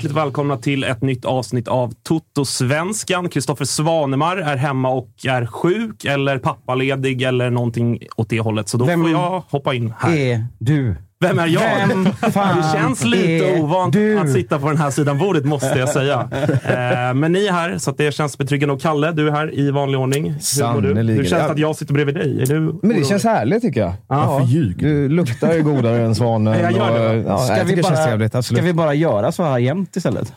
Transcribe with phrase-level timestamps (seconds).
[0.00, 3.28] Hjärtligt välkomna till ett nytt avsnitt av Toto-svenskan.
[3.28, 8.68] Kristoffer Svanemar är hemma och är sjuk eller pappaledig eller någonting åt det hållet.
[8.68, 10.16] Så då Vem får jag hoppa in här.
[10.16, 10.96] är du?
[11.20, 11.86] Vem är jag?
[11.88, 14.18] Vem fan det känns lite ovant du?
[14.18, 16.28] att sitta på den här sidan bordet, måste jag säga.
[16.64, 18.74] eh, men ni är här, så att det känns betryggande.
[18.74, 20.30] Och Kalle, du är här i vanlig ordning.
[20.30, 21.12] Hur du?
[21.12, 22.42] Hur känns det att jag sitter bredvid dig?
[22.42, 23.06] Är du Men det orolig?
[23.06, 23.92] känns härligt tycker jag.
[24.08, 24.46] Ja.
[24.76, 26.60] Du luktar ju godare än svanen.
[26.62, 28.44] Jag gör det, och, ja, Ska jag vi, bara, trevligt.
[28.44, 30.32] ska vi bara göra så här jämt istället?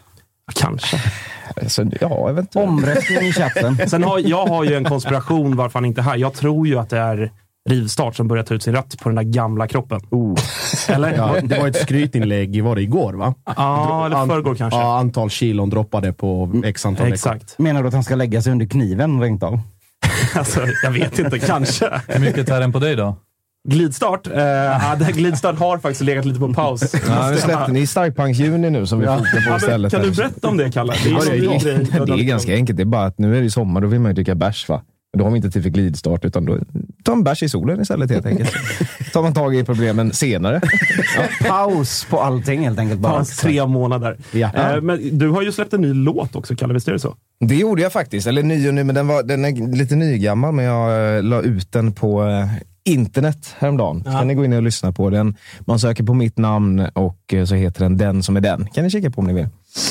[0.55, 0.97] Kanske.
[1.61, 2.69] Alltså, ja, eventuellt.
[2.69, 3.89] Omröstning i chatten.
[3.89, 6.17] Sen har, jag har ju en konspiration varför han inte är här.
[6.17, 7.31] Jag tror ju att det är
[7.69, 9.99] rivstart som börjar ta ut sin rätt på den där gamla kroppen.
[10.89, 11.13] Eller?
[11.13, 13.33] Ja, det var ett skrytinlägg, var det igår va?
[13.57, 14.79] Ja, eller förrgår kanske.
[14.79, 17.13] Ja, antal kilon droppade på x antal veckor.
[17.13, 17.59] Exakt.
[17.59, 19.59] Menar du att han ska lägga sig under kniven rent av?
[20.35, 22.01] Alltså, jag vet inte, kanske.
[22.07, 23.15] Hur mycket tar den på dig då?
[23.69, 24.27] Glidstart?
[24.27, 26.93] Eh, ja, det här glidstart har faktiskt legat lite på paus.
[27.07, 29.17] Ja, vi släppte ni starkpunks-juni nu som vi Ja.
[29.17, 29.91] fokar på Ja, istället.
[29.91, 30.07] kan här.
[30.09, 30.93] du berätta om det, Kalle?
[31.03, 31.19] Det är, Ja,
[31.63, 32.77] det, är, det är ganska enkelt.
[32.77, 34.69] Det är bara att nu är det sommar, då vill man ju dricka bärs.
[34.69, 34.81] Va?
[35.17, 36.59] Då har vi inte tid för glidstart, utan då
[37.03, 38.51] tar en bärs i solen istället helt enkelt.
[39.13, 40.61] tar man tag i problemen senare.
[41.47, 43.13] Paus på allting helt enkelt bara.
[43.13, 44.17] Paus tre månader.
[44.31, 44.51] Ja.
[44.53, 46.73] Eh, men du har ju släppt en ny låt också, Kalle.
[46.73, 47.15] Visst är det så?
[47.39, 48.27] Det gjorde jag faktiskt.
[48.27, 50.53] Eller ny och ny, men den, var, den är lite nygammal.
[50.53, 52.47] Men jag eh, la ut den på eh,
[52.85, 54.03] internet häromdagen.
[54.03, 55.35] Så kan ni gå in och lyssna på den.
[55.59, 58.67] Man söker på mitt namn och eh, så heter den Den som är den.
[58.73, 59.47] kan ni kika på om ni vill.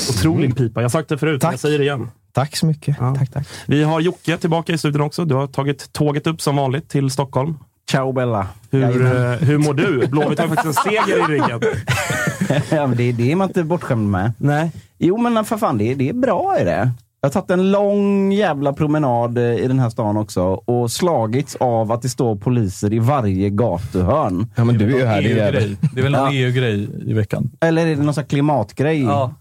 [0.09, 0.79] Otrolig pipa.
[0.81, 1.53] Jag har sagt det förut, Tack.
[1.53, 2.09] jag säger det igen.
[2.31, 2.95] Tack så mycket.
[2.99, 3.15] Ja.
[3.15, 3.47] Tack, tack.
[3.67, 5.25] Vi har Jocke tillbaka i studion också.
[5.25, 7.57] Du har tagit tåget upp som vanligt till Stockholm.
[7.91, 8.47] Ciao Bella.
[8.71, 10.07] Hur, eh, hur mår du?
[10.07, 11.61] Blåvitt har faktiskt en seger i ryggen.
[12.71, 14.33] ja, men det, det är man inte bortskämd med.
[14.37, 14.71] Nej.
[14.97, 16.91] Jo, men för fan, det, är- det är bra är det.
[17.23, 21.55] Jag har tagit en lång jävla promenad eh, i den här stan också och slagits
[21.55, 24.47] av att det står poliser i varje gatuhörn.
[24.55, 25.21] Ja, men du är ju här.
[25.21, 25.75] Det är.
[25.95, 26.31] Det väl någon Ja.
[26.33, 27.49] EU-grej i veckan?
[27.61, 29.03] Eller är det någon sån här klimatgrej?
[29.03, 29.33] Ja.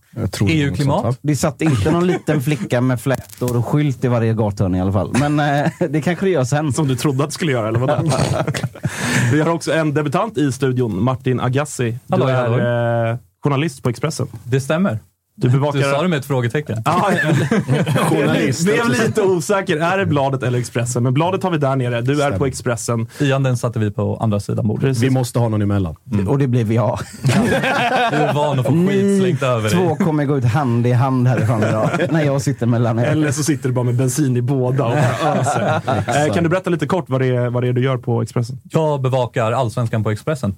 [0.48, 1.18] EU-klimat?
[1.22, 4.92] Det satt inte någon liten flicka med flätor och skylt i varje gathörn i alla
[4.92, 5.12] fall.
[5.20, 6.72] Men eh, det kanske det gör sen.
[6.72, 7.94] Som du trodde att det skulle göra, eller vadå?
[9.32, 11.90] Vi har också en debutant i studion, Martin Agassi.
[11.90, 13.10] Du Hallå, är hallå.
[13.12, 14.26] eh, journalist på Expressen.
[14.44, 14.98] Det stämmer.
[15.34, 15.78] Du bevakar...
[15.78, 16.82] Du sa det med ett frågetecken.
[16.84, 17.10] Ah,
[18.10, 18.64] journalist.
[18.64, 19.76] Blev lite osäker.
[19.76, 21.02] Är det bladet eller Expressen?
[21.02, 22.00] Men bladet har vi där nere.
[22.00, 23.06] Du är på Expressen.
[23.20, 24.82] Ian, den satte vi på andra sidan bordet.
[24.84, 25.02] Precis.
[25.02, 25.96] Vi måste ha någon emellan.
[26.28, 26.98] Och det blev jag.
[27.22, 29.96] Du är van att få skit Ni slängt över två dig.
[30.06, 31.90] kommer gå ut hand i hand härifrån idag.
[32.10, 33.04] när jag sitter mellan er.
[33.04, 35.80] Eller så sitter du bara med bensin i båda och öser.
[36.26, 38.22] Eh, Kan du berätta lite kort vad det, är, vad det är du gör på
[38.22, 38.60] Expressen?
[38.70, 40.54] Jag bevakar Allsvenskan på Expressen.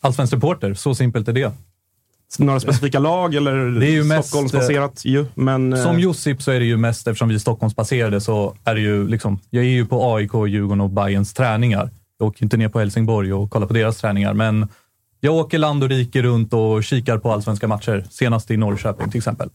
[0.00, 1.52] Allsvensk reporter, så simpelt är det.
[2.38, 5.72] Några specifika lag eller Det är ju mest, Stockholmsbaserat ju, men...
[5.72, 8.80] eh, Som Josip så är det ju mest, eftersom vi är Stockholmsbaserade, så är det
[8.80, 11.90] ju liksom, jag är ju på AIK, Djurgården och Bayerns träningar.
[12.18, 14.68] Jag åker inte ner på Helsingborg och kollar på deras träningar, men
[15.20, 18.04] jag åker land och rike runt och kikar på allsvenska matcher.
[18.10, 19.50] Senast i Norrköping till exempel.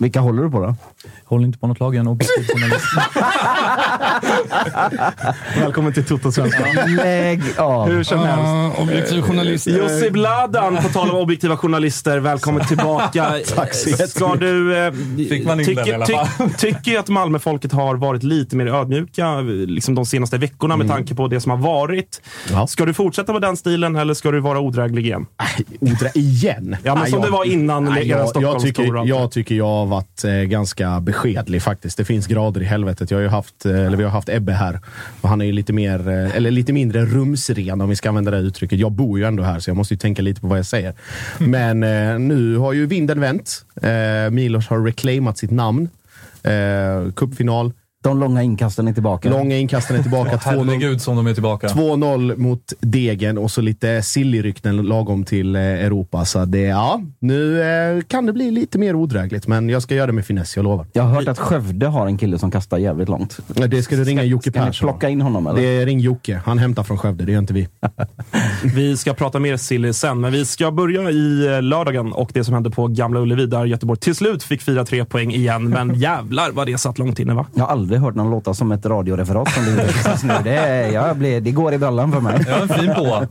[0.00, 0.74] Vilka håller du på då?
[1.24, 2.84] Håller inte på något lag, jag är en objektiv journalist.
[5.60, 6.96] Välkommen till Toto-svenskan.
[6.96, 7.88] Lägg av.
[7.88, 8.78] Hur som helst.
[8.80, 9.66] objektiv journalist.
[9.66, 13.34] Jussi Bladan, på tal om objektiva journalister, välkommen tillbaka.
[13.56, 14.10] Tack så jättemycket.
[14.10, 14.76] Ska du...
[14.86, 14.92] Eh,
[15.28, 16.26] Fick man in den i alla fall.
[16.26, 20.88] tyck- tycker ju att Malmöfolket har varit lite mer ödmjuka liksom de senaste veckorna med
[20.88, 22.20] tanke på det som har varit.
[22.50, 22.66] Ja.
[22.66, 25.26] Ska du fortsätta på den stilen eller ska du vara odräglig igen?
[25.80, 26.76] Odra igen?
[26.82, 29.87] Ja, men Nej, som jag- det var innan Nej, jag, jag, tycker, jag tycker jag
[29.88, 31.96] har varit eh, ganska beskedlig faktiskt.
[31.96, 33.10] Det finns grader i helvetet.
[33.10, 34.80] Jag har ju haft, eh, eller vi har haft Ebbe här
[35.20, 38.30] och han är ju lite mer, eh, eller lite mindre rumsren om vi ska använda
[38.30, 38.78] det uttrycket.
[38.78, 40.94] Jag bor ju ändå här så jag måste ju tänka lite på vad jag säger.
[41.38, 43.64] Men eh, nu har ju vinden vänt.
[44.30, 45.88] Milos har reclaimat sitt namn.
[47.16, 47.72] Cupfinal.
[48.08, 49.30] De långa inkasten är tillbaka.
[49.30, 50.36] Långa inkasten är tillbaka.
[50.36, 51.66] 2-0 Herregud som de är tillbaka.
[51.66, 56.24] 2-0 mot Degen och så lite sillyrykten lagom till eh, Europa.
[56.24, 60.06] Så det, ja, nu eh, kan det bli lite mer odrägligt, men jag ska göra
[60.06, 60.86] det med finess, jag lovar.
[60.92, 63.38] Jag har hört att Skövde har en kille som kastar jävligt långt.
[63.46, 64.88] Det ska du ringa Jocke Ska ni Persson.
[64.88, 65.60] plocka in honom eller?
[65.60, 66.40] Det är ring Jocke.
[66.44, 67.68] Han hämtar från Skövde, det gör inte vi.
[68.74, 72.44] Vi ska prata mer silly sen, men vi ska börja i eh, lördagen och det
[72.44, 75.68] som hände på Gamla Ullevi där Göteborg till slut fick fira tre poäng igen.
[75.68, 77.46] Men jävlar vad det satt långt inne va?
[77.54, 80.34] Jag har aldrig aldrig hört någon låta som ett radioreferat som du gjorde precis nu.
[80.44, 82.44] Det, är- jag blir, det går i brallan för mig.
[82.48, 83.26] Ja, en fin på.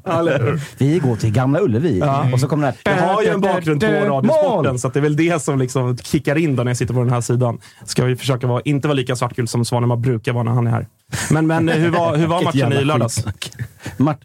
[0.77, 2.01] Vi går till Gamla Ullevi
[2.33, 3.13] och så kommer det Jag här...
[3.13, 3.87] har ju en bakgrund på!
[3.87, 6.93] Radiosporten, så att det är väl det som liksom kickar in då när jag sitter
[6.93, 7.57] på den här sidan.
[7.85, 10.71] Ska vi försöka vara, inte vara lika svartkul som Svanemar brukar vara när han är
[10.71, 10.87] här.
[11.31, 13.25] Men, men hur var, hur var matchen i lördags?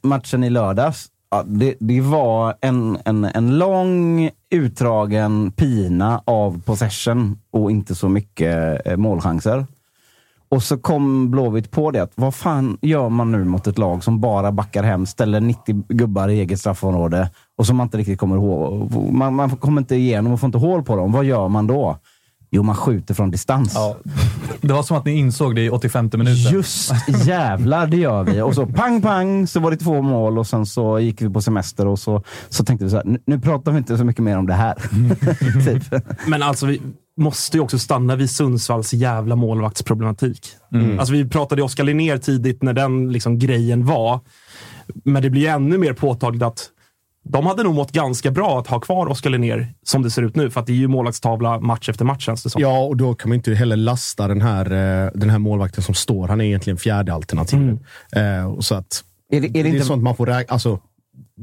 [0.03, 7.39] matchen i lördags, ja, det, det var en, en, en lång utdragen pina av possession
[7.51, 9.67] och inte så mycket eh, målchanser.
[10.53, 14.05] Och så kom Blåvitt på det att vad fan gör man nu mot ett lag
[14.05, 18.19] som bara backar hem, ställer 90 gubbar i eget straffområde och som man inte riktigt
[18.19, 18.93] kommer ihåg.
[19.13, 21.13] Man, man kommer inte igenom och får inte hål på dem.
[21.13, 21.99] Vad gör man då?
[22.51, 23.73] Jo, man skjuter från distans.
[23.75, 23.97] Ja.
[24.61, 26.53] Det var som att ni insåg det i 85 minuten.
[26.53, 26.93] Just
[27.27, 28.41] jävlar, det gör vi.
[28.41, 31.43] Och så pang, pang, så var det två mål och sen så gick vi på
[31.43, 34.25] semester och så, så tänkte vi så här, nu, nu pratar vi inte så mycket
[34.25, 34.75] mer om det här.
[35.65, 36.05] typ.
[36.27, 36.81] Men alltså, vi
[37.17, 40.47] måste ju också stanna vid Sundsvalls jävla målvaktsproblematik.
[40.99, 44.21] Alltså, vi pratade ju Oskar Linnér tidigt när den liksom grejen var.
[45.05, 46.69] Men det blir ännu mer påtagligt att
[47.25, 50.37] de hade nog mått ganska bra att ha kvar Oskar Linnér som det ser ut
[50.37, 50.51] nu.
[50.51, 52.63] För att det är ju målvaktstavla match efter match känns det som.
[52.63, 54.65] Ja, och då kan man inte heller lasta den här,
[55.05, 56.29] eh, den här målvakten som står.
[56.29, 57.79] Han är egentligen fjärde alternativet.
[58.17, 60.53] Eh, och så att, Är det- är det det är inte- sånt man får räkna.
[60.53, 60.81] Alltså,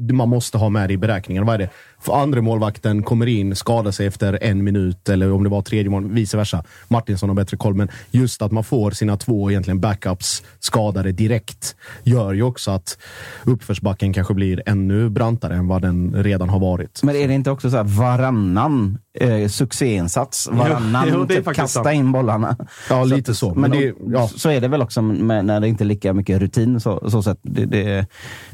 [0.00, 1.46] man måste ha med det i beräkningen.
[1.46, 1.70] Vad är det?
[2.02, 5.90] För andra målvakten kommer in, skadar sig efter en minut, eller om det var tredje
[5.90, 6.64] mål, vice versa.
[6.88, 11.76] Martinsson har bättre koll, men just att man får sina två egentligen backups skadade direkt
[12.02, 12.98] gör ju också att
[13.44, 17.00] uppförsbacken kanske blir ännu brantare än vad den redan har varit.
[17.02, 20.48] Men är det inte också så här varannan eh, succéinsats?
[20.52, 21.94] Varannan jo, är typ kasta sant.
[21.94, 22.56] in bollarna.
[22.90, 23.54] Ja, Så lite att- så.
[23.54, 24.28] Men det- ja.
[24.28, 26.80] så är det väl också med, när det inte är lika mycket rutin.
[26.80, 27.38] Så, så sätt.
[27.42, 28.06] Det, det,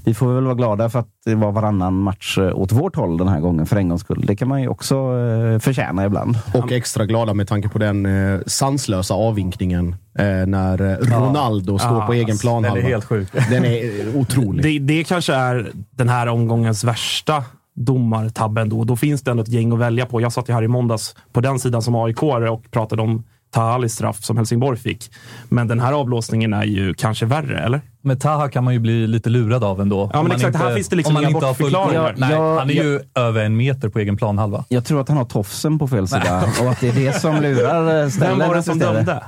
[0.05, 3.17] vi får väl vara glada för att det var varannan match eh, åt vårt håll
[3.19, 4.25] den här gången för en gångs skull.
[4.27, 6.39] Det kan man ju också eh, förtjäna ibland.
[6.55, 12.07] Och extra glada med tanke på den eh, sanslösa avvinkningen eh, när Ronaldo står Ja,
[12.07, 12.63] på egen alltså, plan.
[12.63, 13.29] Den är helt sjuk.
[13.51, 14.63] Den är otrolig.
[14.63, 17.45] Det, det kanske är den här omgångens värsta
[17.75, 18.69] domartabben.
[18.69, 18.85] Då.
[18.85, 20.21] då finns det ändå ett gäng att välja på.
[20.21, 23.93] Jag satt ju här i måndags på den sidan som aik och pratade om Tahalis
[23.95, 25.11] straff som Helsingborg fick.
[25.49, 27.81] Men den här avblåsningen är ju kanske värre, eller?
[28.07, 30.11] Men Taha kan man ju bli lite lurad av ändå.
[30.13, 30.57] Ja, men exakt.
[30.57, 32.15] Här finns det liksom om man inga inte bortförklaringar.
[32.17, 34.65] Nej, Ja, han är ju över en meter på egen planhalva.
[34.69, 37.43] Jag tror att han har tofsen på fel sida och att det är det som
[37.43, 38.39] lurar eh, ställen.
[38.39, 39.07] Vem var det som istället.
[39.07, 39.25] dömde?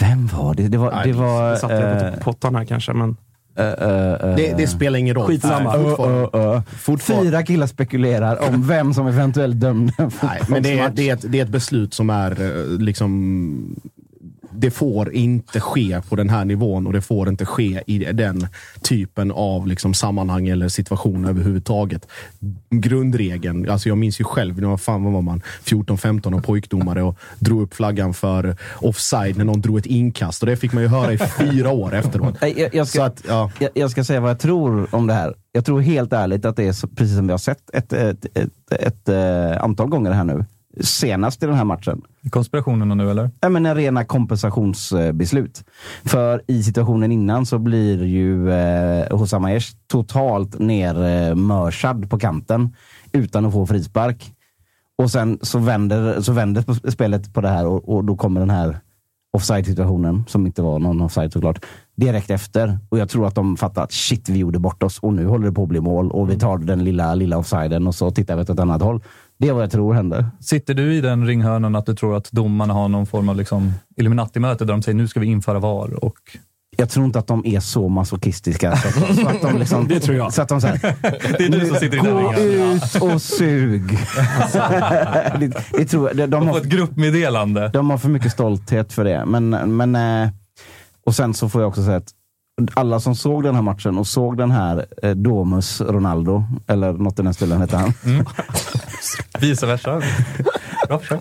[0.00, 0.68] Vem var det?
[0.68, 0.90] Det var...
[0.92, 3.16] Nej, det var satte jag eh, på pottan här kanske, men...
[3.58, 5.26] eh, eh, eh, Det, det spelar ingen roll.
[5.26, 5.72] Skitsamma.
[6.78, 7.30] Fortfarande.
[7.30, 9.92] Fyra killar spekulerar om vem som eventuellt dömde
[10.22, 13.80] Nej, men det är, det, är ett, det är ett beslut som är eh, liksom...
[14.60, 18.46] Det får inte ske på den här nivån och det får inte ske i den
[18.82, 22.08] typen av liksom sammanhang eller situation överhuvudtaget.
[22.70, 27.18] Grundregeln, alltså jag minns ju själv, när fan vad var man, 14-15 och pojkdomare och
[27.38, 30.88] drog upp flaggan för offside när någon drog ett inkast och det fick man ju
[30.88, 32.36] höra i fyra år efteråt.
[32.40, 33.50] Jag, jag, ska, att, ja.
[33.58, 35.34] jag, jag ska säga vad jag tror om det här.
[35.52, 38.72] Jag tror helt ärligt att det är precis som vi har sett ett, ett, ett,
[38.72, 40.44] ett, eh, antal gånger här nu.
[40.80, 42.02] Senast i den här matchen.
[42.30, 43.30] Konspirationerna nu eller?
[43.40, 45.64] Ja, men en rena kompensationsbeslut.
[46.04, 52.74] För i situationen innan så blir ju eh, Hosam Aiesh totalt nermörsad på kanten
[53.12, 54.32] utan att få frispark.
[54.98, 58.40] Och sen så vänder, så vänder sp- spelet på det här och, och då kommer
[58.40, 58.78] den här
[59.32, 61.64] offside-situationen, som inte var någon offside såklart,
[61.96, 62.78] direkt efter.
[62.88, 65.46] Och jag tror att de fattar att shit, vi gjorde bort oss och nu håller
[65.46, 68.36] det på att bli mål och vi tar den lilla, lilla offsiden och så tittar
[68.36, 69.02] vi åt ett annat håll.
[69.38, 70.26] Det är vad jag tror hände.
[70.40, 73.72] Sitter du i den ringhörnan att du tror att domarna har någon form av liksom
[73.96, 76.16] Illuminati-möte där de säger nu ska vi införa VAR och
[76.76, 78.76] Jag tror inte att de är så masochistiska.
[78.76, 80.32] Så att, så att de liksom, Det tror jag.
[80.32, 80.78] Så att de säger,
[81.38, 83.88] Det är du som sitter i den gå ut och sug.
[85.40, 86.16] det, det tror jag.
[86.16, 87.70] De, de, Och har, ett gruppmeddelande.
[87.72, 89.24] de har för mycket stolthet för det.
[89.26, 90.30] Men, men, eh,
[91.06, 92.12] och sen så får jag också säga att
[92.74, 97.18] alla som såg den här matchen och såg den här eh, Domus Ronaldo, eller något
[97.18, 97.92] i den stilen hette han.
[99.40, 100.02] Vice versa.
[100.88, 101.20] Bra försök.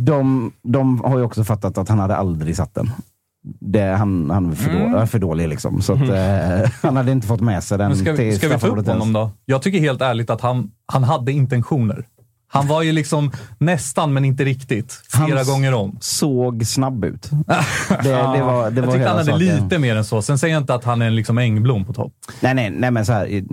[0.00, 2.90] De, de har ju också fattat att han hade aldrig satt den.
[3.60, 4.92] Det, han, han är för, Mm.
[4.92, 5.82] då, är för dålig liksom.
[5.82, 8.48] Så att, eh, han hade inte fått med sig den Men ska, till vi- ska
[8.48, 8.88] vi ta upp ens.
[8.88, 9.30] honom då?
[9.44, 12.06] Jag tycker helt ärligt att han, han hade intentioner.
[12.54, 15.02] Han var ju liksom nästan, men inte riktigt.
[15.08, 15.96] Flera Hans- gånger om.
[16.00, 17.30] Såg snabb ut.
[17.88, 19.38] Det, det var, det jag var tyckte han hade saken.
[19.64, 20.22] lite mer än så.
[20.22, 22.12] Sen säger jag inte att han är en liksom Engblom på topp.
[22.40, 23.44] Nej, nej, nej men så här,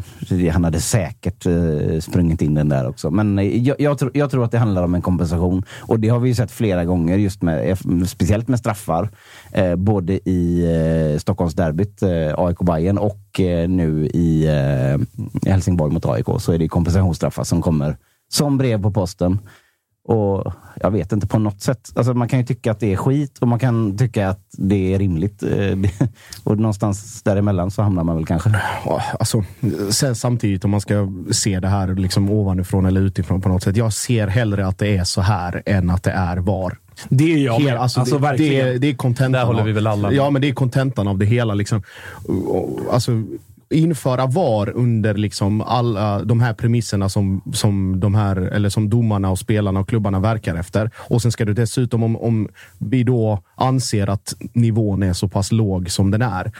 [0.52, 3.12] han hade säkert eh, sprungit in den där också.
[3.12, 5.64] Men eh, jag, jag, tror, jag tror att det handlar om en kompensation.
[5.80, 7.78] Och det har vi ju sett flera gånger, just med, eh,
[8.08, 9.10] speciellt med straffar.
[9.52, 10.66] Eh, både i
[11.14, 16.26] eh, Stockholmsderbyt, eh, AIK Bayern och eh, nu i eh, Helsingborg mot AIK.
[16.40, 17.98] Så är det kompensationsstraffar som kommer
[18.32, 19.40] som brev på posten.
[20.04, 21.92] Och jag vet inte, på något sätt.
[21.96, 24.94] Alltså man kan ju tycka att det är skit och man kan tycka att det
[24.94, 25.44] är rimligt.
[25.44, 25.78] Eh,
[26.44, 28.56] Och någonstans däremellan så hamnar man väl kanske.
[29.20, 29.44] Alltså,
[30.14, 33.78] samtidigt, om man ska se det här liksom ovanifrån eller utifrån på något sätt.
[33.78, 36.78] Jag ser hellre att det är så här än att det är var.
[37.10, 37.82] Det är jag Hela- med.
[37.82, 38.66] alltså, Alltså, det, verkligen.
[38.66, 39.32] det, är- det är kontentan.
[39.32, 40.18] Där håller vi väl alla med.
[40.18, 41.54] Ja, men det är kontentan av det hela.
[41.54, 41.84] Liksom.
[42.92, 43.12] Alltså,
[43.72, 49.30] införa VAR under liksom alla de här premisserna som, som, de här, eller som domarna,
[49.30, 50.92] och spelarna och klubbarna verkar efter.
[50.98, 52.48] Och sen ska du dessutom, om, om
[52.78, 56.52] vi då anser att nivån är så pass låg som den är,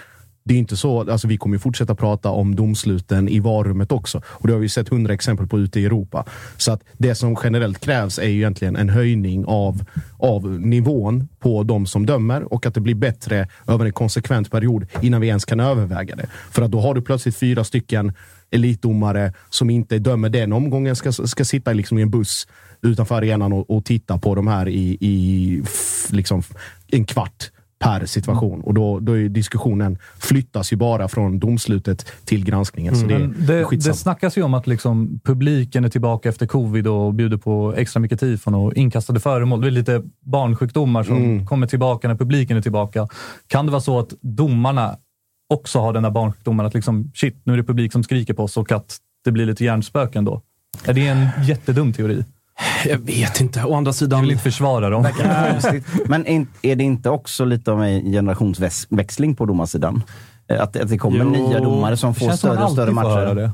[0.44, 4.22] det är inte så, alltså vi kommer ju fortsätta prata om domsluten i varummet också.
[4.26, 6.26] Och det har vi sett hundra exempel på ute i Europa.
[6.58, 9.84] Så att det som generellt krävs är ju egentligen en höjning av,
[10.18, 14.86] av nivån på de som dömer och att det blir bättre över en konsekvent period
[15.02, 16.28] innan vi ens kan överväga det.
[16.52, 18.14] För att då har du plötsligt fyra stycken
[18.52, 22.48] elitdomare som inte dömer den omgången ska, ska sitta liksom i en buss
[22.82, 26.44] utanför arenan och, och titta på de här i, i f- liksom
[26.92, 28.62] en kvart per situation.
[28.62, 32.96] Och då, då är diskussionen flyttas ju bara från domslutet till granskningen.
[32.96, 36.88] Så det, är det, det snackas ju om att liksom publiken är tillbaka efter covid
[36.88, 39.62] och bjuder på extra mycket tifon och inkastade föremål.
[39.62, 41.46] Det är lite barnsjukdomar som Mm.
[41.46, 43.08] kommer tillbaka när publiken är tillbaka.
[43.48, 44.98] Kan det vara så att domarna
[45.50, 46.66] också har den här barnsjukdomen?
[46.66, 49.46] Att liksom, shit, nu är det publik som skriker på oss och att det blir
[49.46, 50.42] lite hjärnspöken då?
[50.86, 52.24] Är det en jättedum teori?
[52.86, 53.64] Jag vet inte.
[53.64, 54.22] Å andra Jag sidan...
[54.22, 55.08] vill inte försvara dem.
[56.06, 56.28] Men
[56.62, 60.04] är, det inte också lite av en generationsväxling på domarsidan?
[60.48, 63.52] Eh, Att, att det kommer Jo, nya domare som får större och större matcher.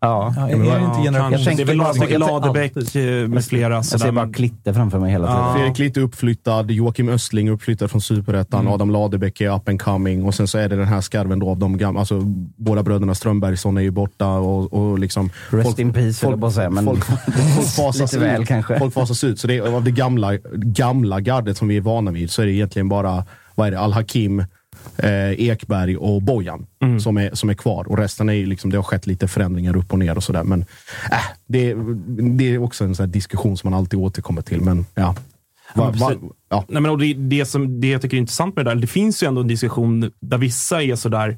[0.00, 0.32] Ja.
[0.36, 1.32] Ja, är men det inte ja, generation?
[1.32, 3.74] Jag Det är väl tänkte bara- Ladebäck eh, med flera.
[3.74, 5.42] Jag ser bara Klitte framför mig hela tiden.
[5.42, 5.54] Ja.
[5.54, 10.34] Fredrik Litte uppflyttad, Joakim Östling uppflyttad från Superettan, Adam Ladebäck är up and coming och
[10.34, 12.20] sen så är det den här skarven då av de gamla, alltså
[12.56, 15.30] båda bröderna Strömbergsson är ju borta och, och liksom...
[15.50, 16.70] Rest in peace, höll jag säga.
[16.70, 17.04] Men folk,
[17.56, 18.48] folk fasas lite väl ut.
[18.48, 18.78] kanske.
[18.78, 19.40] Folk fasas ut.
[19.40, 22.46] Så det är av det gamla, gamla gardet som vi är vana vid så är
[22.46, 23.24] det egentligen bara,
[23.54, 24.44] vad är det, Al-Hakim,
[24.96, 26.66] eh, Ekberg och Bojan
[27.00, 27.88] som, är, som är kvar.
[27.88, 30.44] Och resten är liksom, det har skett lite förändringar upp och ner och sådär.
[30.44, 30.60] Men
[31.10, 31.74] äh, det,
[32.36, 34.60] det är också en sån diskussion som man alltid återkommer till.
[34.60, 35.14] Men ja.
[35.74, 36.12] Va, va,
[36.48, 36.64] ja.
[36.68, 38.86] Nej, men och det, det, som, det jag tycker är intressant med det där, det
[38.86, 41.36] finns ju ändå en diskussion där vissa är sådär,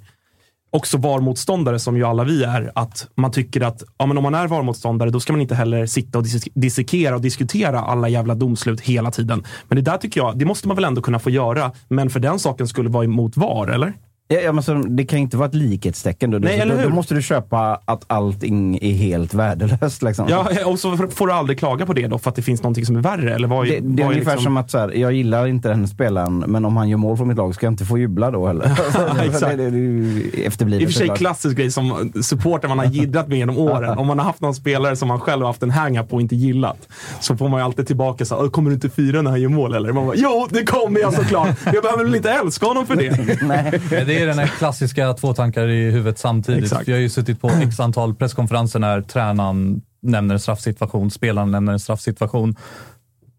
[0.71, 4.35] också VAR-motståndare som ju alla vi är, att man tycker att ja, men om man
[4.35, 8.35] är VAR-motståndare då ska man inte heller sitta och dis- dissekera och diskutera alla jävla
[8.35, 9.45] domslut hela tiden.
[9.69, 12.21] Men det där tycker jag, det måste man väl ändå kunna få göra, men för
[12.21, 13.93] den saken skulle vara emot VAR, eller?
[14.31, 16.31] Ja, ja, men så, det kan inte vara ett likhetstecken.
[16.31, 16.39] Då.
[16.39, 16.89] Nej, så, eller då, hur?
[16.89, 20.03] då måste du köpa att allting är helt värdelöst.
[20.03, 20.27] Liksom.
[20.29, 22.87] Ja, och så får du aldrig klaga på det då för att det finns någonting
[22.87, 23.35] som är värre?
[23.35, 25.47] Eller vad är, Det, det är vad ungefär liksom- som att så här, jag gillar
[25.47, 27.99] inte den spelaren, men om han gör mål för mitt lag ska jag inte få
[27.99, 28.65] jubla då heller.
[29.25, 29.57] exakt.
[29.57, 32.79] det, det, det är ju I efterblivet och för sig klassisk grej som supporter man
[32.79, 33.99] har jiddrat med genom åren.
[33.99, 36.21] Om man har haft någon spelare som man själv har haft en hang på och
[36.21, 36.89] inte gillat.
[37.21, 39.49] Så får man ju alltid tillbaka så här, kommer du inte fira när han gör
[39.49, 39.93] mål eller?
[39.93, 41.49] Man bara, jo det kommer jag såklart.
[41.65, 43.39] Jag behöver väl inte älska honom för det.
[43.43, 43.81] Nej.
[44.19, 46.65] Det är den här klassiska två tankar i huvudet samtidigt.
[46.65, 46.89] Exakt.
[46.89, 51.73] Jag har ju suttit på x antal presskonferenser när tränaren nämner en straffsituation, spelaren nämner
[51.73, 52.57] en straffsituation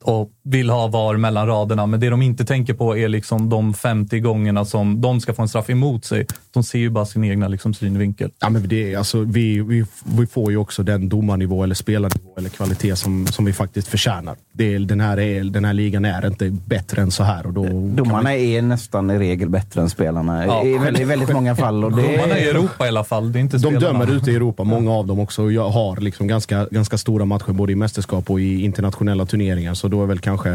[0.03, 1.85] och vill ha VAR mellan raderna.
[1.85, 5.41] Men det de inte tänker på är liksom de 50 gångerna som de ska få
[5.41, 6.25] en straff emot sig.
[6.51, 8.31] De ser ju bara sin egna liksom synvinkel.
[8.39, 12.29] Ja, men det är, alltså, vi, vi, vi får ju också den domarnivå eller spelarnivå
[12.37, 14.35] eller kvalitet som, som vi faktiskt förtjänar.
[14.53, 17.45] Det är, den, här är, den här ligan är inte bättre än så här.
[17.45, 20.45] Och då Domarna man, är nästan i regel bättre än spelarna.
[20.45, 21.83] Ja, I, väldigt, I väldigt många fall.
[21.83, 23.99] Och det Domarna i är, Europa i alla fall, det är inte de spelarna.
[23.99, 25.51] dömer ute i Europa, många av dem också.
[25.51, 29.73] Jag har liksom ganska, ganska stora matcher både i mästerskap och i internationella turneringar.
[29.73, 30.49] Så då är väl kanske,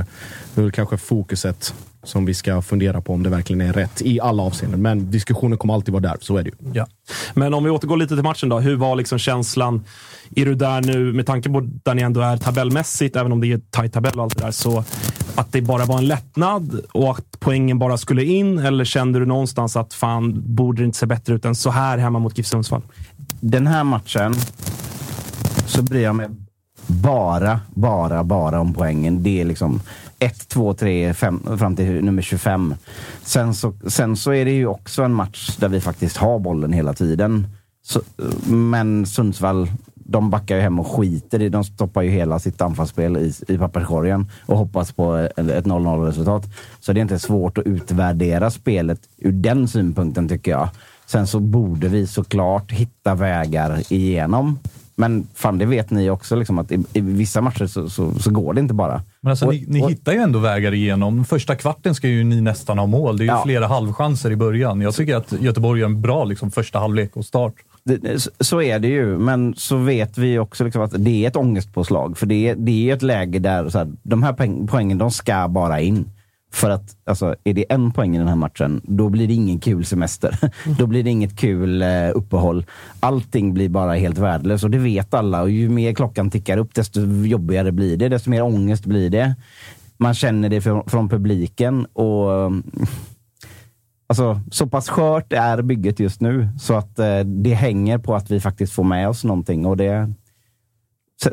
[0.55, 4.21] är väl kanske fokuset som vi ska fundera på om det verkligen är rätt i
[4.21, 4.83] alla avseenden.
[4.83, 6.71] Men diskussionen kommer alltid vara där, så är det ju.
[6.73, 6.87] Ja.
[7.35, 8.61] Men om vi återgår lite till matchen då.
[8.61, 9.85] Hur var liksom känslan?
[10.37, 13.53] Är du där nu med tanke på där ni ändå är tabellmässigt, även om det
[13.53, 14.85] är tajt tabell och allt det där, så
[15.35, 18.59] att det bara var en lättnad och att poängen bara skulle in?
[18.59, 21.99] Eller kände du någonstans att fan, borde det inte se bättre ut än så här
[21.99, 22.83] hemma mot GIF Sundsvall?
[23.45, 24.35] den här matchen
[25.67, 26.29] så bryr jag mig
[26.87, 29.23] bara, bara, bara om poängen.
[29.23, 29.81] Det är liksom
[30.19, 32.75] 1, 2, 3, 5 fram till nummer 25.
[33.23, 36.73] Sen så, sen så är det ju också en match där vi faktiskt har bollen
[36.73, 37.47] hela tiden.
[37.83, 38.01] Så,
[38.47, 43.17] men Sundsvall, de backar ju hem och skiter i De stoppar ju hela sitt anfallsspel
[43.17, 45.37] i, i papperskorgen och hoppas på ett
[45.67, 46.45] 0-0 resultat.
[46.81, 50.69] Så det är inte svårt att utvärdera spelet ur den synpunkten tycker jag.
[51.07, 54.59] Sen så borde vi såklart hitta vägar igenom.
[54.97, 58.31] Men fan, det vet ni också, liksom, att i, i vissa matcher så, så, så
[58.31, 59.03] går det inte bara.
[59.21, 61.25] Men alltså, Och- ni, ni och- hittar ju ändå vägar igenom.
[61.25, 63.17] Första kvarten ska ju ni nästan ha mål.
[63.17, 63.43] Det är ju Ja.
[63.45, 64.81] flera halvchanser i början.
[64.81, 67.55] Jag tycker att Göteborg gör en bra liksom, första halvlek och start.
[67.85, 71.37] Det, så- är det ju, men så vet vi också liksom att det är ett
[71.37, 72.19] ångestpåslag.
[72.19, 75.11] För det är, det är ett läge där så här, de här poäng, poängen de
[75.11, 76.05] ska bara in.
[76.55, 79.61] För att alltså, är det en poäng i den här matchen, då blir det ingen
[79.61, 80.39] kul semester.
[80.79, 82.65] då blir det inget kul eh, uppehåll.
[83.01, 85.43] Allting blir bara helt värdelöst och det vet alla.
[85.43, 88.09] Och ju mer klockan tickar upp, desto jobbigare blir det.
[88.09, 89.35] Desto mer ångest blir det.
[89.97, 91.87] Man känner det från, från publiken.
[91.87, 92.53] och
[94.07, 98.31] Alltså, så pass skört är bygget just nu så att eh, det hänger på att
[98.31, 99.67] vi faktiskt får med oss någonting.
[99.67, 100.13] Och det,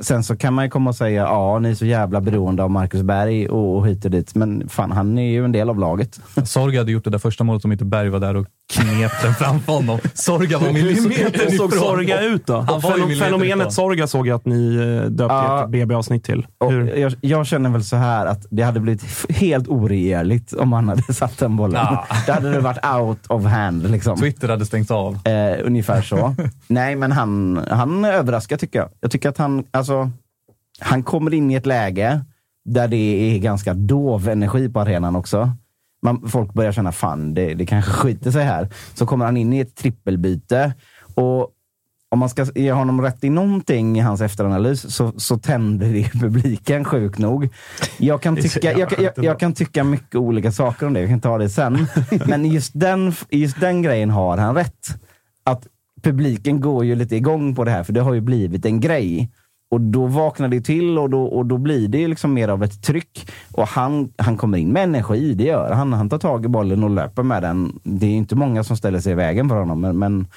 [0.02, 2.72] sen, så kan man ju komma och säga ja, ni är så jävla beroende av
[2.72, 4.36] Marcus Berg och, och hit och dit.
[4.36, 6.20] Men fan, han är ju en del av laget.
[6.46, 9.34] Sorg hade gjort det där första målet om inte Berg var där och knep den
[9.34, 10.00] framför honom.
[10.14, 11.80] Sorga var millimeter Hur såg ifrån.
[11.80, 12.58] Sorga ut då?
[12.60, 13.74] Han Fenom- Fenomenet.
[13.74, 15.64] Sorga såg jag att ni eh, döpte Ja.
[15.64, 16.48] ett BB-avsnitt till.
[16.96, 21.02] Jag, jag känner väl så här att det hade blivit helt oregerligt om han hade
[21.14, 21.76] satt den bollen.
[21.90, 22.06] Ja.
[22.28, 23.92] Då hade det varit out of hand.
[23.92, 24.18] Liksom.
[24.18, 25.28] Twitter hade stängts av.
[25.28, 26.36] Eh, ungefär så.
[26.68, 28.90] Nej, men han, han överraskar tycker jag.
[29.02, 30.12] Jag tycker att han, alltså,
[30.80, 32.22] han kommer in i ett läge
[32.66, 35.50] där det är ganska dov energi på arenan också.
[36.02, 38.70] Man, folk börjar känna, fan det, det kanske skiter sig här.
[38.94, 40.74] Så kommer han in i ett trippelbyte.
[41.16, 41.52] Och
[42.12, 46.10] om man ska ge honom rätt i någonting i hans efteranalys så, så tänder det
[46.20, 47.50] publiken, sjukt nog.
[47.98, 51.22] Jag kan, tycka, jag, jag, jag kan tycka mycket olika saker om det, jag kan
[51.22, 51.88] ta det sen.
[52.26, 54.88] Men just den, just den grejen har han rätt.
[55.44, 55.68] Att
[56.02, 59.32] publiken går ju lite igång på det här, för det har ju blivit en grej.
[59.72, 62.84] Och då vaknar det till och då, och då blir det liksom mer av ett
[62.84, 63.32] tryck.
[63.52, 65.94] Och han, han kommer in med energi, det gör han.
[65.94, 67.80] Han tar tag i bollen och löper med den.
[67.84, 70.28] Det är inte många som ställer sig i vägen för honom, men, men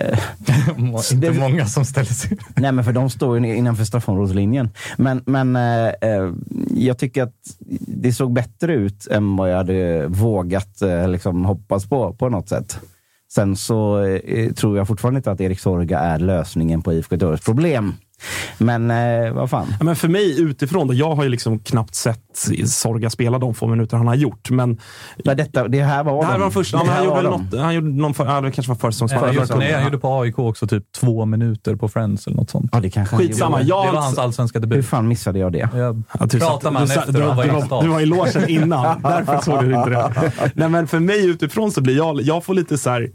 [0.78, 2.38] inte det- många som ställer sig.
[2.56, 4.70] Nej, men för de står ju innanför straffområdeslinjen.
[4.96, 6.32] Men, men eh, eh,
[6.76, 7.34] jag tycker att
[7.86, 12.48] det såg bättre ut än vad jag hade vågat eh, liksom, hoppas på, på något
[12.48, 12.78] sätt.
[13.34, 17.44] Sen så eh, tror jag fortfarande inte att Erik Sorga är lösningen på IFK Göteborgs
[17.44, 17.94] problem.
[18.58, 19.66] Men eh, vad fan.
[19.78, 22.18] Ja, men för mig utifrån, då, jag har ju liksom knappt sett
[22.66, 24.50] Sorga spela de få minuter han har gjort.
[24.50, 24.80] Men
[25.24, 26.40] Men detta, det här var det här dem.
[26.42, 29.22] var först, ja, han gjorde något, han gjorde någon, för, ja, det kanske var försäsongsmatch.
[29.50, 32.70] Nej, nej, han gjorde på AIK också typ två minuter på Friends eller något sånt.
[32.72, 33.68] Ja, det kanske han Skitsamma, gjorde.
[33.68, 34.86] jag- Det var hans allsvenska Hur debut.
[34.86, 35.68] fan missade jag det?
[35.74, 37.88] Jag Ja, du pratade satt- med du honom efter du, han var du, var, du
[37.88, 40.32] var i logen innan, därför såg du inte det.
[40.54, 43.08] Nej, men för mig utifrån så blir jag, jag får lite så här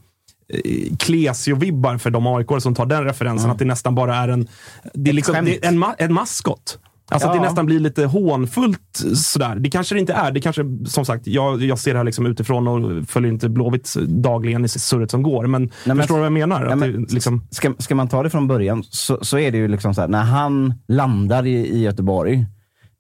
[0.99, 3.49] Klesio-vibbar för de aik som tar den referensen.
[3.51, 4.47] Att det nästan bara är en,
[4.93, 6.79] det är liksom, det är en, ma en maskot.
[7.10, 7.41] Alltså att Ja.
[7.41, 9.55] det nästan blir lite hånfullt sådär.
[9.55, 10.31] Det kanske det inte är.
[10.31, 13.93] Det kanske, som sagt, jag, jag ser det här liksom utifrån och följer inte Blåvitt
[14.07, 15.47] dagligen i surret som går.
[15.47, 16.60] Men, men- förstår du vad jag menar?
[16.63, 19.51] Nej, att men det, liksom, ska, ska man ta det från början så, så är
[19.51, 22.45] det ju liksom så här, när han landar i, i Göteborg,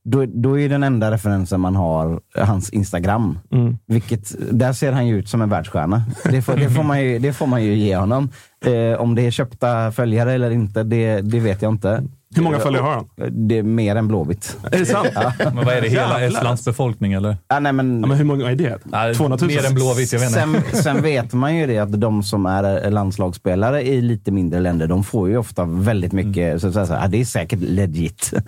[0.07, 3.39] då, då är den enda referensen man har hans Instagram.
[3.87, 6.03] Vilket, där ser han ju ut som en världsstjärna.
[6.23, 8.29] Det får, det får, man, ju, det får man ju ge honom.
[8.65, 12.03] Eh, om det är köpta följare eller inte, det, det vet jag inte.
[12.35, 13.07] hur många följare har han?
[13.47, 14.57] Det är mer än Blåvitt.
[14.71, 15.09] Är det sant?
[15.15, 15.33] Ja.
[15.37, 15.89] Men vad är det?
[15.89, 16.21] Hela.
[16.21, 17.37] Estlands befolkning eller?
[17.47, 18.77] Ah, nej, men, men hur många är det?
[18.83, 19.47] Nej, 200 000?
[19.47, 20.61] Mer än Blåvitt, jag vet inte.
[20.71, 24.87] Sen, sen vet man ju det att de som är landslagsspelare i lite mindre länder,
[24.87, 28.33] de får ju ofta väldigt mycket, så, så, så, ja, det är säkert legit.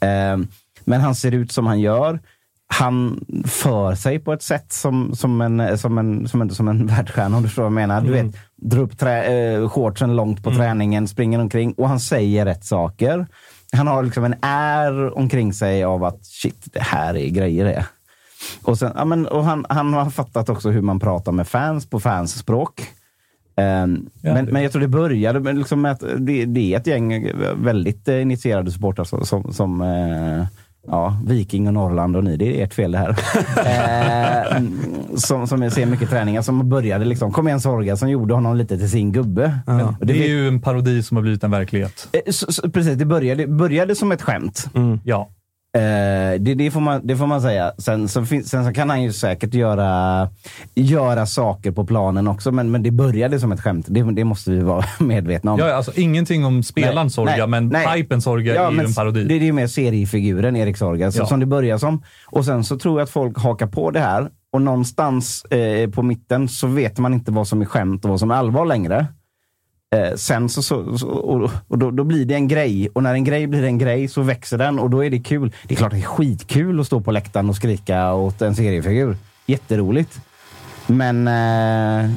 [0.00, 0.36] Eh,
[0.84, 2.20] Men han ser ut som han gör.
[2.66, 6.86] Han för sig på ett sätt som, som, en, som, en, som, en, som en
[6.96, 8.00] världsstjärna, om du förstår vad jag menar.
[8.00, 12.44] Du vet, drar upp trä, eh, shortsen långt på träningen, springer omkring och han säger
[12.44, 13.26] rätt saker.
[13.72, 17.86] Han har liksom en är omkring sig av att shit, det här är grejer det.
[18.62, 21.90] Och, sen, ja, men, och han, han har fattat också hur man pratar med fans
[21.90, 22.82] på fans språk.
[23.56, 26.78] Ehm, Ja, men, men jag tror det började med, liksom med att det, det är
[26.78, 30.46] ett gäng väldigt eh, initierade supportrar som, som, som eh,
[30.86, 33.10] ja, Viking och Norrland och ni, det är ert fel det här.
[34.54, 34.62] eh,
[35.16, 38.56] som, som jag ser mycket träningar som började liksom, kom igen Sorga, som gjorde honom
[38.56, 39.58] lite till sin gubbe.
[39.66, 39.94] Ja.
[40.00, 42.08] Och Det är vet- ju en parodi som har blivit en verklighet.
[42.12, 44.64] eh, så, så, precis, det började, började som ett skämt.
[45.04, 45.30] Ja.
[45.74, 47.72] Eh, det, det, får man, det får man säga.
[47.78, 50.28] Sen så, fin, sen så kan han ju säkert göra,
[50.74, 53.86] göra saker på planen också, men, men det började som ett skämt.
[53.88, 55.58] Det, det måste vi vara medvetna om.
[55.58, 57.98] Ja, alltså, ingenting om spelaren Nej, Sorga, nej, men nej.
[57.98, 59.22] hypen Sorga är ju en parodi.
[59.22, 61.26] Det, det är ju mer seriefiguren Erik Sorga, så, Ja.
[61.26, 62.02] som det börjar som.
[62.26, 66.02] Och sen så tror jag att folk hakar på det här och någonstans eh, på
[66.02, 69.06] mitten så vet man inte vad som är skämt och vad som är allvar längre.
[69.94, 73.14] Eh, sen så, så, så och, och då, då blir det en grej och när
[73.14, 75.52] en grej blir en grej så växer den och då är det kul.
[75.68, 79.16] Det är klart det är skitkul att stå på läktaren och skrika åt en seriefigur.
[79.46, 80.20] Jätteroligt.
[80.86, 82.10] Men eh,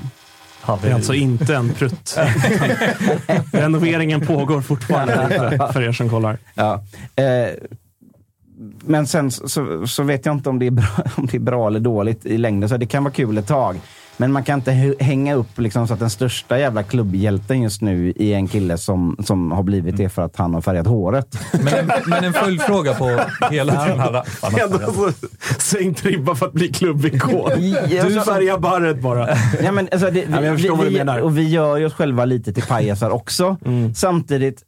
[0.82, 2.18] Det är alltså inte en prutt.
[3.52, 6.38] Renoveringen pågår fortfarande för er som kollar.
[6.56, 6.84] Ja.
[7.16, 7.50] Eh,
[8.86, 11.68] men sen så, så vet jag inte om det, är bra, om det är bra
[11.68, 12.70] eller dåligt i längden.
[12.70, 13.76] Så det kan vara kul ett tag.
[14.20, 18.14] Men man kan inte hänga upp liksom så att den största jävla klubbhjälten just nu
[18.20, 21.40] är en kille som, som har blivit det för att han har färgat håret.
[21.64, 23.20] Men, men en följdfråga på
[23.52, 24.24] hela den här...
[24.26, 25.12] Fan, Ändå så
[25.60, 27.50] sänkt ribba för att bli klubbikon.
[27.90, 29.30] Du färgar barret bara.
[29.64, 31.20] Ja, men, alltså, det, vi, men jag vi, förstår vad du vi, menar.
[31.20, 33.58] och vi gör ju oss själva lite till pajasar också.
[33.96, 34.62] Samtidigt,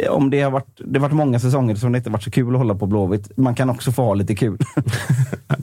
[0.00, 2.30] eh, om det har varit, det har varit många säsonger som det inte varit så
[2.30, 3.30] kul att hålla på Blåvitt.
[3.36, 4.58] Man kan också få ha lite kul.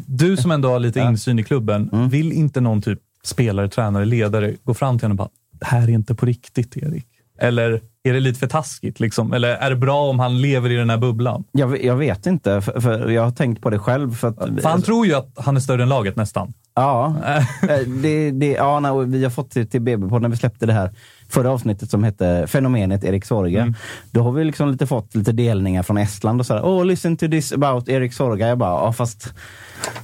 [0.06, 2.10] Du som ändå har lite insyn i klubben, Mm.
[2.10, 5.84] vill inte någon typ spelare, tränare, ledare gå fram till honom och bara “Det här
[5.84, 7.08] är inte på riktigt, Erik”?
[7.39, 8.99] Eller är det lite för taskigt?
[8.99, 9.34] Liksom?
[9.34, 11.43] Eller är det bra om han lever i den här bubblan?
[11.51, 14.15] Jag, jag vet inte, för, för jag har tänkt på det själv.
[14.15, 16.53] För att, För han tror ju att han är större än laget nästan.
[16.75, 17.15] Ja,
[17.62, 20.65] eh, det, det, ja och vi har fått det till BB på när vi släppte
[20.65, 20.91] det här
[21.30, 23.62] förra avsnittet som hette Fenomenet Erik Sorga.
[23.62, 23.76] Mm.
[24.12, 26.62] Då har vi liksom lite fått lite delningar från Estland och sådär.
[26.62, 28.48] Oh, listen to this about Erik Sorga.
[28.48, 29.34] Jag bara, ja fast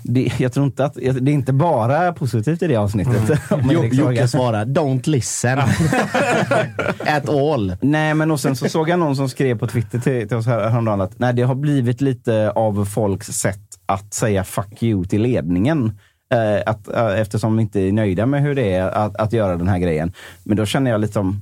[0.04, 3.42] det, jag tror inte att, det är inte bara positivt i det avsnittet.
[3.50, 3.94] Sorga.
[3.94, 5.60] Jocke svarar “Don't listen”.
[7.00, 7.76] At all.
[7.82, 10.46] Nej, men och sen så såg jag någon som skrev på Twitter till, till oss
[10.46, 15.06] här häromdagen att nej, det har blivit lite av folks sätt att säga fuck you
[15.06, 15.92] till ledningen.
[16.34, 19.56] Eh, att, eh, eftersom de inte är nöjda med hur det är att, att göra
[19.58, 20.14] den här grejen.
[20.44, 21.42] Men då känner jag liksom,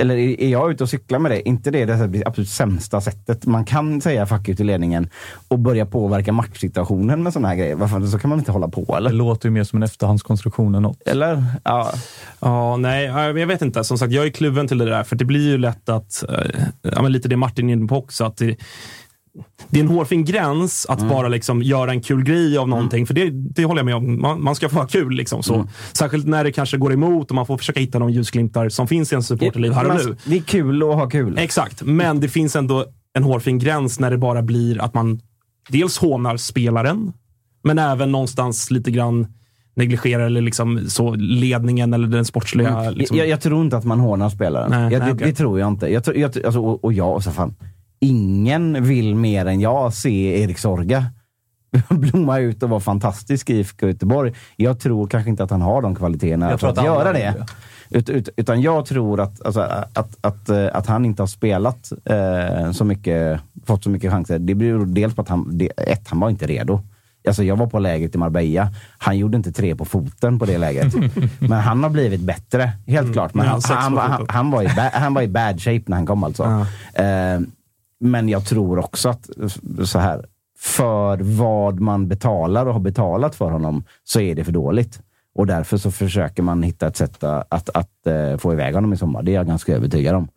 [0.00, 1.48] eller är jag ute och cyklar med det?
[1.48, 3.46] Inte det det absolut sämsta sättet.
[3.46, 5.08] Man kan säga fuck you till ledningen
[5.48, 7.74] och börja påverka matchsituationen med sådana här grejer.
[7.74, 9.10] Varför, så kan man inte hålla på Det eller?
[9.10, 11.02] låter ju mer som en efterhandskonstruktion än något.
[11.06, 11.44] Eller?
[11.64, 11.92] Ja.
[12.40, 13.84] Ja, nej, ja, jag vet inte.
[13.84, 15.04] Som sagt, jag är kluven till det där.
[15.04, 17.96] För det blir ju lätt att, eh, ja, men lite det Martin är inne på
[17.96, 18.56] också, att det,
[19.68, 23.06] det är en hårfin gräns att bara liksom göra en kul grej av någonting.
[23.06, 24.20] För det, det håller jag med om.
[24.20, 25.12] Man, man ska få ha kul.
[25.12, 25.68] Liksom, så.
[25.92, 29.12] Särskilt när det kanske går emot och man får försöka hitta de ljusglimtar som finns
[29.12, 30.16] i en supporterliv här och nu.
[30.24, 31.38] Det är kul att ha kul.
[31.38, 35.20] Exakt, men det finns ändå en hårfin gräns när det bara blir att man
[35.68, 37.12] dels hånar spelaren,
[37.64, 39.26] men även någonstans lite grann
[39.76, 42.90] negligerar eller liksom så ledningen eller den sportsliga...
[42.90, 44.70] Liksom, Jag, jag tror inte att man hånar spelaren.
[44.70, 45.26] Nej, jag, nej, det, okej.
[45.26, 45.92] det tror jag inte.
[45.92, 47.54] Jag, jag, alltså, och, och jag, så fan,
[48.06, 51.06] ingen vill mer än jag se Erik Sorga
[51.88, 54.34] blomma ut och vara fantastisk i IFK Göteborg.
[54.56, 57.12] Jag tror kanske inte att han har de kvaliteterna Jag för tror att, att göra
[57.12, 57.46] det.
[57.90, 59.60] Ut, ut, utan jag tror att, alltså,
[59.94, 64.38] att, att, eh, att han inte har spelat eh, så mycket, fått så mycket chanser.
[64.38, 66.80] Det beror dels på att han, det, ett, han var inte redo.
[67.26, 68.68] Alltså jag var på lägret i Marbella.
[68.98, 70.94] Han gjorde inte tre på foten på det läget.
[71.38, 73.34] Men han har blivit bättre, helt klart.
[73.34, 75.96] Men Ja, han, han, han, han, var i ba, han var i bad shape när
[75.96, 76.66] han kom alltså.
[76.94, 77.40] Eh,
[78.00, 79.30] men jag tror också att,
[79.84, 80.26] så här,
[80.58, 85.00] för vad man betalar och har betalat för honom så är det för dåligt.
[85.34, 88.92] Och därför så försöker man hitta ett sätt att, att, att eh, få iväg honom
[88.92, 89.22] i sommar.
[89.22, 90.28] Det är jag ganska övertygad om.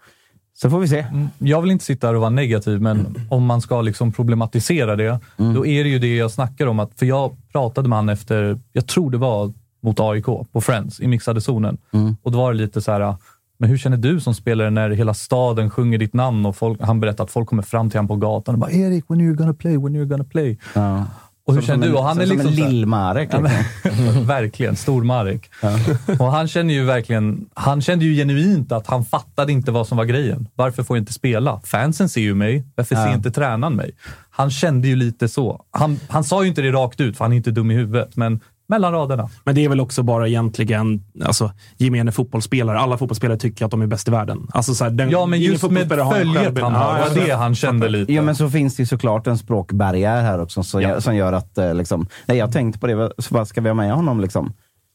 [0.54, 1.06] Så får vi se.
[1.38, 5.20] Jag vill inte sitta här och vara negativ, men om man ska liksom problematisera det,
[5.38, 6.80] då är det ju det jag snackar om.
[6.80, 11.00] Att, för jag pratade med han efter, jag tror det var mot AIK på Friends
[11.00, 11.78] i mixade zonen.
[12.22, 13.16] Och då var det lite så här,
[13.60, 17.00] men hur känner du som spelare när hela staden sjunger ditt namn och folk, han
[17.00, 19.54] berättar att folk kommer fram till honom på gatan och bara “Erik, when you're gonna
[19.54, 20.58] play, when you're gonna play”.
[20.74, 21.06] Ja.
[21.46, 21.98] Och hur Som- känner som du?
[22.00, 23.30] Och han som- är som liksom en lill-Marek.
[23.32, 23.40] Ja,
[23.84, 24.26] liksom.
[24.26, 25.50] verkligen, stor-Marek.
[26.20, 29.98] Och han kände ju verkligen, han kände ju genuint att han fattade inte vad som
[29.98, 30.48] var grejen.
[30.56, 31.62] Varför får jag inte spela?
[31.66, 33.14] Fansen ser ju mig, varför ser Ja.
[33.14, 33.92] inte tränaren mig?
[34.30, 35.62] Han kände ju lite så.
[35.72, 38.16] Han, han sa ju inte det rakt ut, för han är inte dum i huvudet,
[38.16, 38.40] men
[38.70, 39.30] mellan raderna.
[39.44, 42.80] Men det är väl också bara egentligen alltså, gemene fotbollsspelare.
[42.80, 44.48] Alla fotbollsspelare tycker att de är bäst i världen.
[44.54, 47.26] Alltså, så här, den, Ja, men just med fotbollsspelare har en följet han har, Ja,
[47.26, 48.14] det han kände lite.
[48.14, 50.90] Ja, men så finns det ju såklart en språkbarriär här också som, Ja.
[50.90, 53.48] gör, som gör att, eh, liksom, nej, jag har tänkt på det, vad- så vad
[53.48, 54.54] ska vi ha med honom liksom?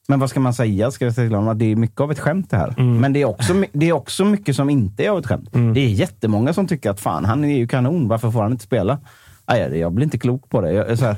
[0.08, 0.90] Men vad ska man säga?
[0.90, 2.74] Ska jag säga till honom att det är mycket av ett skämt det här?
[2.82, 5.48] Men det är, också, det är också mycket som inte är av ett skämt.
[5.52, 8.64] Det är jättemånga som tycker att fan, han är ju kanon, varför får han inte
[8.64, 8.98] spela?
[9.44, 10.72] Aj, jag blir inte klok på det.
[10.72, 11.16] Jag, så här,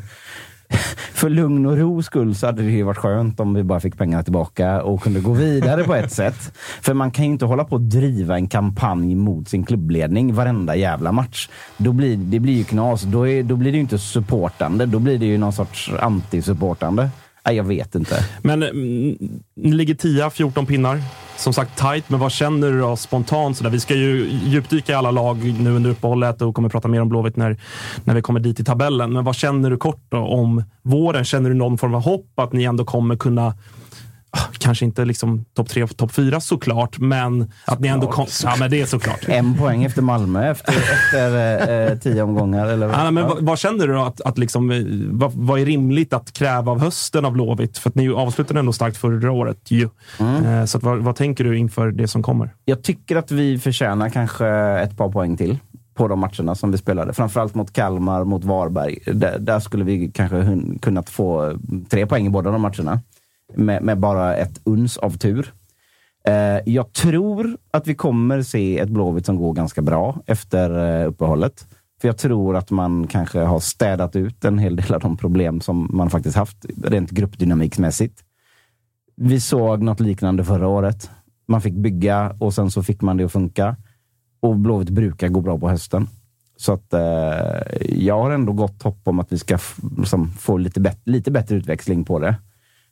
[1.12, 3.98] för lugn och ro skull så hade det ju varit skönt om vi bara fick
[3.98, 6.52] pengarna tillbaka och kunde gå vidare på ett sätt.
[6.82, 10.76] För man kan ju inte hålla på och driva en kampanj mot sin klubbledning varenda
[10.76, 11.48] jävla match.
[11.76, 13.02] Då blir, det blir ju knas.
[13.02, 14.86] Då, är, då blir det ju inte supportande.
[14.86, 17.08] Då blir det ju någon sorts anti-supportande.
[17.46, 18.24] Nej, jag vet inte.
[18.42, 19.18] Men mm,
[19.56, 21.00] ni ligger 10, 14 pinnar.
[21.36, 23.56] Som sagt tight, men vad känner du då spontant?
[23.56, 23.70] Sådär?
[23.70, 27.08] Vi ska ju djupdyka i alla lag nu under uppehållet och kommer prata mer om
[27.08, 27.56] Blåvitt när,
[28.04, 29.12] när vi kommer dit i tabellen.
[29.12, 31.24] Men vad känner du kort då om våren?
[31.24, 33.54] Känner du någon form av hopp att ni ändå kommer kunna
[34.58, 38.70] Kanske inte liksom topp tre, topp fyra såklart, men att ni ändå kom, Ja, men
[38.70, 39.28] det är såklart.
[39.28, 42.66] En poäng efter Malmö efter, efter eh, tio omgångar.
[42.66, 42.88] Eller?
[42.88, 44.00] Ja, men vad, vad känner du då?
[44.02, 47.78] Att, att liksom, eh, vad, vad är rimligt att kräva av hösten av Blåvitt?
[47.78, 49.70] För att ni avslutade ändå starkt förra året.
[49.70, 49.88] Ju.
[50.20, 52.54] Eh, Så att, vad, vad tänker du inför det som kommer?
[52.64, 54.46] Jag tycker att vi förtjänar kanske
[54.80, 55.58] ett par poäng till
[55.94, 57.12] på de matcherna som vi spelade.
[57.12, 58.98] Framförallt mot Kalmar, mot Varberg.
[59.06, 61.58] Där, där skulle vi kanske hun- kunnat få
[61.90, 63.00] tre poäng i båda de matcherna
[63.54, 65.52] med, med bara ett uns av tur.
[66.28, 71.08] Eh, jag tror att vi kommer se ett Blåvitt som går ganska bra efter eh,
[71.08, 71.66] uppehållet.
[72.00, 75.60] För jag tror att man kanske har städat ut en hel del av de problem
[75.60, 78.20] som man faktiskt haft rent gruppdynamiksmässigt.
[79.16, 81.10] Vi såg något liknande förra året.
[81.48, 83.76] Man fick bygga och sen så fick man det att funka.
[84.40, 86.08] Och Blåvitt brukar gå bra på hösten.
[86.56, 87.00] Så att eh,
[87.88, 89.58] jag har ändå gott hopp om att vi ska
[89.98, 92.34] liksom, få lite, bet- lite bättre utväxling på det.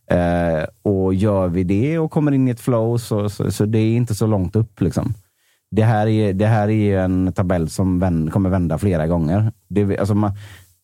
[0.06, 3.78] Eh, och gör vi det och kommer in i ett flow så, så, så det
[3.78, 4.80] är inte så långt upp.
[4.80, 5.14] Liksom.
[5.70, 9.52] Det, här är, det här är en tabell som vän, kommer vända flera gånger.
[9.68, 10.32] Det, alltså man,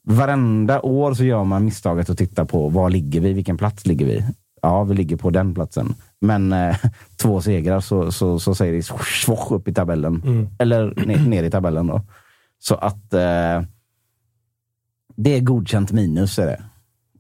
[0.05, 3.33] varenda år så gör man misstaget att titta på var ligger vi?
[3.33, 4.25] Vilken plats ligger vi?
[4.63, 5.95] Ja, vi ligger på den platsen.
[6.21, 6.77] Men eh,
[7.17, 10.23] två segrar så, så, så säger det swosh upp i tabellen.
[10.59, 11.87] Eller ner, ner i tabellen.
[11.87, 12.01] då.
[12.59, 13.63] Så att eh,
[15.17, 16.39] det är godkänt minus.
[16.39, 16.63] Är det.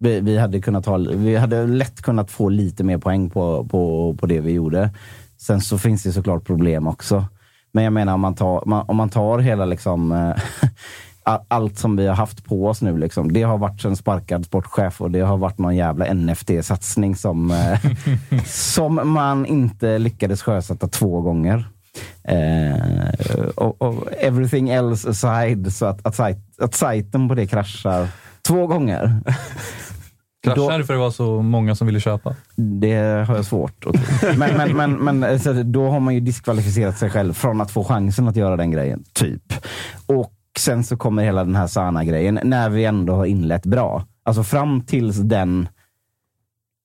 [0.02, 4.14] Vi, vi, hade kunnat ha, vi hade lätt kunnat få lite mer poäng på, på,
[4.20, 4.90] på det vi gjorde.
[5.38, 7.24] Sen så finns det såklart problem också.
[7.72, 10.42] Men jag menar om man tar, man, om man tar hela liksom, eh,
[11.48, 12.98] allt som vi har haft på oss nu.
[12.98, 13.32] Liksom.
[13.32, 17.80] Det har varit en sparkad sportchef och det har varit någon jävla NFT-satsning som, eh,
[18.46, 21.64] som man inte lyckades sjösätta två gånger.
[22.24, 28.08] Eh, och, och everything else aside, så att, att, sajt, att sajten på det kraschar
[28.42, 29.20] två gånger.
[30.42, 32.36] Kraschade det för det var så många som ville köpa?
[32.56, 34.32] Det har jag svårt att tro.
[34.36, 37.84] Men, men, men, men alltså, då har man ju diskvalificerat sig själv från att få
[37.84, 39.04] chansen att göra den grejen.
[39.12, 39.52] Typ.
[40.06, 44.06] Och sen så kommer hela den här Sana-grejen när vi ändå har inlett bra.
[44.22, 45.68] Alltså fram tills den,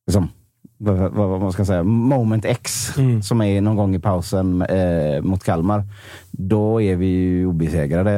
[0.07, 0.29] liksom,
[0.77, 5.43] vad, vad, man ska säga, moment X som är någon gång i pausen eh, mot
[5.43, 5.83] Kalmar.
[6.31, 8.11] Då är vi ju obesegrade.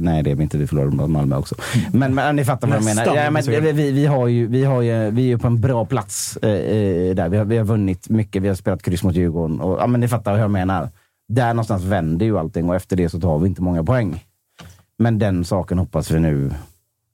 [0.00, 0.58] Nej, det är vi inte.
[0.58, 1.54] Vi förlorade mot Malmö också.
[1.92, 3.16] Men, men ni fattar vad jag menar.
[3.16, 5.84] Ja, men, vi, vi, har ju, vi, har ju, vi är ju på en bra
[5.84, 7.28] plats eh, eh, där.
[7.28, 8.42] Vi har, vi har vunnit mycket.
[8.42, 9.60] Vi har spelat kryss mot Djurgården.
[9.60, 10.88] Och, ja, men ni fattar vad jag menar.
[11.28, 14.24] Där någonstans vänder ju allting och efter det så tar vi inte många poäng.
[14.98, 16.50] Men den saken hoppas vi nu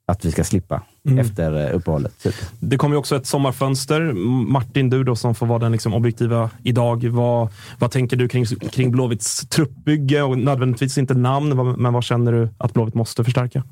[0.07, 0.83] att vi ska slippa
[1.19, 2.23] efter eh, uppehållet.
[2.23, 2.35] Typ.
[2.59, 4.13] Det kommer ju också ett sommarfönster.
[4.51, 7.05] Martin, du då som får vara den liksom objektiva idag.
[7.05, 10.23] Vad, vad tänker du kring, kring Blåvitts truppbygge?
[10.23, 13.65] Och nödvändigtvis inte namn, men vad känner du att Blåvitt måste förstärka?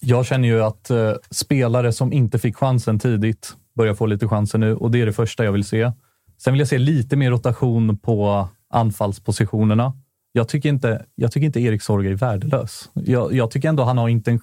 [0.00, 4.58] Jag känner ju att eh, spelare som inte fick chansen tidigt börjar få lite chanser
[4.58, 5.92] nu och det är det första jag vill se.
[6.38, 9.92] Sen vill jag se lite mer rotation på anfallspositionerna.
[10.32, 12.90] Jag tycker inte, jag tycker inte Erik Sorge är värdelös.
[12.94, 14.40] Jag, jag tycker ändå han har inten,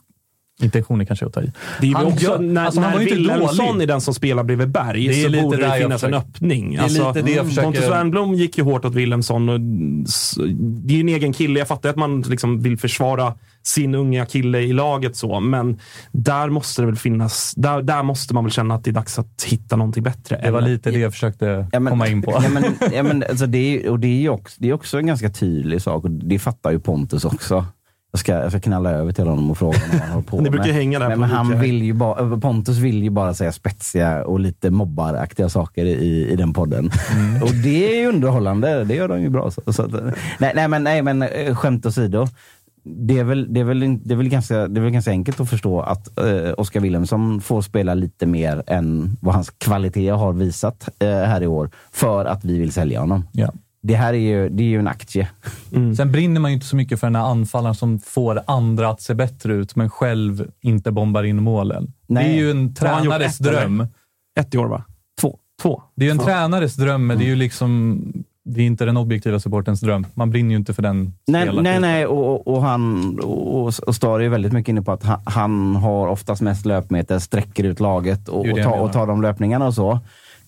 [0.62, 1.52] intentioner kanske att ta i.
[1.82, 3.84] Det är Han också, gör- när, alltså, han när var ju inte Wilhelmsson dålig.
[3.84, 6.10] är den som spelar bredvid Berg Det är så lite borde det jag finnas en
[6.10, 6.78] försöker- öppning.
[6.78, 9.50] Alltså, Det är lite det jag försöker- Pontus Wernbloom gick ju hårt åt Wilhelmsson.
[9.50, 9.60] Och,
[10.60, 11.60] det är ju en egen kille.
[11.60, 15.80] Jag fattar att man liksom vill försvara sin unga kille i laget, så, men
[16.12, 17.54] där måste det väl finnas...
[17.58, 20.40] Där, där måste man väl känna att det är dags att hitta någonting bättre.
[20.44, 20.70] Det var eller?
[20.70, 22.32] lite det jag försökte Ja, men- komma in på.
[22.44, 25.08] Ja, men, ja, men, alltså, det, är, och det, är också, det är också en
[25.08, 27.66] ganska tydlig sak och det fattar ju Pontus också.
[28.12, 30.50] Jag ska, jag ska knalla över till honom och fråga vad han håller på Ni
[30.50, 30.66] med.
[30.66, 34.40] hänga där på men han vill ju bara, Pontus vill ju bara säga spetsiga och
[34.40, 36.90] lite mobbaraktiga saker i, i den podden.
[37.16, 37.44] Mm.
[37.44, 38.84] Och det är ju underhållande.
[38.84, 39.52] Det gör de ju bra.
[39.52, 39.92] Så, så att,
[40.40, 42.28] nej, nej, men, nej, men eh, skämt åsido.
[42.84, 45.12] Det är, väl, det, är väl, in- det, är väl ganska, det är väl ganska
[45.12, 50.10] enkelt att förstå att eh, Oskar Wilhelmsson får spela lite mer än vad hans kvalitet
[50.10, 53.28] har visat eh, här i år för att vi vill sälja honom.
[53.32, 53.52] Ja.
[53.88, 55.30] Det här är ju, det är ju en aktie.
[55.98, 59.02] Sen brinner man ju inte så mycket för den här anfallaren som får andra att
[59.02, 61.94] se bättre ut, men själv inte bombar in målen.
[62.08, 62.24] Nej.
[62.24, 63.62] Det är ju en tränares ett, eller?
[63.62, 63.88] dröm.
[64.40, 64.84] Ett i år, va?
[65.22, 65.38] Två.
[65.62, 65.82] Två.
[65.96, 68.02] Det är ju en tränares dröm, men det är ju liksom...
[68.50, 70.06] Det är inte den objektiva supportens dröm.
[70.14, 72.06] Man brinner ju inte för den Nej, nej, nej.
[72.06, 76.08] Och, och- han och, och Stari är väldigt mycket inne på att han, han har
[76.08, 80.00] oftast mest löpmeter, sträcker ut laget och, och, jag och tar de löpningarna och så.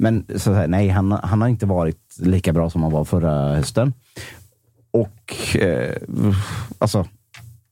[0.02, 3.56] Men så, här, nej, han, han har inte varit lika bra som han var förra
[3.56, 3.94] hösten.
[4.92, 5.96] Och eh,
[6.78, 7.06] alltså,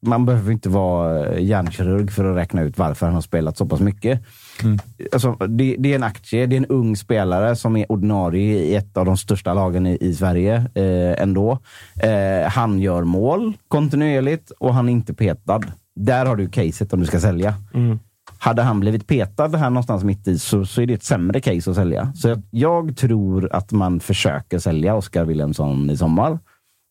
[0.02, 3.80] man behöver inte vara hjärnkirurg för att räkna ut varför han har spelat så pass
[3.80, 4.22] mycket.
[5.12, 8.76] Alltså, det, det är en aktie, det är en ung spelare som är ordinarie i
[8.76, 11.60] ett av de största lagen i, i Sverige eh, ändå.
[11.96, 15.62] Eh, han gör mål kontinuerligt och han är inte petad.
[15.96, 17.54] Där har du caset om du ska sälja.
[18.40, 21.70] Hade han blivit petad här någonstans mitt i så, så är det ett sämre case
[21.70, 22.14] att sälja.
[22.16, 26.40] Så jag, jag tror att man försöker sälja Oskar Wilhelmsson i sommar.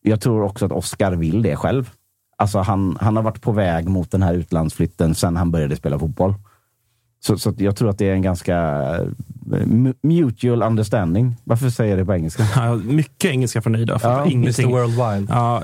[0.03, 1.89] Jag tror också att Oskar vill det själv.
[2.37, 5.99] Alltså han, han har varit på väg mot den här utlandsflytten sedan han började spela
[5.99, 6.33] fotboll.
[7.19, 9.05] Så, så jag tror att det är en ganska eh,
[9.65, 11.35] mu- mutual understanding.
[11.43, 12.43] Varför säger jag det på engelska?
[12.55, 13.99] Ja, mycket engelska från dig där.
[14.03, 14.67] Ja, Mr.
[14.67, 15.27] Worldwide.
[15.29, 15.63] Ja,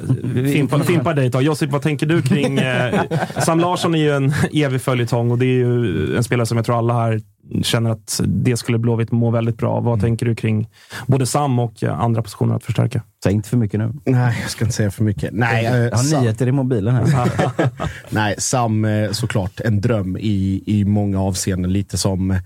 [0.54, 1.42] fimpa, fimpa dig ett tag.
[1.44, 2.58] Josip, vad tänker du kring...
[2.58, 3.02] Eh,
[3.46, 6.66] Sam Larsson är ju en evig följetong och det är ju en spelare som jag
[6.66, 7.22] tror alla här
[7.64, 9.80] känner att det skulle Blåvitt må väldigt bra.
[9.80, 10.70] Vad tänker du kring
[11.08, 13.04] både Sam och andra positioner att förstärka?
[13.24, 13.94] Säg inte för mycket nu.
[14.06, 15.30] Nej, jag ska inte säga för mycket.
[15.34, 17.32] Nej, Jag eh, har Sam, nyheter i mobilen här.
[18.10, 21.74] nej, Sam eh, såklart en dröm i, i många avseenden.
[21.74, 22.38] Lite som eh,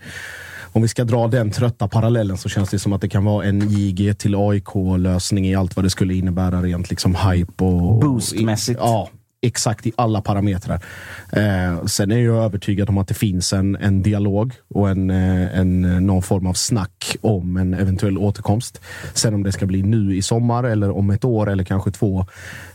[0.78, 3.46] om vi ska dra den trötta parallellen så känns det som att det kan vara
[3.46, 8.00] en JG till AIK-lösning i allt vad det skulle innebära rent liksom hype och...
[8.00, 8.80] Boostmässigt.
[8.82, 9.10] Ja,
[9.42, 10.84] exakt i alla parametrar.
[11.32, 15.60] Eh, sen är jag övertygad om att det finns en, en dialog och en, eh,
[15.60, 18.82] en, någon form av snack om en eventuell återkomst.
[19.14, 22.26] Sen om det ska bli nu i sommar eller om ett år eller kanske två.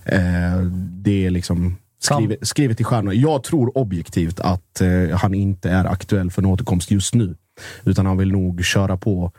[0.04, 3.14] Eh, det är liksom skrivet, skrivet i stjärnorna.
[3.14, 7.36] Jag tror objektivt att eh, han inte är aktuell för en återkomst just nu.
[7.84, 9.32] Utan han vill nog köra på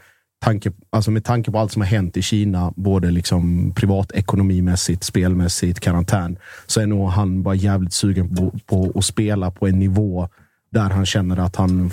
[0.44, 5.80] tanke, alltså med tanke på allt som har hänt i Kina, både liksom privatekonomimässigt, spelmässigt,
[5.80, 10.30] karantän, så är nog han bara jävligt sugen på, på att spela på en nivå
[10.72, 11.92] där han känner att han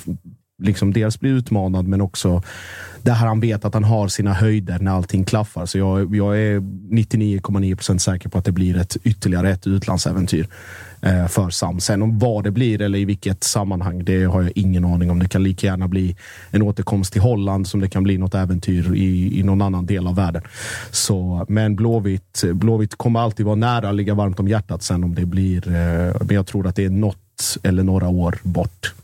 [0.63, 2.43] liksom dels blir utmanad, men också
[3.03, 5.67] där han vet att han har sina höjder när allting klaffar.
[5.67, 10.49] Så jag, jag är 99,9 procent säker på att det blir ett ytterligare ett utlandsäventyr
[11.03, 11.81] Eh, för Sam.
[11.81, 15.19] Sen om vad det blir eller i vilket sammanhang, det har jag ingen aning om.
[15.19, 16.17] Det kan lika gärna bli
[16.51, 20.07] en återkomst till Holland som det kan bli något äventyr i, i någon annan del
[20.07, 20.43] av världen.
[20.91, 25.27] Så, men Blåvitt, Blåvitt kommer alltid vara nära, ligga varmt om hjärtat sen om det
[25.27, 28.95] blir, eh, men jag tror att det är något eller några år bort.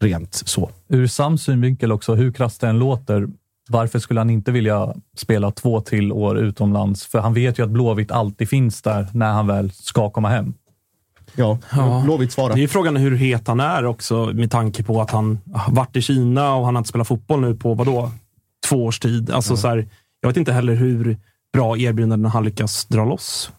[0.00, 0.70] Rent så.
[0.88, 3.28] Ur Sams synvinkel också, hur krasst det än låter,
[3.68, 7.06] varför skulle han inte vilja spela två till år utomlands?
[7.06, 10.54] För han vet ju att Blåvitt alltid finns där när han väl ska komma hem.
[11.38, 12.00] Ja, Ja.
[12.04, 12.54] Blåvitt svarar.
[12.54, 15.96] Det är ju frågan hur het han är också med tanke på att han varit
[15.96, 18.10] i Kina och han har inte spelat fotboll nu på vadå?
[18.68, 19.30] Två års tid.
[19.30, 19.86] Alltså, så här,
[20.20, 21.16] jag vet inte heller hur
[21.52, 23.50] bra erbjudanden han lyckas dra loss.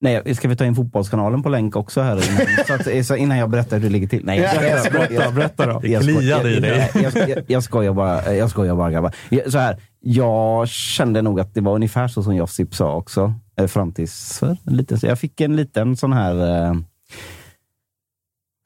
[0.00, 2.12] Nej, ska vi ta in Fotbollskanalen på länk också här?
[2.30, 4.24] Innan, så att, så innan jag berättar hur det ligger till.
[4.24, 5.80] Nej, jag, jag, jag, Berätta, berätta då.
[5.88, 6.90] jag, skoj- kliade i dig.
[6.94, 9.14] Jag, jag, jag, jag skojar bara, jag skojar bara grabbar.
[9.50, 13.34] Så här, jag kände nog att det var ungefär så som Josip sa också.
[13.60, 16.74] eh, Fram tills för en liten, så jag fick en liten sån här, eh,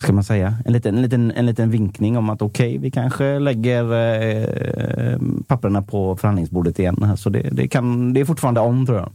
[0.02, 3.38] ska man säga, en liten, en liten, en liten vinkning om att okej, vi kanske
[3.38, 7.16] lägger eh, papperna på förhandlingsbordet igen.
[7.16, 9.12] Så det, det, kan, det är fortfarande om, tror jag.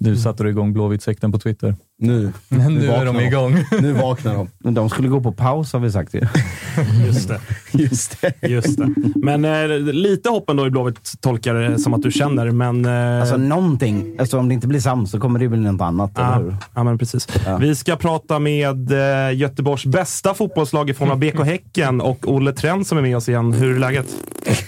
[0.00, 1.74] Nu satte du igång Blåvitt-sekten på Twitter.
[1.98, 3.64] Nu, Nu är de igång.
[3.80, 4.48] Nu vaknar de.
[4.58, 6.20] Men de skulle gå på paus har vi sagt ju.
[7.06, 7.40] Just det.
[7.72, 8.48] Just det.
[8.48, 8.94] Just det.
[9.14, 12.84] Men eh, lite hopp ändå i Blåvitt tolkar det som att du känner, men...
[12.84, 14.16] Eh, Alltså någonting.
[14.18, 16.18] Alltså, om det inte blir Sam så kommer det bli något annat.
[16.18, 16.56] eller Ja, hur?
[16.74, 17.28] ja, men precis.
[17.46, 17.56] Ja.
[17.56, 22.52] Vi ska prata med eh, Göteborgs bästa fotbollslag i form av BK Häcken och Olle
[22.52, 23.52] Trend som är med oss igen.
[23.52, 24.06] Hur är läget?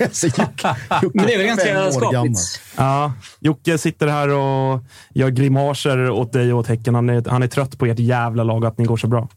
[0.00, 2.38] Alltså, Jocke- Jocke Men det är väl ganska skapligt.
[2.76, 6.94] Ja, Jocke sitter här och gör grimaser åt dig och åt Häcken.
[6.94, 9.28] Han är, han är trött på ert jävla lag att ni går så bra.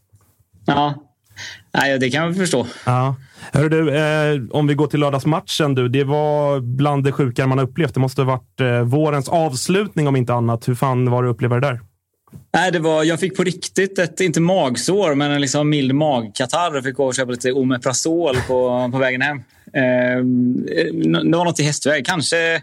[0.66, 0.94] Ja.
[1.74, 2.66] Nej, det kan jag förstå.
[2.86, 3.16] Ja.
[3.52, 5.74] Hör du, eh, om vi går till lördagsmatchen.
[5.74, 7.94] Du, det var bland det sjukare man har upplevt.
[7.94, 10.68] Det måste ha varit eh, vårens avslutning om inte annat.
[10.68, 11.80] Hur fan var det att uppleva det där?
[12.54, 16.74] Nej, det var, jag fick på riktigt ett, inte magsår, men en liksom mild magkatarr.
[16.74, 19.36] Jag fick gå och köpa lite Omeprazol på, på vägen hem.
[19.72, 20.24] Eh,
[21.30, 22.06] det var något i hästväg.
[22.06, 22.62] Kanske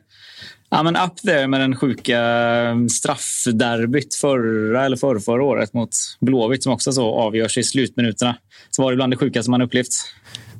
[0.69, 5.89] ja, men up there med den sjuka eh, straffderbyt förra eller förra, förra året mot
[6.19, 8.36] Blåvitt som också så avgörs i slutminuterna.
[8.69, 9.93] Så var det bland det sjukaste man upplevt.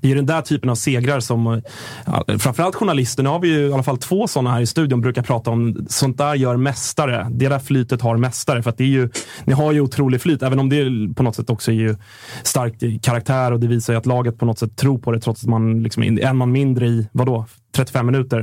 [0.02, 3.48] Det är ju den där typen av segrar som eh, framförallt journalister, nu har vi
[3.48, 6.58] ju i alla fall två sådana här i studion, brukar prata om sånt där gör
[6.58, 7.28] mästare.
[7.32, 8.64] Det där flytet har mästare.
[8.64, 9.10] För att det är ju,
[9.46, 11.96] ni har ju otrolig flyt, även om det på något sätt också är ju
[12.44, 15.44] starkt karaktär och det visar ju att laget på något sätt tror på det trots
[15.44, 18.40] att man liksom är en man mindre i, vadå, 35 minuter.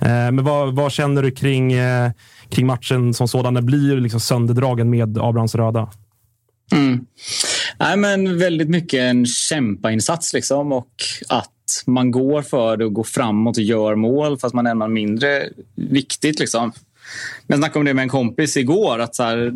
[0.00, 2.10] Eh, men vad, vad känner du kring, eh,
[2.48, 3.54] kring matchen som sådan?
[3.54, 5.88] Den blir ju liksom sönderdragen med Abrahams röda.
[6.72, 7.06] Mm.
[7.78, 10.94] Nej, men väldigt mycket en kämpainsats liksom och
[11.28, 11.50] att
[11.86, 16.38] man går för det och går framåt och gör mål fast man är mindre viktigt.
[16.38, 16.72] Liksom.
[17.46, 18.98] Jag snackade om det med en kompis igår.
[18.98, 19.52] att så här,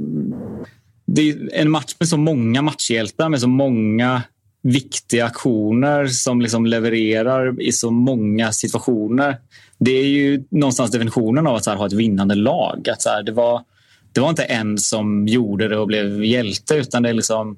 [1.06, 4.22] Det är en match med så många matchhjältar, med så många
[4.62, 9.36] viktiga aktioner som liksom levererar i så många situationer.
[9.78, 12.88] Det är ju någonstans definitionen av att så här, ha ett vinnande lag.
[12.88, 13.62] Att så här, det var
[14.14, 17.56] det var inte en som gjorde det och blev hjälte utan det är liksom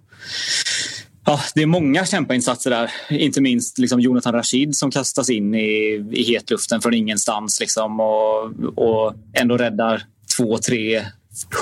[1.29, 2.91] Ja, det är många kämpainsatser där.
[3.11, 8.45] Inte minst liksom Jonathan Rashid som kastas in i, i hetluften från ingenstans liksom och,
[8.75, 10.03] och ändå räddar
[10.37, 11.03] två, tre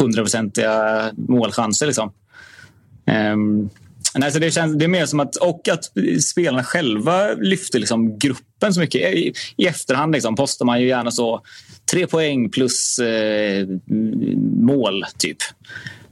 [0.00, 1.86] hundraprocentiga målchanser.
[1.86, 2.12] Liksom.
[3.32, 3.70] Um,
[4.14, 5.84] nej, så alltså, det, känns, det är mer som att, och att
[6.22, 9.14] spelarna själva lyfter liksom gruppen så mycket.
[9.14, 11.42] I, i efterhand liksom, postar man ju gärna så
[11.90, 13.66] tre poäng plus eh,
[14.60, 15.38] mål, typ.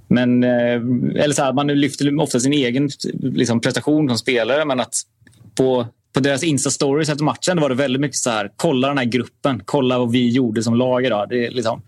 [0.09, 0.75] Men, eh,
[1.25, 4.95] eller så här, man lyfter ofta sin egen liksom, prestation som spelare, men att
[5.55, 9.05] på på deras Insta-stories efter matchen var det väldigt mycket så här, kolla den här
[9.05, 11.29] gruppen, kolla vad vi gjorde som lag idag.
[11.29, 11.83] Det är liksom,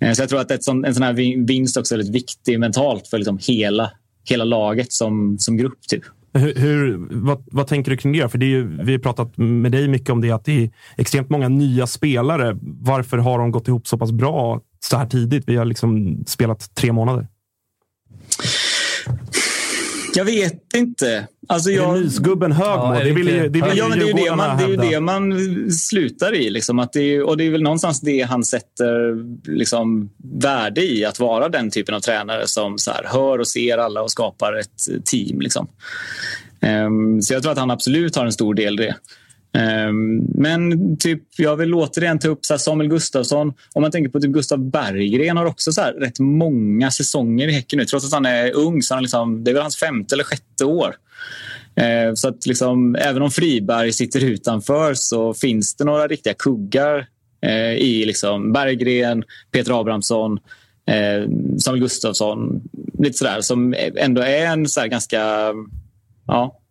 [0.00, 2.60] eh, så jag tror att ett sån, en sån här vinst också är väldigt viktig
[2.60, 3.90] mentalt för liksom hela,
[4.30, 5.80] hela laget som, som grupp.
[5.88, 6.02] Typ.
[6.34, 8.28] Hur, hur, vad, vad, tänker du kring det?
[8.28, 10.70] För det är ju, vi har pratat med dig mycket om det, att det är
[10.96, 12.58] extremt många nya spelare.
[12.62, 15.44] Varför har de gått ihop så pass bra så här tidigt?
[15.46, 17.28] Vi har liksom spelat tre månader.
[20.14, 21.26] Jag vet inte.
[21.48, 21.90] Alltså jag...
[21.90, 22.94] Är det mysgubben Högmo?
[22.94, 24.90] Ja, det, vill ju, det vill ja, men det är ju det man, det, är
[24.90, 26.50] det man slutar i.
[26.50, 26.78] Liksom.
[26.78, 29.16] Att det är, och det är väl någonstans det han sätter
[29.50, 31.04] liksom, värde i.
[31.04, 34.52] Att vara den typen av tränare som så här, hör och ser alla och skapar
[34.52, 35.40] ett team.
[35.40, 35.68] Liksom.
[36.86, 38.94] Um, så jag tror att han absolut har en stor del i det.
[39.54, 43.52] Ehm, men typ, jag vill återigen ta upp så Samuel Gustafsson.
[43.72, 47.52] Om man tänker på typ Gustav Berggren har också så här rätt många säsonger i
[47.52, 47.84] Häcken nu.
[47.84, 50.64] Trots att han är ung så han liksom, det är väl hans femte eller sjätte
[50.64, 50.94] år.
[51.74, 57.06] Ehm, så att liksom, även om Friberg sitter utanför så finns det några riktiga kuggar
[57.42, 60.38] eh, i liksom Berggren, Peter Abrahamsson,
[60.86, 62.62] ehm, Samuel Gustafsson.
[62.98, 65.52] Lite sådär, som ändå är en så ganska
[66.26, 66.61] ja,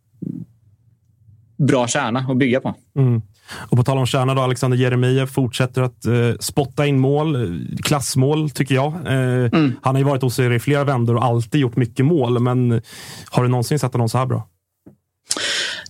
[1.67, 2.75] bra kärna att bygga på.
[2.95, 3.21] Mm.
[3.69, 7.57] Och på tal om kärna, då, Alexander Jeremejeff fortsätter att eh, spotta in mål.
[7.83, 8.93] Klassmål, tycker jag.
[8.93, 9.73] Eh, mm.
[9.81, 12.39] Han har ju varit hos er i flera vändor och alltid gjort mycket mål.
[12.39, 12.81] Men
[13.29, 14.47] har du någonsin sett honom så här bra?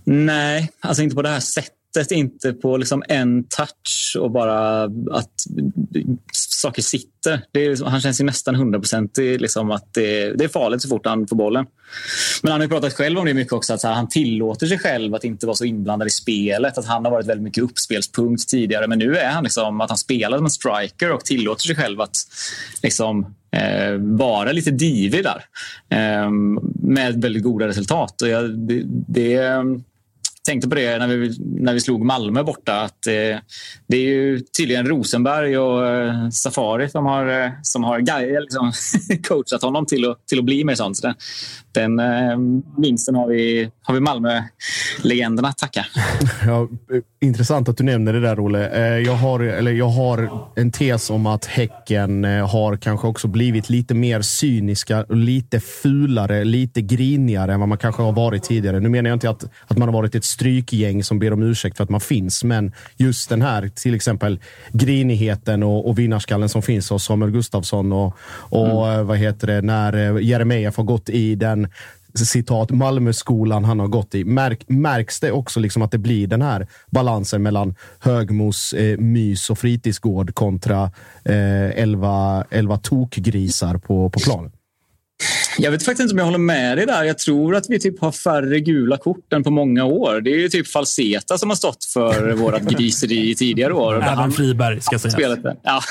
[0.04, 4.84] Nej, alltså inte på det här sättet sättet, inte på liksom en touch och bara
[5.12, 5.32] att
[6.62, 7.42] saker sitter.
[7.54, 9.42] Är, liksom, han känns ju nästan hundraprocentig.
[9.42, 11.66] Liksom att det, det, är farligt så fort han får bollen.
[12.42, 13.74] Men han har pratat själv om det mycket också.
[13.74, 16.78] Att här, han tillåter sig själv att inte vara så inblandad i spelet.
[16.78, 18.88] Att Han har varit väldigt mycket uppspelspunkt tidigare.
[18.88, 22.02] Men nu är han liksom att han spelar som en striker och tillåter sig själv
[22.02, 22.16] att
[22.84, 25.44] liksom, eh, vara lite divig där.
[25.90, 26.30] Eh,
[26.84, 28.22] med väldigt goda resultat.
[28.22, 29.84] Och jag, det, det ehm,
[30.46, 32.82] tänkte på det när vi, när vi slog Malmö borta.
[32.82, 33.40] Att, eh,
[33.88, 38.00] det är ju tydligen Rosenberg och eh, Safari som har, eh, som har
[38.42, 38.72] liksom,
[39.28, 40.98] coachat honom till att, till att bli mer sånt.
[40.98, 41.16] Så den
[41.74, 42.38] den eh,
[42.78, 45.86] vinsten har vi, har vi Malmö-legenderna att tacka.
[46.46, 46.68] Ja,
[47.22, 48.70] intressant att du nämner det där, Olle.
[48.70, 53.28] Eh, jag har, eller jag har en tes om att Häcken eh, har kanske också
[53.28, 58.44] blivit lite mer cyniska och lite fulare, lite grinigare än vad man kanske har varit
[58.44, 58.80] tidigare.
[58.80, 61.78] Nu menar jag inte att, att man har varit ett strykgäng som ber om ursäkt
[61.78, 64.40] för att man finns, men just den här till exempel
[64.72, 69.08] grinigheten och, och vinnarskallen som finns hos Samuel Gustafsson och, och mm.
[69.08, 71.68] vad heter det, när Jeremejeff har gått i den
[72.14, 74.26] citat Malmöskolan han har gått i.
[74.26, 79.50] Märk, märks det också liksom att det blir den här balansen mellan Högmos eh, mys
[79.50, 80.92] och fritidsgård kontra
[81.26, 84.52] eh, elva, elva tokgrisar på, på planen?
[85.58, 87.04] Jag vet faktiskt inte om jag håller med dig där.
[87.04, 90.22] Jag tror att vi typ har färre gula kort än på många år.
[90.22, 94.04] Det är ju typ Falseta som har stått för vårt griseri i tidigare år.
[94.04, 95.40] Även Friberg, ska sägas.
[95.64, 95.82] Ja.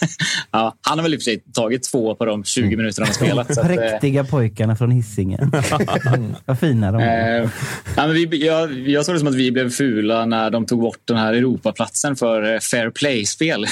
[0.50, 3.08] ja, han har väl i och för sig tagit två på de 20 minuter han
[3.08, 3.54] har spelat.
[3.54, 5.52] Så Präktiga att, eh, pojkarna från Hisingen.
[6.46, 7.42] Vad fina de är.
[7.42, 7.50] Eh,
[7.96, 10.80] ja, men vi, jag, jag såg det som att vi blev fula när de tog
[10.80, 13.66] bort den här Europaplatsen för eh, fair play-spel.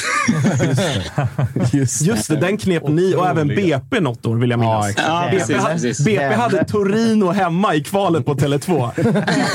[1.73, 4.95] Just, Just det, den knep ni och även BP något år, vill jag minnas.
[4.97, 8.91] Ja, BP, precis, BP hade Torino hemma i kvalet på Tele2.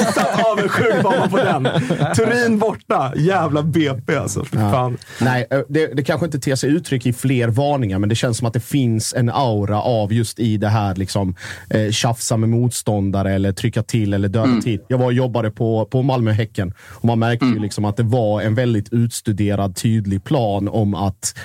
[0.14, 1.68] Satt avundsjuk var man på den.
[2.16, 3.14] Turin borta.
[3.16, 4.46] Jävla BP alltså.
[4.52, 4.92] Ja.
[5.22, 8.48] Nej, det, det kanske inte ter sig uttryck i fler varningar, men det känns som
[8.48, 11.36] att det finns en aura av just i det här liksom,
[11.70, 14.62] eh, tjafsa med motståndare eller trycka till eller döda mm.
[14.62, 14.80] till.
[14.88, 17.58] Jag var och jobbade på, på Malmö-Häcken och man märkte mm.
[17.58, 21.36] ju liksom att det var en väldigt utstuderad, tydlig plan om att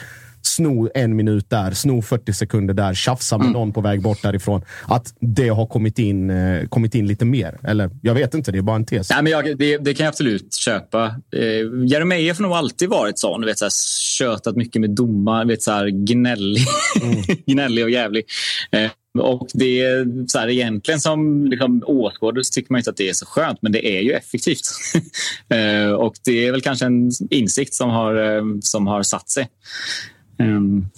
[0.57, 3.53] sno en minut där, sno 40 sekunder där, tjafsa med mm.
[3.53, 4.62] någon på väg bort därifrån.
[4.86, 7.59] Att det har kommit in, eh, kommit in lite mer.
[7.62, 9.11] Eller jag vet inte, det är bara en tes.
[9.11, 11.05] Nej, men jag, det, det kan jag absolut köpa.
[11.32, 11.42] Eh,
[11.86, 13.44] Jeremejeff har nog alltid varit sån.
[13.44, 13.72] Vet, så här,
[14.18, 16.66] tjötat mycket med domar, vet, så här, gnällig.
[17.03, 17.22] Mm.
[17.46, 18.24] gnällig och jävlig.
[18.70, 22.96] Eh, och det är så här, egentligen som liksom, åskådare så tycker man inte att
[22.96, 24.61] det är så skönt, men det är ju effektivt.
[25.49, 29.49] eh, och det är väl kanske en insikt som har, eh, som har satt sig.
[30.39, 30.91] Um,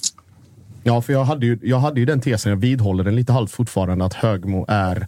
[0.83, 3.51] ja, för jag hade, ju, jag hade ju den tesen, jag vidhåller den lite halvt
[3.51, 5.07] fortfarande, att Högmo är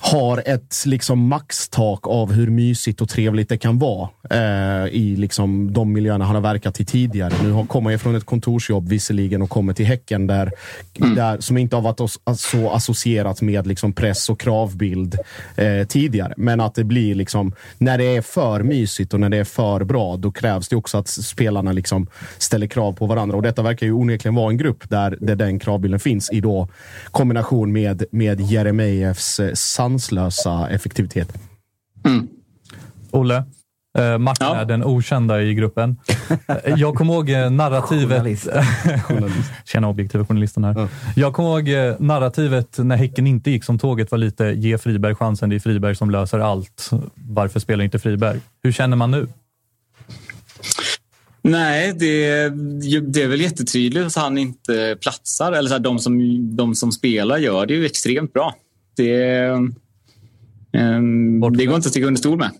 [0.00, 5.72] har ett liksom maxtak av hur mysigt och trevligt det kan vara eh, i liksom
[5.72, 7.34] de miljöerna han har verkat i tidigare.
[7.42, 10.52] Nu kommer jag från ett kontorsjobb visserligen och kommer till Häcken där,
[11.00, 11.14] mm.
[11.14, 15.18] där som inte har varit så associerat med liksom press och kravbild
[15.56, 16.34] eh, tidigare.
[16.36, 19.84] Men att det blir liksom när det är för mysigt och när det är för
[19.84, 22.06] bra, då krävs det också att spelarna liksom
[22.38, 23.36] ställer krav på varandra.
[23.36, 26.68] Och detta verkar ju onekligen vara en grupp där, där den kravbilden finns i då
[27.10, 29.54] kombination med, med Jeremejeffs eh,
[29.98, 31.28] sanslösa effektivitet.
[32.04, 32.28] Mm.
[33.10, 33.44] Olle,
[33.98, 34.56] eh, Martin Ja.
[34.56, 35.96] är den okända i gruppen.
[36.64, 38.18] Eh, Jag kommer ihåg eh, narrativet...
[39.02, 39.50] Journalist.
[39.64, 40.88] Tjena objektiva journalisten här.
[41.16, 45.14] Jag kommer ihåg eh, narrativet när Häcken inte gick som tåget var lite ge Friberg
[45.14, 46.90] chansen, det är Friberg som löser allt.
[47.14, 48.40] Varför spelar inte Friberg?
[48.62, 49.26] Hur känner man nu?
[51.42, 52.48] Nej, det,
[53.00, 55.52] det är väl jättetydligt att han inte platsar.
[55.52, 56.16] Eller så här, de, som,
[56.56, 58.54] de som spelar gör det ju extremt bra.
[58.96, 59.50] Det,
[61.56, 62.50] det går inte att sticka under stol med.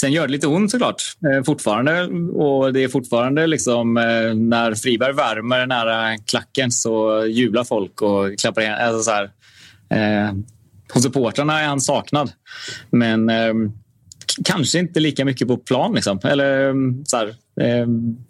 [0.00, 2.04] Sen gör det lite ont såklart eh, fortfarande.
[2.32, 8.38] Och det är fortfarande liksom eh, när Friberg värmer nära klacken så jublar folk och
[8.38, 8.78] klappar igen.
[8.80, 9.30] Alltså så här,
[9.90, 10.34] eh,
[10.94, 12.32] hos supportrarna är han saknad.
[12.90, 13.72] Men ehm,
[14.44, 15.94] kanske inte lika mycket på plan.
[15.94, 16.20] Liksom.
[16.24, 17.28] Eller, ehm, så här,
[17.60, 17.86] eh,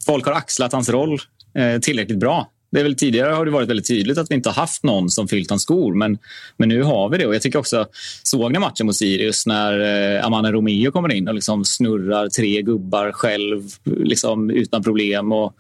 [0.07, 1.19] folk har axlat hans roll
[1.55, 2.52] eh, tillräckligt bra.
[2.73, 5.11] Det är väl, tidigare har det varit väldigt tydligt att vi inte har haft någon
[5.11, 5.95] som fyllt hans skor.
[5.95, 6.19] Men,
[6.57, 7.27] men nu har vi det.
[7.27, 7.87] Och jag tycker också,
[8.23, 9.81] såg ni matchen mot Sirius när
[10.17, 15.33] eh, Amane Romeo kommer in och liksom snurrar tre gubbar själv liksom, utan problem.
[15.33, 15.55] Och,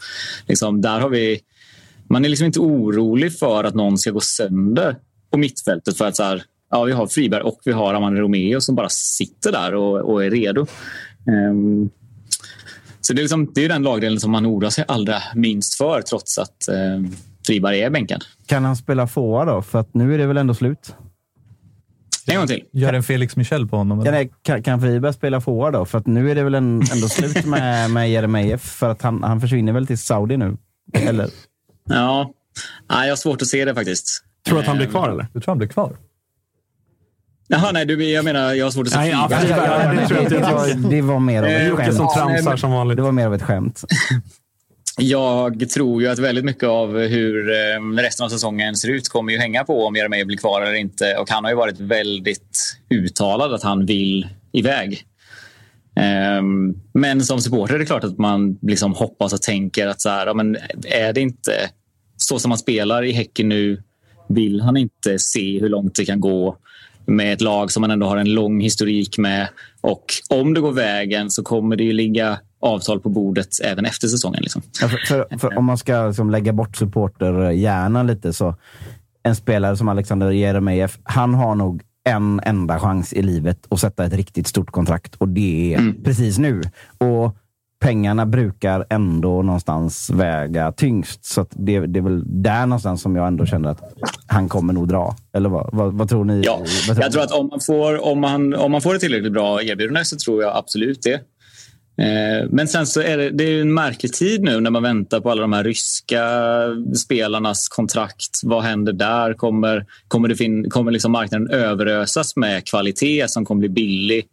[0.48, 1.40] liksom, där har vi...
[2.08, 4.96] Man är liksom inte orolig för att någon ska gå sönder
[5.30, 8.60] på mittfältet för att så här, ja, vi har Friberg och vi har Amane Romeo
[8.60, 10.66] som bara sitter där och, och är redo.
[11.50, 11.90] Um,
[13.02, 16.02] så det är, liksom, det är den lagdelen som man oroar sig allra minst för
[16.02, 17.10] trots att eh,
[17.46, 18.24] Friberg är bänkad.
[18.46, 19.62] Kan han spela forward då?
[19.62, 20.94] För att nu är det väl ändå slut?
[22.26, 22.62] En gång till.
[22.72, 23.98] Gör en Felix Michel på honom?
[23.98, 24.18] Ja, eller?
[24.18, 25.84] nej, kan, kan Friberg spela forward då?
[25.84, 28.62] För att nu är det väl en, ändå slut med, med Jeremejeff.
[28.62, 30.56] För att han, han försvinner väl till Saudi nu?
[30.92, 31.30] Eller?
[31.88, 32.32] Ja,
[32.90, 34.24] nej, jag har svårt att se det faktiskt.
[34.46, 35.26] Tror du att han blir Ehm, kvar eller?
[35.32, 35.96] Du tror han blir kvar?
[37.48, 41.20] Jaha, nej, du, jag menar, jag har svårt att Nej, ja, det var, det var
[41.20, 42.26] mer av Eh, ett som skämt.
[42.26, 42.96] Nej, tramsar som vanligt.
[42.96, 43.84] Det var mer av ett skämt.
[44.98, 49.32] Jag tror ju att väldigt mycket av hur eh, resten av säsongen ser ut kommer
[49.32, 51.16] ju hänga på om Jeremejeff blir kvar eller inte.
[51.16, 55.04] Och han har ju varit väldigt uttalad att han vill iväg.
[55.96, 60.08] Ehm, Men som supporter är det klart att man liksom hoppas och tänker att så
[60.08, 61.52] här, ja, men är det inte
[62.16, 63.82] så som han spelar i Häcken nu
[64.28, 66.56] vill han inte se hur långt det kan gå
[67.06, 69.48] med ett lag som man ändå har en lång historik med.
[69.80, 74.08] Och om det går vägen så kommer det ju ligga avtal på bordet även efter
[74.08, 74.42] säsongen.
[74.42, 74.62] Liksom.
[74.80, 78.54] Ja, för, för, för om man ska liksom lägga bort supporterhjärnan lite så.
[79.22, 84.04] En spelare som Alexander Jeremejeff, han har nog en enda chans i livet att sätta
[84.04, 86.62] ett riktigt stort kontrakt och det är precis nu.
[86.98, 87.36] Och
[87.82, 91.24] pengarna brukar ändå någonstans väga tyngst.
[91.24, 93.94] Så det, det är väl där någonstans som jag ändå känner att
[94.26, 95.16] han kommer nog dra.
[95.34, 96.42] Eller vad, vad, vad tror ni?
[96.44, 96.58] Ja,
[96.88, 99.32] vad tror jag tror att om man, får, om, man, om man får ett tillräckligt
[99.32, 101.14] bra erbjudande så tror jag absolut det.
[102.04, 105.20] Eh, Men sen så är det, det är en märklig tid nu när man väntar
[105.20, 106.24] på alla de här ryska
[107.04, 108.40] spelarnas kontrakt.
[108.42, 109.34] Vad händer där?
[109.34, 114.28] Kommer, kommer, det fin, kommer liksom marknaden överösas med kvalitet som kommer bli billig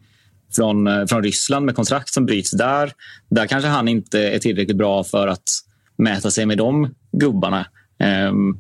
[0.56, 2.92] från, eh, från Ryssland med kontrakt som bryts där?
[3.30, 5.44] Där kanske han inte är tillräckligt bra för att
[5.98, 7.66] mäta sig med de gubbarna.
[8.00, 8.60] Ehm,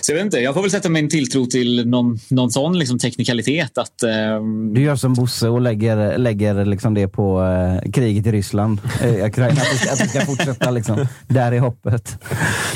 [0.00, 2.98] så jag vet inte, jag får väl sätta min tilltro till någon, någon sån liksom
[2.98, 3.78] teknikalitet.
[3.78, 8.32] Att, ehm, Du gör som Bosse och lägger, lägger liksom det på eh, kriget i
[8.32, 8.80] Ryssland.
[9.02, 10.70] Eh, Ukraina, att, det ska, att det ska fortsätta.
[10.70, 11.06] Liksom.
[11.28, 12.18] Där är hoppet.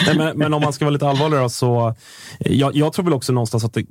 [0.06, 1.94] Nej, men, men om man ska vara lite allvarlig då, så
[2.38, 3.84] jag, jag tror väl också någonstans att det,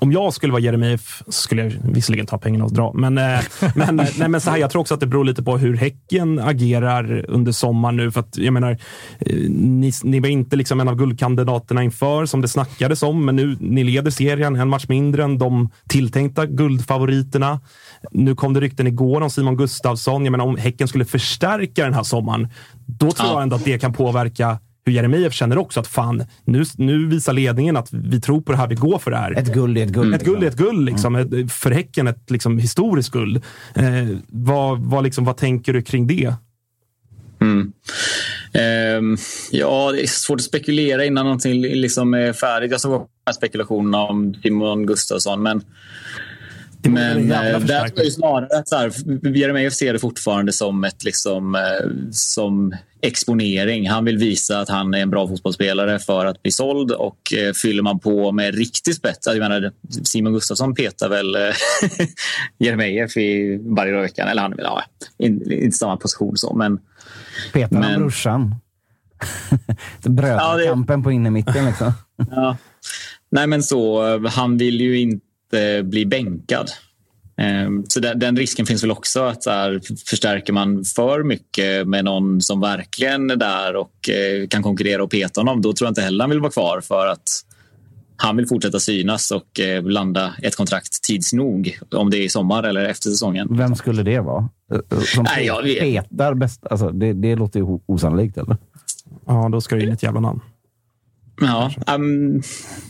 [0.00, 2.92] om jag skulle vara Jeremejeff så skulle jag visserligen ta pengarna och dra.
[2.94, 3.40] Men, eh,
[3.74, 5.76] men, eh, nej, men så här, jag tror också att det beror lite på hur
[5.76, 8.10] Häcken agerar under sommaren nu.
[8.10, 12.40] För att, jag menar, eh, ni, ni var inte liksom en av guldkandidaterna inför som
[12.40, 17.60] det snackades om, men nu ni leder serien en match mindre än de tilltänkta guldfavoriterna.
[18.12, 20.24] Nu kom det rykten igår om Simon Gustafsson.
[20.24, 22.48] Jag menar, om Häcken skulle förstärka den här sommaren,
[22.86, 23.34] då tror Ja.
[23.34, 24.58] jag ändå att det kan påverka
[24.88, 28.58] hur Jeremejeff känner också att fan, nu, nu visar ledningen att vi tror på det
[28.58, 29.32] här, vi går för det här.
[29.38, 30.14] Ett guld är ett guld.
[30.14, 30.84] Ett guld är ett guld.
[30.84, 31.16] Liksom.
[31.16, 33.42] Ett- För Häcken ett liksom, historiskt guld.
[33.74, 33.84] Eh,
[34.28, 36.34] vad, vad, liksom, vad tänker du kring det?
[37.40, 37.72] mm.
[38.52, 39.16] Ehm,
[39.50, 42.70] ja, det är svårt att spekulera innan någonting liksom är färdigt.
[42.70, 45.42] Jag såg den här spekulationen om Simon Gustafsson.
[45.42, 45.62] Men,
[46.82, 51.60] men eh, där tror jag snarare att Jeremejeff ser det fortfarande som, ett, liksom, eh,
[52.10, 53.88] som exponering.
[53.90, 57.52] Han vill visa att han är en bra fotbollsspelare för att bli såld och eh,
[57.52, 59.26] fyller man på med riktig spets.
[59.26, 59.72] Jag menar,
[60.04, 61.40] Simon Gustafsson petar väl eh,
[62.58, 64.28] Jeremejeff i varje dag i veckan.
[64.28, 64.82] Eller han ja,
[65.18, 66.78] in- inte samma position så, men
[67.52, 68.54] Petar han Men- brorsan?
[70.02, 71.92] Brödrakampen på innermitten liksom.
[72.30, 72.56] Ja.
[73.30, 74.14] Nej, men så.
[74.14, 76.70] eh, Han vill ju inte bli bänkad.
[77.38, 82.04] Ehm, Så den, risken finns väl också att så här, förstärker man för mycket med
[82.04, 85.90] någon som verkligen är där och eh, kan konkurrera och peta honom, då tror jag
[85.90, 87.22] inte heller han vill vara kvar för att
[88.16, 91.78] han vill fortsätta synas och eh, landa ett kontrakt tids nog.
[91.90, 93.48] Om det är i sommar eller efter säsongen.
[93.50, 94.48] Vem skulle det vara?
[94.72, 95.80] Eh, Som Nej, jag vet.
[95.80, 96.66] petar bäst?
[96.70, 98.56] Alltså, det, det låter ju osannolikt, eller?
[99.26, 100.40] Ja, då ska det in ett jävla namn.
[101.40, 102.42] Ja, um,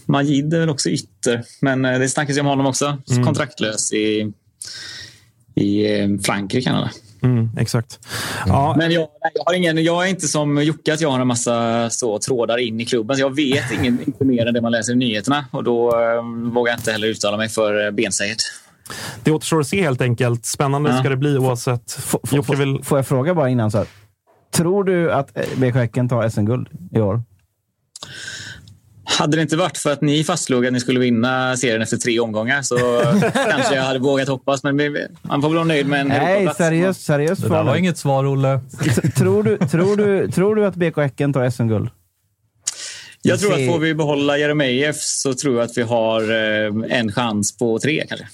[0.07, 2.96] Majid är väl också ytter, men eh, det snackas ju om honom också.
[3.24, 4.32] Kontraktlös i,
[5.55, 6.70] i eh, Frankrike.
[6.70, 6.90] Är.
[7.22, 7.99] Mm, exakt.
[8.46, 11.26] Ja, Men jag, jag, har ingen, jag är inte som Jocke, att jag har en
[11.26, 13.16] massa så, trådar in i klubben.
[13.16, 15.44] Så jag vet ingen, inte mer än det man läser i nyheterna.
[15.51, 18.38] Och då eh, vågar jag inte heller uttala mig för eh, bensägert.
[19.24, 20.46] det återstår att se helt enkelt.
[20.46, 20.99] Spännande Ja.
[21.01, 21.92] ska det bli oavsett.
[21.92, 22.80] Får, Jocke vill...
[22.84, 23.70] får jag fråga bara innan?
[23.70, 23.86] Så här.
[24.55, 27.22] Tror du att eh, BK Häcken tar SM-guld i år?
[29.18, 32.20] Hade det inte varit för att ni fastslog att ni skulle vinna serien efter tre
[32.20, 32.76] omgångar så
[33.50, 34.62] kanske jag hade vågat hoppas.
[34.62, 34.76] Men
[35.22, 37.00] man får väl vara nöjd med en Nej, seriöst.
[37.04, 37.78] seriöst Det där var fråga.
[37.78, 38.60] inget svar, Olle.
[39.16, 41.88] Tror, du, tror, du, tror du att BK Häcken tar SM-guld?
[43.22, 47.12] Jag tror att får vi behålla Jeremejeff så tror jag att vi har eh, en
[47.12, 48.26] chans på tre kanske.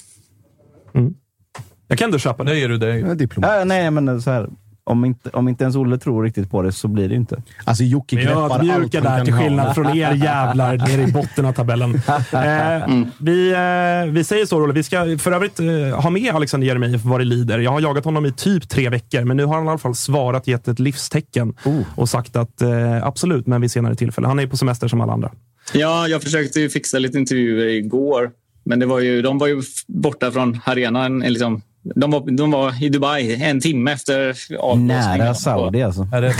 [1.88, 3.00] Jag kan ändå köpa ger du dig.
[3.00, 3.58] Ja, diplomat.
[3.60, 4.48] Äh, nej, men så här.
[4.86, 7.42] Om inte, om inte ens Olle tror riktigt på det så blir det ju inte.
[7.64, 9.42] Alltså Jocke greppar allt ödmjuka han där till ha.
[9.42, 12.00] skillnad från er jävlar nere i botten av tabellen.
[12.34, 14.72] Eh, vi, eh, vi säger så, Olle.
[14.72, 17.58] Vi ska för övrigt eh, ha med Alexander Jeremejeff vad det lider.
[17.58, 19.94] Jag har jagat honom i typ tre veckor, men nu har han i alla fall
[19.94, 21.54] svarat, gett ett livstecken
[21.94, 24.26] och sagt att eh, absolut, men vid senare tillfälle.
[24.26, 25.30] Han är på semester som alla andra.
[25.72, 28.30] Ja, jag försökte ju fixa lite intervjuer igår.
[28.64, 31.20] Men det var ju, de var ju borta från arenan.
[31.20, 31.62] Liksom,
[31.94, 35.18] de, var, de var i Dubai en timme efter avblåsningen.
[35.18, 36.08] Nära Saudi alltså.
[36.12, 36.34] Är det,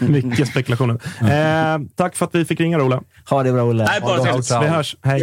[0.08, 0.94] Mycket spekulationer.
[1.20, 3.00] Eh, tack för att vi fick ringa, Olle.
[3.30, 3.84] Ha det bra Olle.
[3.84, 4.50] Nej, bara trevligt.
[4.50, 4.96] Vi hörs.
[5.02, 5.22] Hej.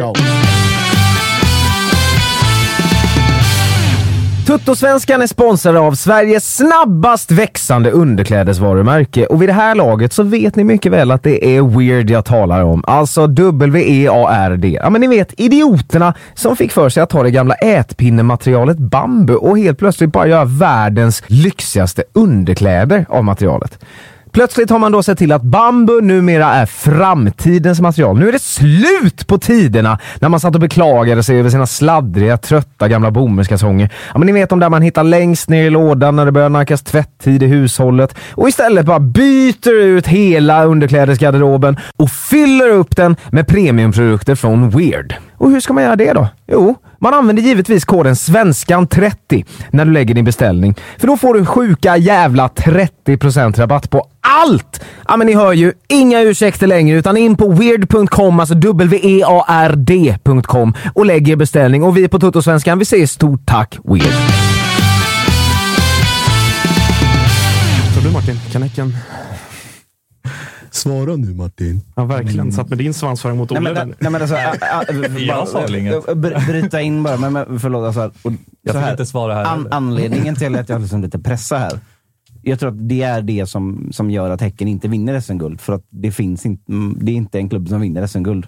[4.46, 10.56] Tuttosvenskan är sponsrad av Sveriges snabbast växande underklädesvarumärke och vid det här laget så vet
[10.56, 12.84] ni mycket väl att det är Weird jag talar om.
[12.86, 14.78] Alltså W-E-A-R-D.
[14.82, 19.34] Ja men ni vet, idioterna som fick för sig att ta det gamla ätpinnematerialet bambu
[19.34, 23.78] och helt plötsligt bara göra världens lyxigaste underkläder av materialet.
[24.32, 28.18] Plötsligt har man då sett till att bambu numera är framtidens material.
[28.18, 32.36] Nu är det slut på tiderna när man satt och beklagade sig över sina sladdriga,
[32.36, 33.90] trötta gamla bomullskalsonger.
[34.12, 36.48] Ja, men ni vet de där man hittar längst ner i lådan när det börjar
[36.48, 43.16] nackas tvätttid i hushållet och istället bara byter ut hela underklädesgarderoben och fyller upp den
[43.30, 45.14] med premiumprodukter från Weird.
[45.36, 46.28] Och hur ska man göra det då?
[46.46, 50.74] Jo, man använder givetvis koden SVENSKAN30 när du lägger din beställning.
[50.98, 54.80] För då får du sjuka jävla 30% rabatt på allt!
[55.08, 59.94] Ja men ni hör ju, inga ursäkter längre utan in på weird.com, alltså w-e-a-r-d.com
[60.94, 61.82] och lägg er beställning.
[61.82, 64.12] Och vi på Tuttosvenskan, vi säger stort tack Weird.
[67.94, 68.92] Så du Martin, kan
[70.76, 71.80] Svara nu Martin.
[71.94, 72.52] Ja, verkligen.
[72.52, 73.84] Satt med din svansföring mot Nej, Olle.
[73.84, 74.36] nej, men alltså,
[75.18, 76.16] Jag sa väl inget.
[76.46, 77.86] Bryta in bara, men, men förlåt.
[77.86, 79.68] Alltså, och, Jag så här, inte svara här an.
[79.70, 81.80] Anledningen till att jag liksom lite pressar här.
[82.42, 85.60] Jag tror att det är det som, som gör att Häcken inte vinner SM-guld.
[85.60, 88.46] För att det, finns inte, mm, det är inte en klubb som vinner SM-guld.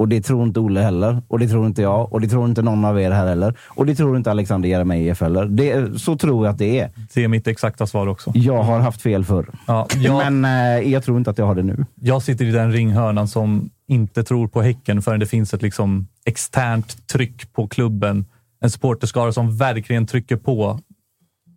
[0.00, 1.22] Och det tror inte Olle heller.
[1.28, 2.12] Och det tror inte jag.
[2.12, 3.54] Och det tror inte någon av er här heller.
[3.68, 5.46] Och det tror inte Alexander Jeremejeff heller.
[5.46, 6.90] Det, så tror jag att det är.
[7.14, 8.32] det är mitt exakta svar också.
[8.34, 9.50] Jag har haft fel förr.
[9.66, 11.86] Ja, jag, Men eh, jag tror inte att jag har det nu.
[11.94, 16.06] jag sitter i den ringhörnan som inte tror på Häcken förrän det finns ett liksom
[16.24, 18.24] externt tryck på klubben.
[18.60, 20.80] En supporterskara som verkligen trycker på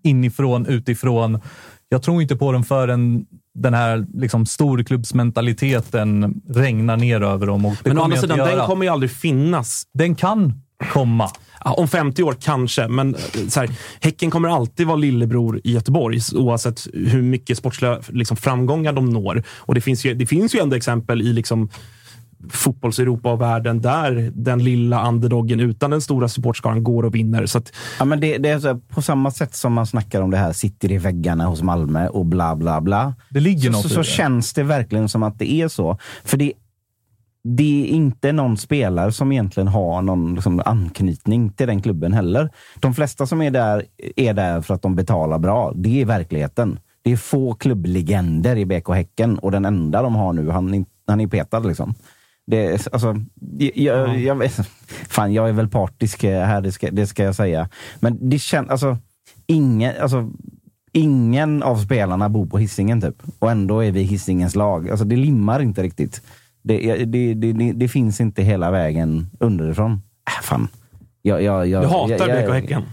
[0.03, 1.39] inifrån, utifrån.
[1.89, 3.25] Jag tror inte på den förrän
[3.55, 7.65] den här liksom storklubbsmentaliteten regnar ner över dem.
[7.65, 9.83] Och Men å andra sidan, den kommer ju aldrig finnas.
[9.93, 10.53] den kan
[10.91, 11.29] komma.
[11.65, 13.69] Ja, om 50 år kanske, men eh, så här,
[14.01, 19.43] Häcken kommer alltid vara lillebror i Göteborg oavsett hur mycket sportsliga liksom, framgångar de når.
[19.57, 21.69] Och det finns ju, det finns ju ändå exempel i liksom,
[22.49, 27.45] fotbolls-Europa och världen där den lilla underdoggen utan den stora supportskaran går och vinner.
[27.45, 30.21] Så att, Ja, men det, det är så här, på samma sätt som man snackar
[30.21, 33.15] om det här sitter i väggarna hos Malmö och bla bla bla.
[33.29, 34.03] Det ligger så, något så, så det.
[34.03, 35.97] känns det verkligen som att det är så.
[36.23, 36.53] För det,
[37.43, 42.49] det är inte någon spelare som egentligen har någon liksom, anknytning till den klubben heller.
[42.79, 43.85] De flesta som är där
[44.15, 45.71] är där för att de betalar bra.
[45.75, 46.79] Det är verkligheten.
[47.01, 51.21] Det är få klubblegender i BK Häcken och den enda de har nu, han, han
[51.21, 51.95] är petad liksom.
[52.45, 53.15] Det, alltså,
[53.75, 54.67] jag, jag, vet-
[55.09, 57.69] fan, jag är väl partisk här, det ska, det ska jag säga.
[57.99, 58.97] Men det känns, alltså,
[59.47, 60.31] ingen, alltså,
[60.91, 63.15] ingen av spelarna bor på hissingen typ.
[63.39, 64.89] Och ändå är vi hissingens lag.
[64.89, 66.21] Alltså, det limmar inte riktigt.
[66.63, 69.91] Det, det, det, det, finns inte hela vägen underifrån.
[69.91, 70.67] Äh, fan.
[71.21, 72.83] Jag, jag, jag, du hatar jag, jag, BK Häcken.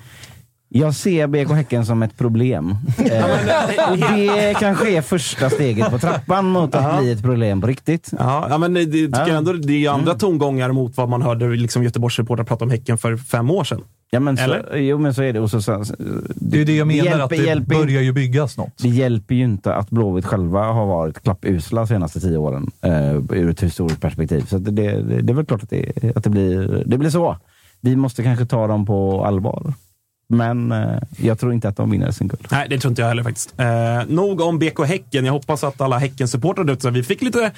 [0.73, 2.77] Jag ser BK Häcken som ett problem.
[3.11, 7.67] Eh, och det kanske är första steget på trappan mot att bli ett problem på
[7.67, 8.11] riktigt.
[8.19, 11.09] Ja, ja, men det, det, tycker jag ändå, det är ju andra tongångar mot vad
[11.09, 13.81] man hörde liksom Göteborgsreportrar prata om Häcken för fem år sedan.
[14.11, 14.77] Ja, men så, Eller?
[14.77, 15.41] jo, men så är det.
[15.41, 15.85] Och så, så,
[16.35, 18.73] Det är ju det jag menar, hjälper- att det hjälper börjar ju byggas något.
[18.83, 23.17] Det hjälper ju inte att Blåvitt själva har varit klappusla de senaste tio åren eh,
[23.17, 24.45] ur ett historiskt perspektiv.
[24.49, 27.37] Så det, det, det är väl klart att, det, att det, blir, det blir så.
[27.81, 29.73] Vi måste kanske ta dem på allvar.
[30.31, 32.47] Men eh, jag tror inte att de vinner SM-guld.
[32.51, 33.55] Nej, det tror inte jag heller faktiskt.
[33.57, 33.67] Eh,
[34.09, 35.25] nog om BK Häcken.
[35.25, 37.51] Jag hoppas att alla Häcken-supportrar där ute, vi fick lite,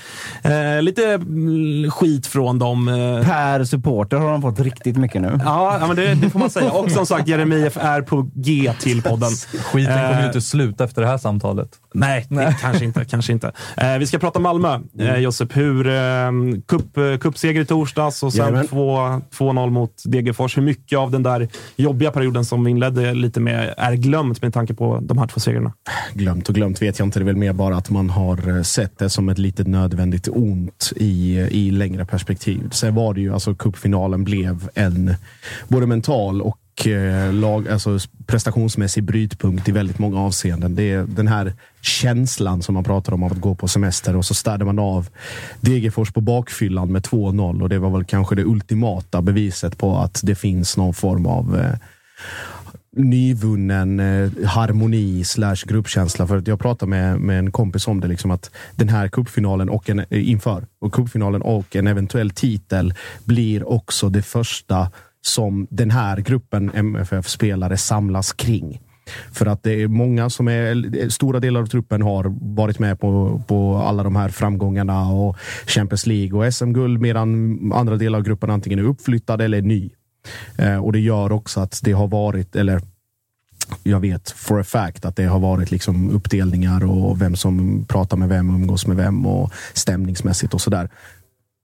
[0.42, 2.88] eh, lite mm, skit från dem.
[2.88, 2.94] Eh,
[3.26, 5.40] Per supporter har de fått riktigt mycket nu.
[5.44, 6.70] Ja, ja, men det, det får man säga.
[6.72, 9.30] Och som sagt, Jeremejeff är på G till podden.
[9.30, 11.68] Skiten kommer Eh, ju inte slut efter det här samtalet.
[11.94, 13.04] Nej, det, kanske inte.
[13.04, 13.52] Kanske inte.
[13.76, 15.56] Eh, vi ska prata Malmö, eh, Josip.
[15.56, 16.30] Hur, eh,
[16.68, 18.68] cup, eh, cupseger i torsdags och sen Jajamän.
[18.68, 20.56] 2 2-0 mot Degerfors.
[20.56, 24.54] Hur mycket av den där jobbiga perioden som vi inledde lite med är glömt med
[24.54, 25.72] tanke på de här två segrarna?
[26.14, 27.18] glömt och glömt vet jag inte.
[27.18, 30.28] Det är väl mer bara att man har eh, sett det som ett litet nödvändigt
[30.28, 32.70] ont i, i längre perspektiv.
[32.70, 35.14] Sen var det ju, alltså cupfinalen blev en
[35.68, 40.74] både mental och eh, lag, alltså prestationsmässig brytpunkt i väldigt många avseenden.
[40.74, 44.24] Det är den här känslan som man pratar om av att gå på semester och
[44.24, 45.08] så städade man av
[45.60, 50.20] Degerfors på bakfyllan med 2-0 och det var väl kanske det ultimata beviset på att
[50.22, 51.78] det finns någon form av eh,
[52.96, 56.26] nyvunnen eh, harmoni slash gruppkänsla.
[56.26, 59.68] För att jag pratade med, med en kompis om det, liksom att den här cupfinalen
[59.68, 62.94] och en, eh, inför och cupfinalen och en eventuell titel
[63.24, 64.90] blir också det första
[65.20, 68.80] som den här gruppen MFF-spelare samlas kring.
[69.32, 73.00] För att det är många som är, eh, stora delar av truppen har varit med
[73.00, 75.36] på, på alla de här framgångarna och
[75.66, 79.90] Champions League och SM-guld medan andra delar av gruppen antingen är uppflyttade eller är ny.
[80.56, 82.80] Eh, och det gör också att det har varit, eller
[83.82, 88.16] jag vet for a fact att det har varit liksom uppdelningar och vem som pratar
[88.16, 90.88] med vem umgås med vem och stämningsmässigt och sådär.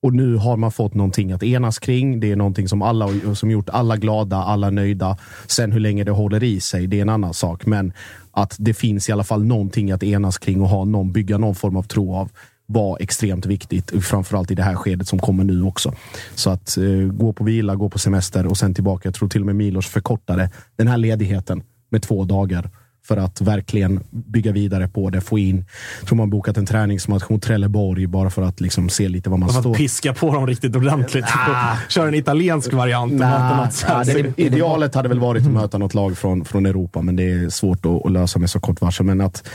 [0.02, 2.20] Och nu har man fått någonting att enas kring.
[2.20, 5.16] Det är någonting som alla som gjort alla glada, alla nöjda.
[5.46, 7.66] Sen hur länge det håller i sig, det är en annan sak.
[7.66, 7.92] Men
[8.30, 11.54] att det finns i alla fall någonting att enas kring och ha någon, bygga någon
[11.54, 12.30] form av tro av
[12.70, 15.94] var extremt viktigt, framförallt i det här skedet som kommer nu också.
[16.34, 19.06] Så att eh, gå på vila, gå på semester och sen tillbaka.
[19.06, 22.70] Jag tror till och med Milos förkortade den här ledigheten med två dagar
[23.08, 25.20] för att verkligen bygga vidare på det.
[25.20, 25.64] Få in,
[26.06, 29.48] tror man bokat en träningsmatch mot Trelleborg bara för att liksom se lite vad man
[29.48, 29.70] För står.
[29.70, 31.24] att piska på dem riktigt ordentligt.
[31.88, 33.12] Kör en italiensk variant.
[33.12, 33.84] och något.
[33.88, 37.30] Ja, det, idealet hade väl varit att möta något lag från, från Europa, men det
[37.30, 39.06] är svårt att, att lösa med så kort varsel.
[39.06, 39.48] Men att,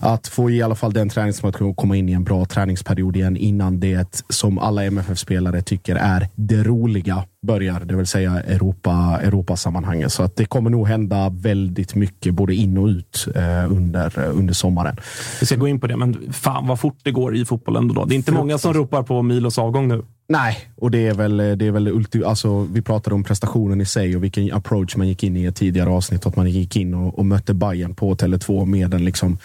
[0.00, 3.36] att få i alla fall den träningsmatchen och komma in i en bra träningsperiod igen
[3.36, 10.12] innan det som alla MFF-spelare tycker är det roliga börjar, det vill säga Europa, Europasammanhanget.
[10.12, 14.54] Så att det kommer nog hända väldigt mycket både in och ut eh, under, under
[14.54, 14.96] sommaren.
[15.40, 17.88] Vi ska gå in på det, men fan vad fort det går i fotbollen.
[17.88, 18.04] Då.
[18.04, 20.02] Det är inte många som ropar på Milos avgång nu.
[20.28, 23.86] Nej, och det är väl, det är väl ulti, alltså, vi pratade om prestationen i
[23.86, 26.26] sig och vilken approach man gick in i i ett tidigare avsnitt.
[26.26, 29.38] Att man gick in och, och mötte Bayern på Tele2 med en liksom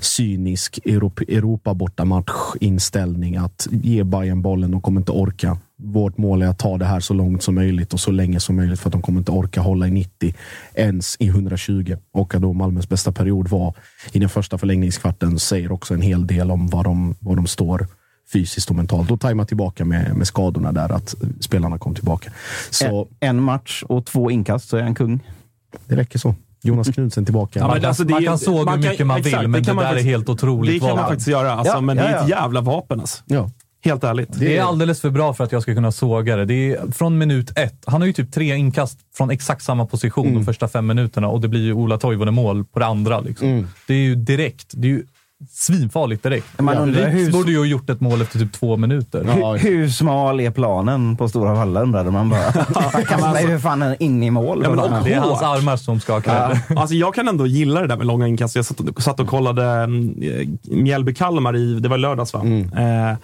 [0.00, 2.30] cynisk Europa, Europa bortamatch
[2.60, 5.58] inställning att ge Bayern bollen, de kommer inte orka.
[5.82, 8.56] Vårt mål är att ta det här så långt som möjligt och så länge som
[8.56, 10.34] möjligt för att de kommer inte orka hålla i 90
[10.74, 11.96] ens i 120.
[12.12, 13.74] Och att då Malmös bästa period var
[14.12, 17.86] i den första förlängningskvarten säger också en hel del om vad de, vad de står
[18.32, 19.10] fysiskt och mentalt.
[19.10, 22.30] Och tajma tillbaka med, med skadorna där, att spelarna kom tillbaka.
[22.70, 25.20] Så En, en match och två inkast så är han kung.
[25.86, 26.34] det räcker så.
[26.62, 27.58] Jonas Knudsen tillbaka.
[27.60, 29.42] Ja, Man men kan, alltså, det är man kan såga hur mycket man exakt, vill,
[29.42, 30.82] det men det, kan man där är faktiskt- helt otroligt.
[30.82, 32.40] Det kan man faktiskt göra, alltså, Ja, men det är ja, ett ja.
[32.42, 33.00] jävla vapen.
[33.00, 33.22] Alltså.
[33.26, 33.50] ja.
[33.84, 34.28] Helt ärligt.
[34.32, 36.44] Det är alldeles för bra för att jag ska kunna såga det.
[36.44, 37.82] Det är från minut ett.
[37.86, 40.38] Han har ju typ tre inkast från exakt samma position Mm.
[40.38, 43.20] de första fem minuterna och det blir ju Ola Toivonen mål på det andra.
[43.20, 43.48] Liksom.
[43.48, 43.66] Mm.
[43.86, 44.72] Det är ju direkt.
[44.76, 45.02] Det är ju
[45.50, 46.60] svinfarligt direkt.
[46.60, 49.24] Man undrar Riks hur- borde ju ha gjort ett mål efter typ två minuter.
[49.40, 49.52] Ja.
[49.52, 52.40] Hur, hur smal är planen på Stora Valla undrade man bara.
[52.92, 54.60] Han kastar ju för fan in i mål.
[54.64, 56.58] Ja, men och- Det är hans armar som ska ha cred.
[56.76, 58.56] Alltså jag kan ändå gilla det där med långa inkast.
[58.56, 60.14] Jag satt och, satt och kollade mm,
[60.62, 62.40] Mjällby-Kalmar i, det var lördags va?
[62.76, 63.16] Eh,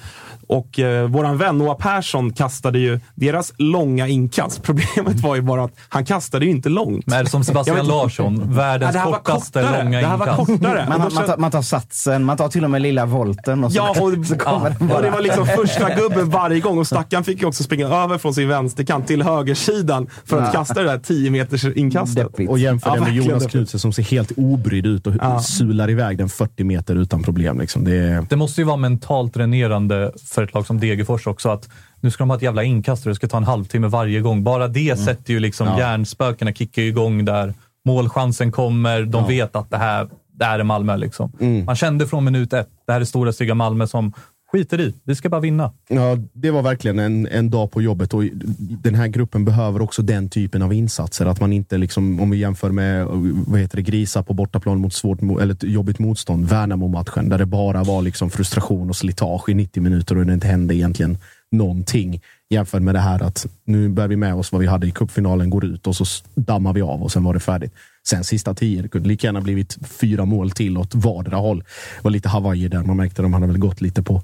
[0.50, 4.62] och eh, våran vän Noah Persson kastade ju deras långa inkast.
[4.62, 7.06] Problemet var ju bara att han kastade ju inte långt.
[7.06, 7.86] Men som Sebastian.
[7.86, 9.84] Larsson, Ja, världens det här var kortaste kortare.
[9.84, 10.46] långa Det här var inkast.
[10.52, 10.86] kortare.
[10.88, 13.76] Man, man, tar, man tar satsen, man tar till och med lilla volten och så,
[13.76, 14.96] Ja, och, så kommer den ja, bara.
[14.96, 18.18] och det var liksom första gubben varje gång och stackaren fick ju också springa över
[18.18, 22.16] från sin vänsterkant till högersidan för att kasta det där 10 meters inkastet.
[22.26, 22.50] Deppigt.
[22.50, 23.14] Och jämför Ja, det med.
[23.14, 25.40] Jonas Knudsen som ser helt obrydd ut och Ja.
[25.40, 27.60] sular iväg den 40 meter utan problem.
[27.60, 27.84] Liksom.
[27.84, 31.68] Det är, Det måste ju vara mentalt dränerande för ett lag som Degerfors också att
[32.00, 34.44] nu ska de ha ett jävla inkast och det ska ta en halvtimme varje gång.
[34.44, 35.78] Bara det sätter ju liksom Ja.
[35.78, 37.54] hjärnspökena kickar igång där
[37.86, 39.02] målchansen kommer.
[39.02, 40.96] De vet att det här, det här är Malmö.
[40.96, 41.32] Liksom.
[41.66, 44.12] Man kände från minut ett, det här är stora stygga Malmö som
[44.52, 44.94] skiter i.
[45.04, 45.72] Vi ska bara vinna.
[45.88, 48.24] Ja, det var verkligen en, en dag på jobbet och
[48.58, 51.26] den här gruppen behöver också den typen av insatser.
[51.26, 53.06] Att man inte, liksom, om vi jämför med
[53.46, 57.46] vad heter det, grisar på bortaplan mot svårt, eller ett jobbigt motstånd, Värnamo-matchen, där det
[57.46, 61.18] bara var liksom frustration och slitage i 90 minuter och det inte hände egentligen
[61.50, 62.20] någonting.
[62.50, 65.50] Jämfört med det här att nu bär vi med oss vad vi hade i cupfinalen,
[65.50, 67.72] går ut och så dammar vi av och sen var det färdigt.
[68.06, 71.58] Sen sista tio, det kunde lika gärna blivit fyra mål till åt vardera håll.
[71.96, 74.22] Det var lite Hawaii där, man märkte att de hade väl gått lite på...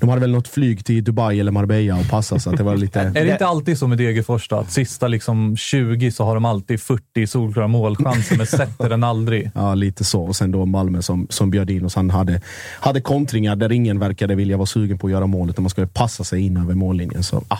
[0.00, 2.76] De hade väl något flyg till Dubai eller Marbella och passa så att det var
[2.76, 3.00] lite...
[3.14, 4.56] Är det inte alltid så med Degerfors då?
[4.56, 9.50] Att sista liksom 20 så har de alltid 40 solklara målchanser, men sätter den aldrig.
[9.54, 10.22] Ja, lite så.
[10.22, 11.94] Och sen då Malmö som, som bjöd in oss.
[11.94, 12.40] Han hade,
[12.80, 15.58] hade kontringar där ingen verkade vilja vara sugen på att göra målet.
[15.58, 17.22] Man skulle passa sig in över mållinjen.
[17.22, 17.58] Så, ah.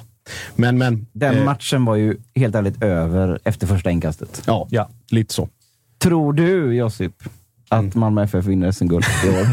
[0.56, 1.06] Men, men.
[1.12, 4.42] Den eh, matchen var ju helt ärligt över efter första inkastet.
[4.46, 4.90] Ja, Ja.
[5.10, 5.48] lite så.
[5.98, 7.12] Tror du, Josip,
[7.68, 9.46] att Malmö FF vinner SM-guld i år?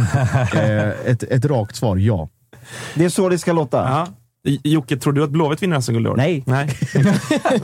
[0.58, 2.30] Eh, ett, ett rakt svar, ja.
[2.96, 3.78] Det är så det ska låta.
[3.78, 4.08] Ja.
[4.44, 6.16] Jocke, tror du att Blåvitt vinner SM-guld i år?
[6.16, 6.44] Nej.
[6.46, 6.78] Nej.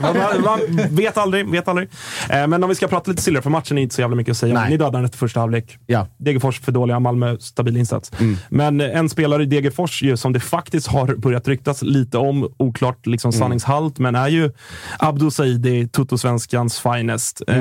[0.00, 0.60] man, man,
[0.90, 1.48] vet aldrig.
[1.48, 1.88] Vet aldrig.
[2.30, 4.30] Eh, men om vi ska prata lite silver, för matchen är inte så jävla mycket
[4.30, 4.54] att säga.
[4.54, 4.70] Nej.
[4.70, 5.78] Ni dödade den efter första halvlek.
[5.86, 6.06] Ja.
[6.18, 8.12] Degerfors för dåliga, Malmö stabil insats.
[8.48, 12.48] Men eh, en spelare i Degerfors ju, som det faktiskt har börjat ryktas lite om,
[12.56, 14.52] oklart liksom sanningshalt, men är ju
[14.98, 17.42] Abdo Saidi, Toto-svenskans finest.
[17.48, 17.56] Eh,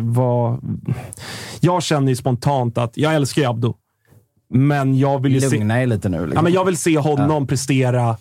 [0.00, 0.60] vad,
[1.60, 3.74] jag känner ju spontant att jag älskar ju Abdo,
[4.54, 5.56] men jag vill ju se...
[5.56, 6.18] Lugna er lite nu.
[6.18, 6.36] Liksom.
[6.36, 8.16] Ja, men jag vill se honom prestera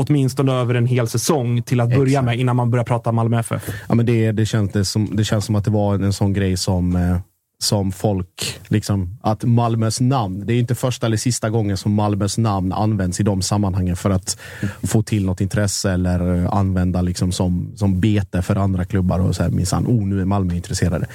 [0.00, 2.24] åtminstone över en hel säsong till att börja Exakt.
[2.24, 3.68] med innan man börjar prata Malmö FF.
[3.88, 6.56] ja men det, det, känns, som, det känns som att det var en sån grej
[6.56, 7.18] som, eh,
[7.58, 8.60] som folk...
[8.68, 13.20] Liksom, att Malmös namn, det är inte första eller sista gången som Malmös namn används
[13.20, 14.38] i de sammanhangen för att
[14.82, 19.18] få till något intresse eller eh, använda liksom som, som bete för andra klubbar.
[19.18, 21.06] och så här, minsann, oh, nu är Malmö intresserade.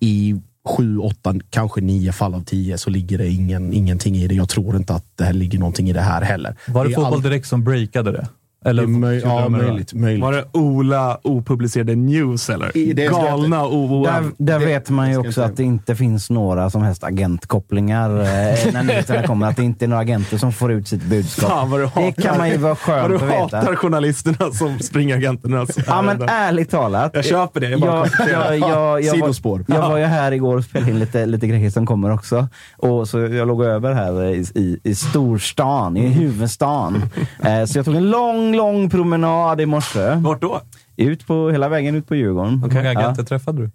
[0.00, 4.34] I sju, åtta, kanske nio fall av tio så ligger det ingen, ingenting i det.
[4.34, 6.56] Jag tror inte att det här ligger någonting i det här heller.
[6.68, 8.28] Var det är Fotboll allt- Direkt som breakade det?
[8.66, 9.94] Eller det är möj- ja, möjligt.
[9.94, 10.22] möjligt.
[10.22, 12.76] Var det Ola opublicerade news eller?
[12.76, 14.02] I- det jag Galna OOM.
[14.02, 18.10] Där, där Det- vet man ju också att det inte finns några som helst agentkopplingar
[18.20, 18.26] eh,
[18.72, 19.46] när nyheterna kommer.
[19.46, 21.50] Att det inte är några agenter som får ut sitt budskap.
[21.50, 23.56] Fan vad du hatar, det kan man ju vara vad skönt du att veta.
[23.56, 27.10] hatar journalisterna som springer agenternas Ja, men ärligt talat.
[27.14, 27.68] Jag köper det.
[27.68, 29.64] Jag, bara Jag, jag, jag, jag, var, Sidospår.
[29.68, 32.48] jag var ju här igår och spelade in lite, lite grejer som kommer också.
[32.76, 37.02] Och så jag låg över här i, i, i storstan, i huvudstaden.
[37.44, 40.14] Eh, så jag tog en lång, lång promenad i morse.
[40.14, 40.60] Vart då?
[40.96, 42.62] Ut på, hela vägen ut på Djurgården.
[42.62, 42.98] Hur många Ja.
[43.00, 43.70] agenter träffade du?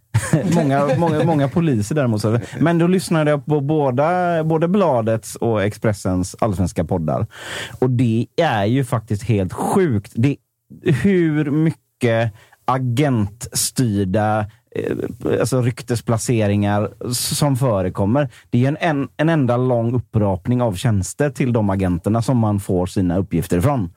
[0.56, 2.24] många, många, många poliser däremot.
[2.60, 7.28] Men då lyssnade jag på båda, både Bladets och Expressens allsvenska poddar.
[7.80, 10.12] Och det är ju faktiskt helt sjukt.
[10.16, 10.36] Det,
[10.84, 12.34] hur mycket
[12.66, 14.40] agentstyrda
[14.76, 14.96] eh,
[15.40, 18.30] alltså ryktesplaceringar som förekommer.
[18.50, 22.60] Det är en, en, en enda lång upprapning av tjänster till de agenterna som man
[22.60, 23.90] får sina uppgifter ifrån.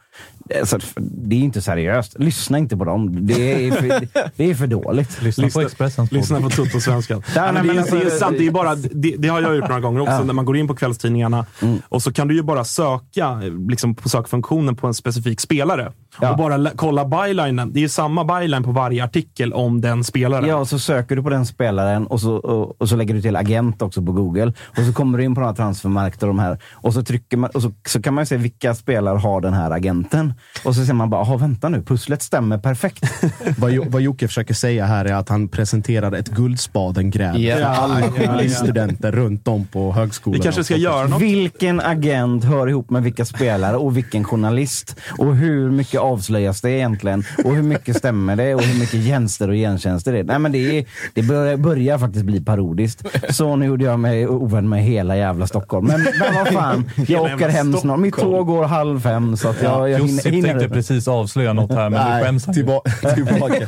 [0.60, 2.18] Alltså, det är inte seriöst.
[2.18, 3.26] Lyssna inte på dem.
[3.26, 3.88] Det är för,
[4.36, 5.22] det är för dåligt.
[5.22, 6.18] Lyssna, på Expressens podd.
[6.18, 7.22] Lyssna på Toto-svenskan.
[7.34, 9.68] Det, är, men alltså- det, är sant, det, är bara, det, det har jag gjort
[9.68, 10.24] några gånger också, Ja.
[10.24, 11.46] när man går in på kvällstidningarna
[11.88, 15.92] och så kan du ju bara söka liksom, på sökfunktionen på en specifik spelare.
[16.20, 16.30] Ja.
[16.30, 17.72] Och bara kolla bylinen.
[17.72, 20.48] Det är ju samma byline på varje artikel om den spelaren.
[20.48, 23.22] Ja, och så söker du på den spelaren och så, och, och så lägger du
[23.22, 24.52] till agent också på Google.
[24.66, 26.58] Och så kommer du in på den här och de här.
[26.72, 29.52] Och så trycker man och så, så kan man ju se vilka spelare har den
[29.52, 30.33] här agenten.
[30.64, 33.04] Och så ser man bara, "Jaha, vänta nu, pusslet stämmer perfekt.
[33.58, 37.56] Vad, Jo- vad Jocke försöker säga här är att han presenterade ett Guldspaden-gräv Ja.
[37.56, 40.38] för alla journaliststudenter runt om på högskolan.
[40.38, 41.22] Vi kanske ska göra något.
[41.22, 44.96] Vilken agent hör ihop med vilka spelare och vilken journalist?
[45.18, 47.24] Och hur mycket avslöjas det egentligen?
[47.44, 48.54] Och hur mycket stämmer det?
[48.54, 50.24] Och hur mycket tjänster och gentjänster det är?
[50.24, 53.02] Nej, men det, är, det börjar, börjar faktiskt bli parodiskt.
[53.30, 55.86] Så nu gjorde jag mig ovän med hela jävla Stockholm.
[55.86, 57.98] Men, men vad fan, jag åker hem snart.
[58.00, 61.72] Mitt tåg går halv fem, så att jag, jag hinner, Hinner tänkte precis avslöja något
[61.72, 62.60] här, men Nej, skäms han ju.
[62.60, 62.80] tillba
[63.14, 63.66] tillbaka,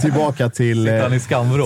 [0.00, 0.90] tillbaka till...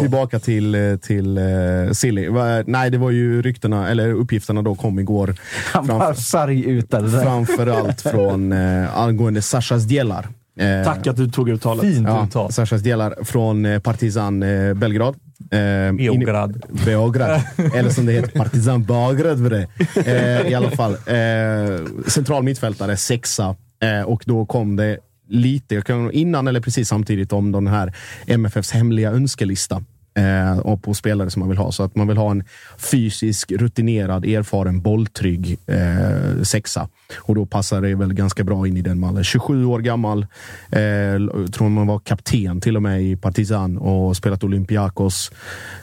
[0.00, 2.30] Tillbaka till, till uh, Silly.
[2.66, 5.34] Nej, det var ju ryktena, eller uppgifterna då kom igår.
[5.72, 7.22] Han bara Framför, sargutade det.
[7.22, 10.28] framförallt från uh, angående Sashas Delar.
[10.58, 11.84] Eh, Tack att du tog uttalet.
[11.84, 12.52] Fint Ja, uttal.
[12.52, 15.14] Sashas Delar från eh, Partizan eh, Belgrad.
[15.50, 16.56] Eh, Beograd.
[16.56, 17.40] in- Beograd.
[17.74, 19.42] Eller som det heter, Partizan Beograd.
[19.42, 19.66] bre.
[20.06, 20.92] Eh, I alla fall.
[20.92, 23.56] Eh, central mittfältare, sexa.
[23.82, 24.98] Eh, och då kom det
[25.28, 27.92] lite, jag kan, innan eller precis samtidigt om den här
[28.26, 29.82] MFFs hemliga önskelista
[30.14, 31.72] eh, och på spelare som man vill ha.
[31.72, 32.44] Så att man vill ha en
[32.78, 36.88] fysisk, rutinerad, erfaren, bolltrygg eh, sexa.
[37.18, 39.24] Och då passar det väl ganska bra in i den mallen.
[39.24, 40.26] 27 år gammal.
[40.70, 45.32] Eh, tror man var kapten till och med i Partizan och spelat Olympiakos.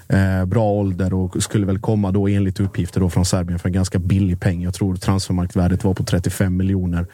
[0.07, 3.73] Eh, bra ålder och skulle väl komma då enligt uppgifter då från Serbien för en
[3.73, 4.63] ganska billig peng.
[4.63, 7.05] Jag tror transfermarktvärdet var på 35 miljoner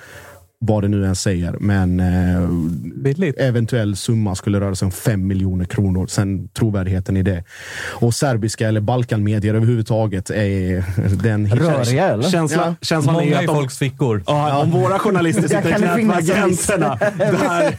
[0.60, 1.56] vad det nu än säger.
[1.60, 2.47] Men eh,
[3.03, 3.38] Billigt.
[3.39, 6.08] eventuell summa skulle röra sig om 5 miljoner kronor.
[6.08, 7.43] Sen trovärdigheten i det.
[7.93, 10.84] Och serbiska eller Balkanmedier överhuvudtaget är
[11.24, 11.47] den...
[11.47, 12.30] Röriga eller?
[12.30, 12.76] Känsla, Ja.
[12.82, 14.24] Känslan är Många i att om, folks fickor.
[14.28, 17.76] ja, om våra journalister sitter i knät på agenterna, där,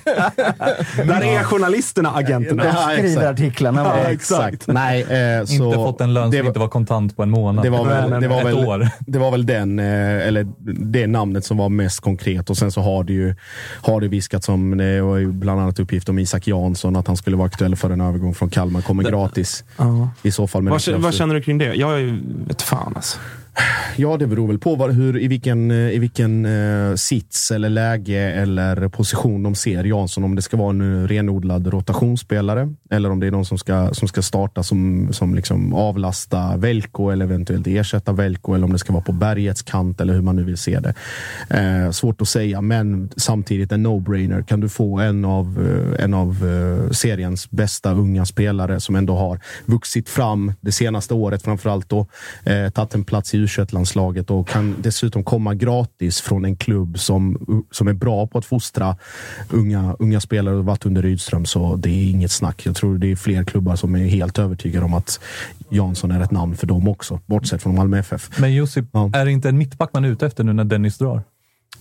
[1.07, 2.65] där är journalisterna agenterna.
[2.65, 3.27] Ja, Skriver exakt.
[3.41, 3.81] artiklarna.
[3.85, 4.67] Ja, exakt.
[4.67, 7.31] Nej, eh, så inte fått en lön det som var- inte var kontant på en
[7.31, 7.65] månad.
[7.65, 8.89] Det var väl, det var ett väl, år.
[9.07, 10.47] det var väl den, eh, eller
[10.93, 12.51] det namnet som var mest konkret.
[12.51, 13.35] Och sen så har det ju
[13.83, 17.17] har det viskats om, det var ju bland annat uppgift om Isak Jansson, att han
[17.17, 18.81] skulle vara aktuell för en övergång från Kalmar.
[18.81, 20.09] Kommer gratis Ja.
[20.23, 20.69] i så fall.
[20.69, 21.75] Vad, känner du kring det?
[21.75, 23.19] Jag är ju- vet fan alltså.
[23.99, 27.69] Ja, det beror väl på var, hur, i vilken, eh, i vilken eh, sits eller
[27.71, 30.25] läge eller position de ser Jansson.
[30.25, 33.95] Om det ska vara en eh, renodlad rotationsspelare eller om det är någon som ska,
[33.95, 38.79] som ska starta som, som liksom avlasta Velko eller eventuellt ersätta Velko eller om det
[38.79, 40.95] ska vara på bergets kant eller hur man nu vill se det.
[41.51, 44.43] Eh, svårt att säga, men samtidigt en no-brainer.
[44.43, 49.17] Kan du få en av, eh, en av eh, seriens bästa unga spelare som ändå
[49.17, 52.07] har vuxit fram det senaste året framförallt då,
[52.45, 56.99] eh, tagit en plats i u landslaget och kan dessutom komma gratis från en klubb
[56.99, 57.39] som,
[57.71, 58.97] som är bra på att fostra
[59.51, 61.47] unga, unga spelare och varit under Rydström.
[61.47, 62.67] Så det är inget snack.
[62.67, 65.21] Jag tror det är fler klubbar som är helt övertygade om att
[65.69, 68.31] Jansson är ett namn för dem också, bortsett från Malmö FF.
[68.39, 69.11] Men Josip, Ja.
[69.15, 71.23] är det inte en mittback man är ute efter nu när Dennis drar?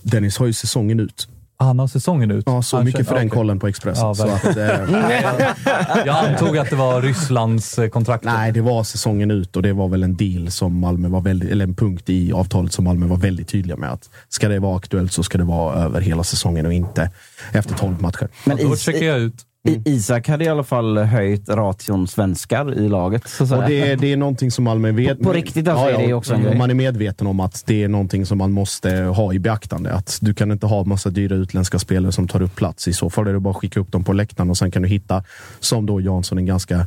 [0.02, 1.28] Dennis har ju säsongen ut.
[1.58, 2.44] Han har säsongen ut.
[2.46, 3.36] Ja, så Han mycket känner- för den okej.
[3.38, 4.06] kollen på Expressen.
[4.06, 4.56] Ja, så att, eh,
[6.06, 8.24] Jag antog att det var Rysslands eh, kontrakt.
[8.24, 11.50] Nej, det var säsongen ut och det var väl en deal som Malmö var väldigt,
[11.50, 14.76] eller en punkt i avtalet som Malmö var väldigt tydliga med att ska det vara
[14.76, 17.10] aktuellt så ska det vara över hela säsongen och inte
[17.52, 18.28] efter 12 matcher.
[18.44, 19.34] Men Då Is- checkar jag ut.
[19.68, 23.28] I- Isak hade i alla fall höjt ration svenskar i laget.
[23.28, 23.56] Så.
[23.56, 25.18] Och det, är, det är någonting som Malmö vet.
[25.18, 26.58] På- på riktigt alltså är det också en grej.
[26.58, 29.92] Man är medveten om att det är någonting som man måste ha i beaktande.
[29.92, 32.88] Att du kan inte ha massa dyra utländska spelare som tar upp plats.
[32.88, 34.82] I så fall är det bara att skicka upp dem på läktaren och sen kan
[34.82, 35.24] du hitta,
[35.60, 36.86] som då Jansson, en ganska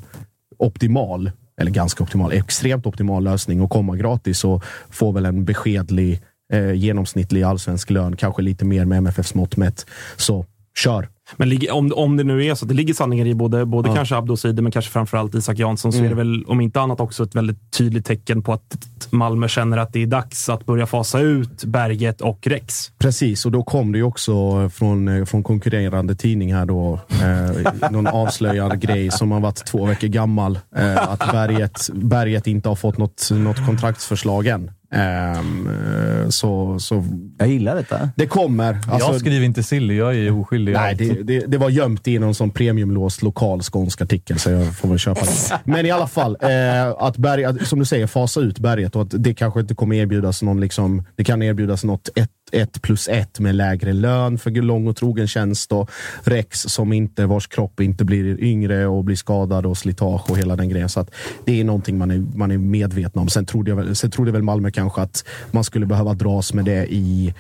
[0.57, 6.21] optimal, eller ganska optimal, extremt optimal lösning och komma gratis och få väl en beskedlig
[6.53, 9.85] eh, genomsnittlig allsvensk lön, kanske lite mer med MFFs mått mätt.
[10.17, 10.45] Så
[10.77, 11.07] kör!
[11.37, 14.15] Men om, om det nu är så att det ligger sanningar i både, både kanske
[14.15, 17.23] Abdo Sidi, men kanske framförallt Isak Jansson, så är det väl om inte annat också
[17.23, 18.77] ett väldigt tydligt tecken på att
[19.09, 22.91] Malmö känner att det är dags att börja fasa ut Berget och Rex.
[22.97, 27.91] Precis, och då kom det ju också från, eh, från konkurrerande tidning här då, eh,
[27.91, 30.59] någon avslöjande grej som har varit två veckor gammal.
[30.75, 34.71] Eh, att berget, berget inte har fått något, något kontraktsförslag än.
[34.91, 37.03] Eh, så, så
[37.37, 38.09] Jag gillar detta.
[38.15, 38.73] det kommer.
[38.73, 40.73] Alltså, jag skriver inte silly, jag är oskyldig.
[40.73, 44.75] Nej, det, det, det var gömt i någon sån premiumlåst lokal skånsk artikel, så jag
[44.77, 45.59] får väl köpa det.
[45.63, 49.23] Men i alla fall, eh, att, berg, som du säger, fasa ut berget och att
[49.23, 53.39] det kanske inte kommer erbjudas någon, liksom, det kan erbjudas något ett, ett plus ett
[53.39, 55.91] med lägre lön för lång och trogen tjänst och
[56.23, 60.55] Rex som inte, vars kropp inte blir yngre och blir skadad och slitage och hela
[60.55, 60.89] den grejen.
[60.89, 61.11] Så att
[61.45, 63.29] det är någonting man är, man är medveten om.
[63.29, 66.65] Sen trodde, jag väl, sen trodde väl Malmö kanske att man skulle behöva dras med
[66.65, 67.33] det i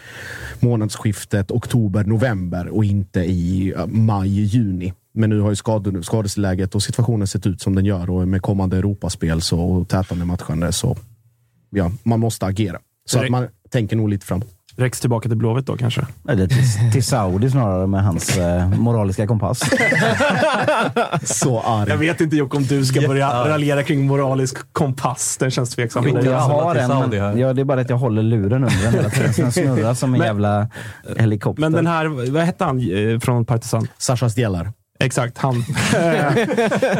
[0.59, 4.93] månadsskiftet oktober-november och inte i eh, maj-juni.
[5.13, 8.41] Men nu har ju skade, skadesläget och situationen sett ut som den gör och med
[8.41, 10.97] kommande Europaspel så, och tätande matchande så
[11.69, 12.79] ja, man måste agera.
[13.05, 14.58] Så att man tänker nog lite framåt.
[14.79, 16.01] Rex tillbaka till Blåvitt då kanske?
[16.29, 19.59] Eller till, till Saudi snarare med hans eh, moraliska kompass.
[21.23, 21.89] Så arg.
[21.89, 25.37] Jag vet inte Jocke om du ska börja raljera kring moralisk kompass.
[25.37, 26.03] Den känns tveksam.
[26.03, 28.93] Skicka Jag har en, men, ja, det är bara att jag håller luren under den
[28.93, 29.33] hela tiden.
[29.33, 30.67] Så den snurrar som en Men- jävla
[31.17, 31.61] helikopter.
[31.61, 32.79] Men den här, vad hette han
[33.13, 33.87] eh, från Partisan?
[33.97, 34.71] Sashas delar.
[35.03, 35.55] Exakt, han.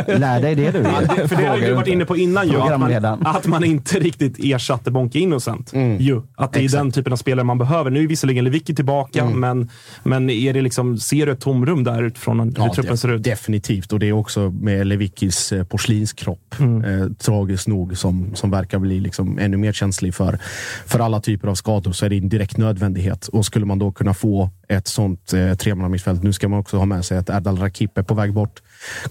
[0.08, 0.80] Lär dig det du.
[0.80, 3.64] Ja, det- för det har du varit inne på innan ju, att man, att man
[3.64, 5.74] inte riktigt ersatte Bonke Innocent.
[6.00, 7.92] Ju, att det är den typen av spelare man behöver.
[7.92, 9.70] Nu är visserligen Lewicki tillbaka, men,
[10.04, 13.24] men är det liksom, ser du ett tomrum där utifrån hur Ja, truppen ser ut?
[13.24, 17.02] Definitivt, och det är också med Lewickis eh, porslinskropp, Mm.
[17.02, 20.40] eh, tragiskt nog, som, som verkar bli liksom ännu mer känslig för,
[20.86, 23.28] för alla typer av skador, så är det en direkt nödvändighet.
[23.28, 26.86] Och skulle man då kunna få ett sånt eh, tremannamittfält, nu ska man också ha
[26.86, 28.62] med sig att Erdal Rakip är på väg bort,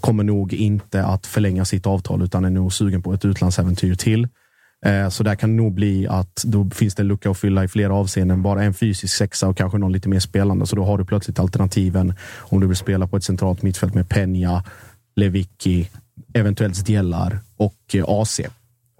[0.00, 4.28] kommer nog inte att förlänga sitt avtal, utan är nog sugen på ett utlandsäventyr till.
[4.86, 7.64] Eh, Så där kan det nog bli att då finns det en lucka att fylla
[7.64, 8.42] i flera avseenden.
[8.42, 10.66] Bara en fysisk sexa och kanske någon lite mer spelande.
[10.66, 14.06] Så då har du plötsligt alternativen om du vill spela på ett centralt mittfält med
[14.08, 14.62] Peña,
[15.16, 15.88] Lewicki,
[16.34, 18.40] eventuellt Stjellar och eh, AC.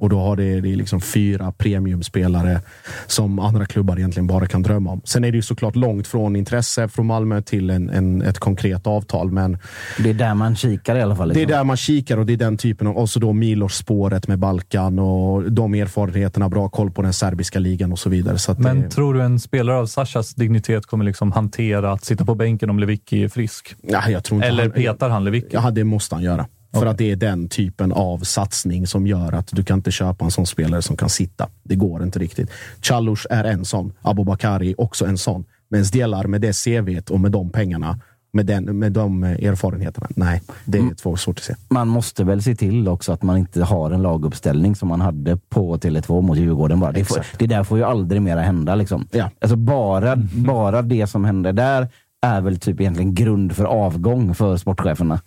[0.00, 2.60] Och då har det, det är liksom fyra premiumspelare
[3.06, 5.00] som andra klubbar egentligen bara kan drömma om.
[5.04, 8.86] Sen är det ju såklart långt från intresse från Malmö till en, en, ett konkret
[8.86, 9.58] avtal, men
[9.98, 11.28] Det är där man kikar i alla fall.
[11.28, 11.52] det Liksom.
[11.52, 14.38] är där man kikar och det är den typen av, och så då Milos-spåret med
[14.38, 18.38] Balkan och de erfarenheterna, bra koll på den serbiska ligan och så vidare.
[18.38, 22.04] Så att Men det, tror du en spelare av Sashas dignitet kommer liksom hantera att
[22.04, 23.74] sitta på bänken om Lewicki är frisk?
[23.82, 25.48] ja, jag tror inte Eller han- petar han Lewicki?
[25.52, 26.46] Ja, det måste han göra.
[26.72, 30.24] För att det är den typen av satsning som gör att du kan inte köpa
[30.24, 31.48] en sån spelare som kan sitta.
[31.62, 32.50] Det går inte riktigt.
[32.82, 33.92] Chalus är en sån.
[34.02, 35.44] Abubakari också en sån.
[35.68, 37.98] Men Stjelar med det CVt och med de pengarna,
[38.32, 40.06] med, den, med de erfarenheterna.
[40.16, 40.94] Nej, det är Mm.
[40.94, 41.54] två svårt att se.
[41.68, 45.36] Man måste väl se till också att man inte har en laguppställning som man hade
[45.36, 46.80] på Tele2 mot Djurgården.
[46.80, 46.92] Bara.
[46.92, 48.74] Det, får, det där får ju aldrig mera hända.
[48.74, 49.06] Liksom.
[49.10, 49.30] Ja.
[49.40, 51.88] Alltså bara, bara det som händer där
[52.22, 55.20] är väl typ egentligen grund för avgång för sportcheferna.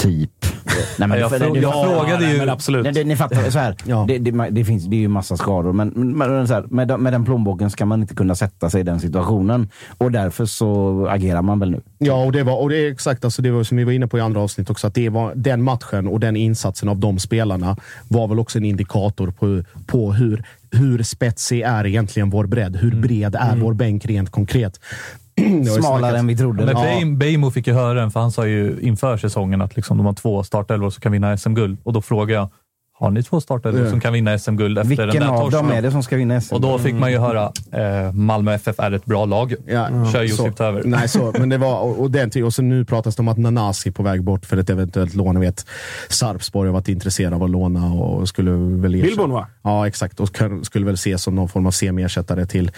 [0.00, 0.30] Typ.
[0.98, 2.84] Nej, men Jag för- frå- det- jag frågade ju- Men absolut.
[2.84, 4.04] Nej, det, ni fattar, så här, Ja.
[4.08, 7.24] det, det, det, finns, det är ju massa skador, men, men här, med, med den
[7.24, 9.68] plånboken ska man inte kunna sätta sig i den situationen.
[9.98, 11.80] Och därför så agerar man väl nu.
[11.98, 14.06] Ja, och det, var, och det är exakt alltså det var som vi var inne
[14.06, 17.18] på i andra avsnitt också, att det var den matchen och den insatsen av de
[17.18, 17.76] spelarna
[18.08, 22.76] var väl också en indikator på, på hur, hur spetsig är egentligen vår bredd?
[22.76, 24.80] Hur bred är vår bänk rent konkret?
[25.80, 26.64] Smalare än vi trodde.
[26.66, 27.16] Men Ja.
[27.16, 30.12] Beijmo fick ju höra den, för han sa ju inför säsongen att liksom de har
[30.12, 31.78] två startelvor som kan vinna SM-guld.
[31.84, 32.48] Och då frågade jag,
[33.02, 33.90] har ni två startelvor Ja.
[33.90, 35.68] som kan vinna SM-guld efter den Vilken där av torschen?
[35.68, 36.54] dem är det som ska vinna SM?
[36.54, 39.54] Och då fick man ju höra, eh, Malmö FF är ett bra lag.
[39.66, 40.22] Ja, Kör.
[40.22, 40.82] Josip över.
[40.84, 43.38] Nej, så, men det var, och, och, den, och så nu pratas det om att
[43.38, 45.34] Nanasi är på väg bort för ett eventuellt lån.
[45.36, 45.66] Jag vet,
[46.08, 49.46] Sarpsborg har varit intresserade av att låna och skulle väl Billborn, va?
[49.62, 50.20] Ja, exakt.
[50.20, 50.28] Och
[50.62, 52.70] skulle väl ses som någon form av semi-ersättare till,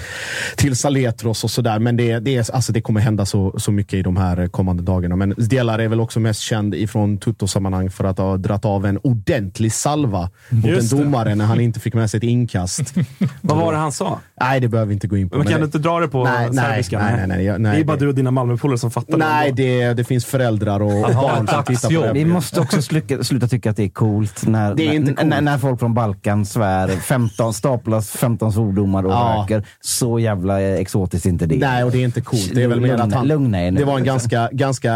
[0.57, 1.79] till Saletros och sådär.
[1.79, 4.83] Men det, det, är, alltså, det kommer hända så, så mycket i de här kommande
[4.83, 5.17] dagarna.
[5.17, 8.99] Men Delar är väl också mest känd ifrån Tutto-sammanhang för att ha dratt av en
[9.03, 10.14] ordentlig salva
[10.51, 11.05] mot Just en det.
[11.05, 12.95] domare när han inte fick med sig ett inkast.
[13.41, 14.21] Vad var det han sa?
[14.41, 15.37] Nej, det behöver vi inte gå in på.
[15.39, 16.99] Men kan det- du inte dra det på Nej, nej, serbiska?
[16.99, 19.17] nej, nej, nej, jag- nej, det är bara det- du och dina Malmöpolare som fattar
[19.19, 19.87] Nej, det.
[19.89, 22.13] det, det finns föräldrar och barn som tittar på det.
[22.13, 25.29] Vi måste också sluta, sluta tycka att det är coolt när, Det är inte coolt.
[25.29, 29.37] när, när folk från Balkan svär 15, staplas 15 svordomar och Ja.
[29.43, 29.67] röker.
[29.81, 31.57] Så jävla exotiskt är inte det.
[31.59, 32.51] Nej, och det är inte coolt.
[32.55, 33.29] Det är väl mer att han...
[33.29, 33.79] Lugna er nu.
[33.81, 34.93] Det var en ganska, ganska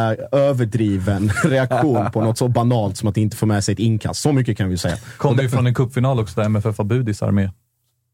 [0.53, 4.21] överdriven reaktion på något så banalt som att inte få med sig ett inkast.
[4.21, 4.97] Så mycket kan vi säga.
[5.17, 7.51] Kommer ju från en cupfinal också där MFF har budisar med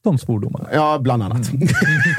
[0.04, 0.68] de svordomarna.
[0.72, 1.50] Ja, bland annat.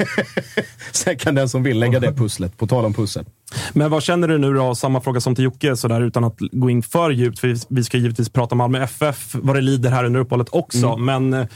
[0.92, 3.24] Sen kan den som vill lägga det pusslet, på tal om pussel.
[3.72, 4.74] Men vad känner du nu då?
[4.74, 7.38] Samma fråga som till Jocke, så där, utan att gå in för djupt.
[7.38, 10.96] För vi ska givetvis prata Malmö FF, vad det lider här under uppehållet också.
[10.96, 11.46] Men eh,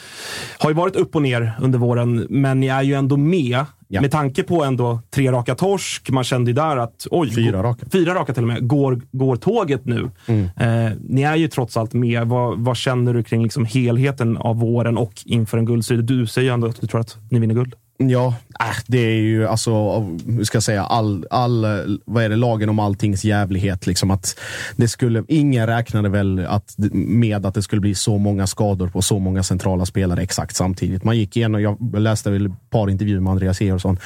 [0.58, 3.64] har ju varit upp och ner under våren, men ni är ju ändå med.
[3.92, 4.00] Ja.
[4.00, 6.10] Med tanke på ändå tre raka torsk.
[6.10, 7.34] Man kände ju där att, oj.
[7.34, 7.86] Fyra raka.
[7.92, 8.68] Fyra raka till och med.
[8.68, 10.10] Går, går tåget nu?
[10.56, 12.26] Eh, ni är ju trots allt med.
[12.26, 16.04] Vad, vad känner du kring liksom helheten av våren och inför en guldstrid?
[16.04, 17.74] Du säger ju ändå att du tror att ni vinner guld.
[18.08, 21.66] Ja, äh, det är ju alltså, hur ska jag säga, all, all,
[22.04, 23.86] vad är det, lagen om alltings jävlighet.
[23.86, 24.38] Liksom att
[24.76, 29.02] det skulle, ingen räknade väl att, med att det skulle bli så många skador på
[29.02, 31.04] så många centrala spelare exakt samtidigt.
[31.04, 33.98] Man gick igenom, jag läste väl ett par intervjuer med Andreas Georgsson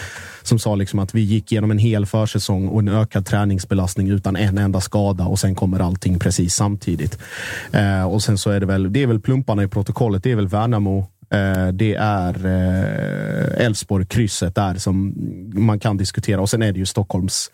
[0.42, 4.36] som sa liksom att vi gick igenom en hel försäsong och en ökad träningsbelastning utan
[4.36, 7.18] en enda skada och sen kommer allting precis samtidigt.
[7.72, 10.36] Eh, och sen så är det väl, det är väl plumparna i protokollet, det är
[10.36, 15.14] väl Värnamo Eh, det är eh, Elfsborg, krysset där som
[15.54, 16.40] man kan diskutera.
[16.40, 17.50] Och sen är det ju Stockholms,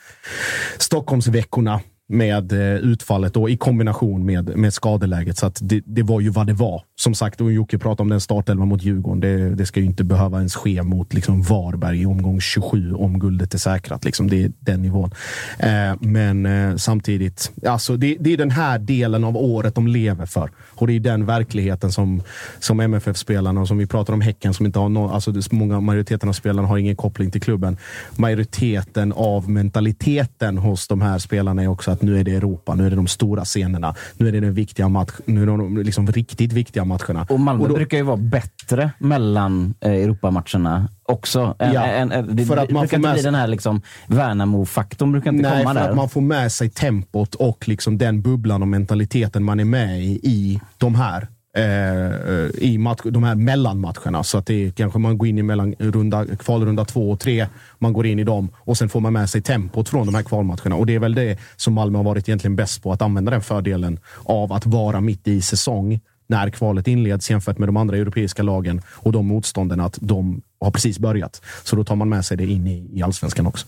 [0.79, 5.39] Stockholmsveckorna med eh, utfallet då, i kombination med, med skadeläget.
[5.39, 6.83] Så att det, det var ju vad det var.
[6.97, 9.21] Som sagt, och Jocke pratade om den startelvan mot Djurgården.
[9.21, 13.19] Det, det ska ju inte behöva ens ske mot liksom Varberg i omgång 27 om
[13.19, 14.05] guldet är säkrat.
[14.05, 14.31] Liksom.
[14.31, 15.11] Det är den nivån.
[15.59, 20.27] Eh, men eh, samtidigt, alltså det, det är den här delen av året de lever
[20.27, 20.51] för.
[20.75, 22.23] Och det är den verkligheten som,
[22.59, 26.29] som MFF-spelarna och som vi pratar om Häcken som inte har någon, alltså många, majoriteten
[26.29, 27.77] av spelarna har ingen koppling till klubben.
[28.17, 32.87] Majoriteten av mentaliteten hos de här spelarna är också att nu är det Europa, nu
[32.87, 35.77] är det de stora scenerna, nu är det den viktiga match, nu är det de
[35.77, 37.27] liksom riktigt viktiga matcherna.
[37.31, 41.55] Och Malmö då- brukar ju vara bättre mellan eh, Europamatcherna också.
[41.59, 43.83] En, Ja, en, en, det för att man brukar får med sig- den här liksom,
[44.07, 45.91] Värnamo-faktorn brukar inte Nej, komma för där.
[45.91, 50.01] att man får med sig tempot och liksom den bubblan och mentaliteten man är med
[50.05, 54.23] i, i de här eh, i match, de här mellanmatcherna.
[54.23, 57.47] Så att det är, kanske man går in i mellan runda, kvalrunda två och tre,
[57.79, 60.23] man går in i dem och sen får man med sig tempot från de här
[60.23, 60.77] kvalmatcherna.
[60.77, 63.43] Och det är väl det som Malmö har varit egentligen bäst på, att använda den
[63.43, 68.43] fördelen av att vara mitt i säsong när kvalet inleds jämfört med de andra europeiska
[68.43, 71.43] lagen och de motstånden att de har precis börjat.
[71.63, 73.67] Så då tar man med sig det in i, i allsvenskan också.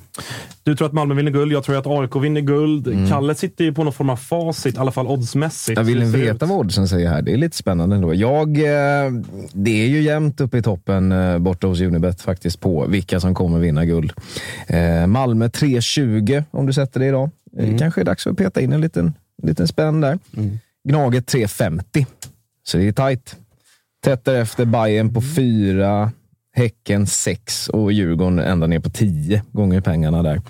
[0.63, 1.53] Du tror att Malmö vinner guld.
[1.53, 2.89] Jag tror att AIK vinner guld.
[2.89, 3.09] Mm.
[3.09, 5.79] Kalle sitter ju på någon form av facit, i alla fall oddsmässigt.
[5.79, 6.51] Jag vill veta ut?
[6.51, 7.23] vad oddsen säger här?
[7.23, 8.15] Det är lite spännande ändå.
[8.15, 9.13] Jag, eh,
[9.53, 13.35] det är ju jämnt uppe i toppen eh, borta hos Unibet faktiskt på vilka som
[13.35, 14.13] kommer vinna guld.
[14.67, 17.31] Eh, Malmö 3.20 om du sätter det idag.
[17.59, 17.79] Mm.
[17.79, 20.19] Kanske är dags att peta in en liten, liten spänn där.
[20.89, 22.07] Gnaget 3.50.
[22.65, 23.37] Så det är tajt.
[24.05, 26.13] Tätt därefter Bayern på 4,
[26.55, 30.41] Häcken 6 och Djurgården ända ner på 10 gånger pengarna där.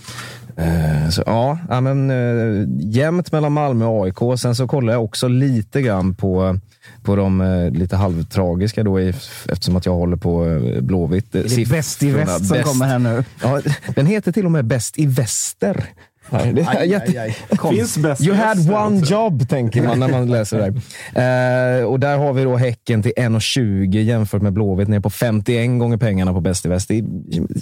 [0.57, 4.39] Eh, Så ja, men, eh, jämnt mellan Malmö och AIK.
[4.41, 6.59] Sen så kollar jag också lite grann på,
[7.03, 11.33] på de eh, lite halvtragiska då, eftersom att jag håller på Blåvitt.
[11.33, 13.25] Det är Bäst i väst som kommer här nu.
[13.43, 13.61] Ja,
[13.95, 15.85] den heter till och med Bäst i väster.
[16.31, 17.35] Nej, det är jätte...
[17.71, 19.13] Finns bäst You had one också.
[19.15, 20.81] job, tänker man när man läser det där.
[21.23, 25.79] Eh, och där har vi då Häcken till 1,20 jämfört med Blåvitt ner på 51
[25.79, 26.89] gånger pengarna på Bäst i väst.
[26.89, 27.05] Det är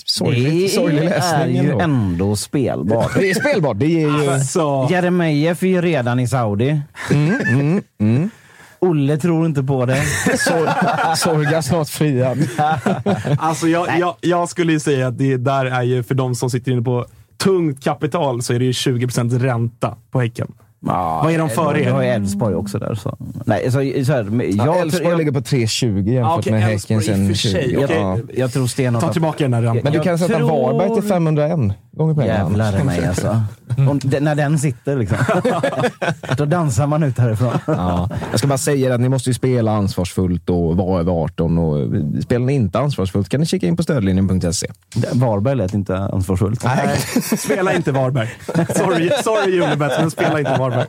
[0.05, 1.81] sorgligt, sorglig Det är läsning ju ändå.
[1.81, 3.11] ändå spelbart.
[3.19, 3.79] Det är spelbart.
[3.79, 4.41] Det ger ju...
[4.41, 6.81] Så, Jeremejeff är ju redan i Saudi.
[7.11, 8.31] Mm,
[8.83, 10.03] Olle tror inte på det.
[10.39, 12.39] Sor- Sorga snart friad.
[13.39, 16.51] alltså jag, jag, jag skulle ju säga att det där är ju för de som
[16.51, 17.07] sitter inne på
[17.43, 20.53] tungt kapital så är det ju 20% ränta på Häcken.
[20.87, 21.91] Ja, Vad är de för Du er?
[21.91, 22.95] har ju Elfsborg också där.
[22.95, 23.17] Så.
[23.47, 26.63] Nej, så, så här, jag, Ja, Elfsborg jag, ligger på 3,20 jämfört Ja, okej, med
[26.63, 27.65] Häcken sen för sig.
[27.71, 27.85] 20.
[27.85, 27.97] Okej.
[27.97, 28.19] Ja.
[28.35, 29.81] jag tror stenhårt Ta tillbaka den här räntan.
[29.85, 31.59] Men du Jag kan sätta tror- Varberg till 501
[31.93, 32.39] gånger pengarna.
[32.39, 33.43] Jävlar i mig alltså.
[33.89, 35.19] Om, det, när den sitter liksom.
[36.37, 37.59] Då dansar man ut härifrån.
[37.67, 38.09] Ja.
[38.31, 41.59] Jag ska bara säga att ni måste ju spela ansvarsfullt och vara över 18.
[41.59, 41.89] Och
[42.23, 44.67] spelar ni inte ansvarsfullt kan ni kika in på stödlinjen.se.
[45.13, 46.65] Varberg lät inte ansvarsfullt.
[46.65, 46.99] Nej,
[47.39, 48.29] spela inte Varberg.
[48.77, 50.87] Sorry, sorry Unibet, men spela inte Varberg.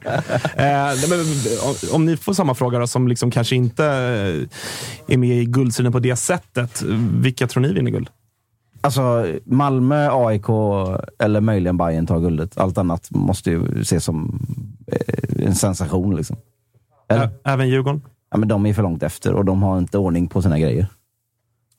[0.56, 1.20] Eh, men,
[1.64, 5.46] om, om ni får samma fråga då, som liksom kanske inte eh, är med i
[5.46, 6.82] guldstriden på det sättet.
[7.22, 8.10] Vilka tror ni vinner guld?
[8.82, 10.46] Alltså, Malmö, AIK
[11.20, 12.58] eller möjligen Bayern tar guldet.
[12.58, 14.40] Allt annat måste ju ses som
[14.88, 16.16] eh, en sensation.
[16.16, 16.38] Liksom.
[17.10, 17.26] Eller?
[17.26, 18.02] Ä- Även Djurgården?
[18.32, 20.88] Ja, men de är för långt efter och de har inte ordning på sina grejer.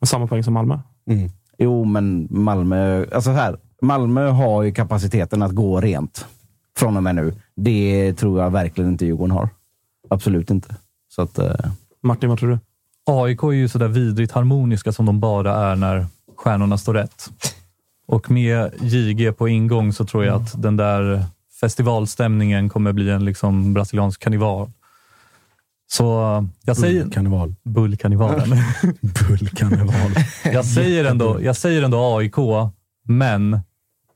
[0.01, 0.79] Och samma poäng som Malmö?
[1.59, 6.27] Jo, men Malmö, alltså här, Malmö har ju kapaciteten att gå rent
[6.77, 7.35] från och med nu.
[7.57, 9.49] Det tror jag verkligen inte Djurgården har.
[10.11, 10.77] Absolut inte.
[11.09, 11.55] Så att, eh,
[12.03, 12.59] Martin, vad tror du?
[13.07, 16.07] AIK är ju sådär vidrigt harmoniska som de bara är när
[16.43, 17.31] stjärnorna står rätt.
[18.06, 21.24] Och med JG på ingång så tror jag att den där
[21.60, 24.70] festivalstämningen kommer bli en liksom brasiliansk karneval.
[25.93, 27.02] Så eh, jag säger...
[27.02, 27.55] Bullkarneval.
[27.64, 28.59] Bullkarnevalen.
[29.28, 30.12] Bullkarneval.
[30.44, 32.36] jag, säger ändå, jag säger ändå AIK,
[33.05, 33.60] men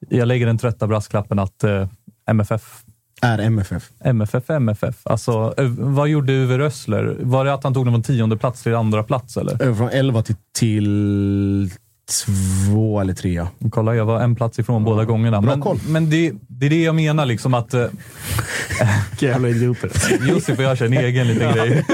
[0.08, 1.88] jag lägger den trötta brasklappen att eh,
[2.26, 2.82] MFF
[3.22, 3.90] Är MFF.
[4.00, 4.96] MFF, MFF.
[5.02, 7.16] Alltså, vad gjorde Uwe Rössler?
[7.20, 9.74] Var det att han tog den från tionde plats till andra plats eller?
[9.74, 11.70] Från 11 till, till
[12.10, 13.32] två eller tre.
[13.32, 13.48] ja.
[13.70, 15.40] Kolla, jag var en plats ifrån båda gångerna.
[15.40, 15.78] Bra Men, koll.
[15.88, 17.86] men det, det är det jag menar, liksom att eh,
[19.10, 19.90] Vilka jävla idioter.
[20.28, 21.84] Josef och jag kör en egen liten grej.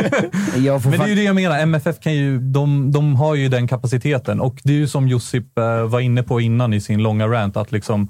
[0.64, 1.58] jag får Men det är ju det jag menar.
[1.58, 4.40] MFF kan ju, de, de har ju den kapaciteten.
[4.40, 7.56] Och det är ju som Josip eh, var inne på innan i sin långa rant,
[7.56, 8.08] att liksom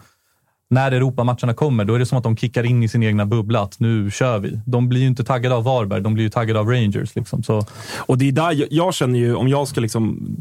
[0.71, 3.61] när Europamatcherna kommer, då är det som att de kickar in i sin egna bubbla.
[3.63, 4.61] Att nu kör vi.
[4.67, 7.15] De blir ju inte taggade av Varberg, de blir ju taggade av Rangers.
[7.15, 7.43] Liksom.
[7.43, 7.67] Så,
[7.97, 10.37] Och det är där jag, jag känner ju, om jag ska liksom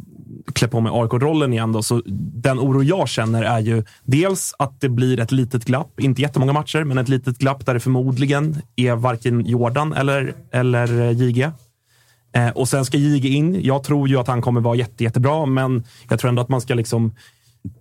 [0.53, 4.81] klä på mig AIK-rollen igen, då, så den oro jag känner är ju dels att
[4.81, 8.61] det blir ett litet glapp, inte jättemånga matcher, men ett litet glapp där det förmodligen
[8.75, 11.51] är varken Jordan eller, eller eh, JG.
[12.33, 13.63] Eh, och sen ska JG in.
[13.63, 16.61] Jag tror ju att han kommer vara jätte, jättebra, men jag tror ändå att man
[16.61, 17.13] ska liksom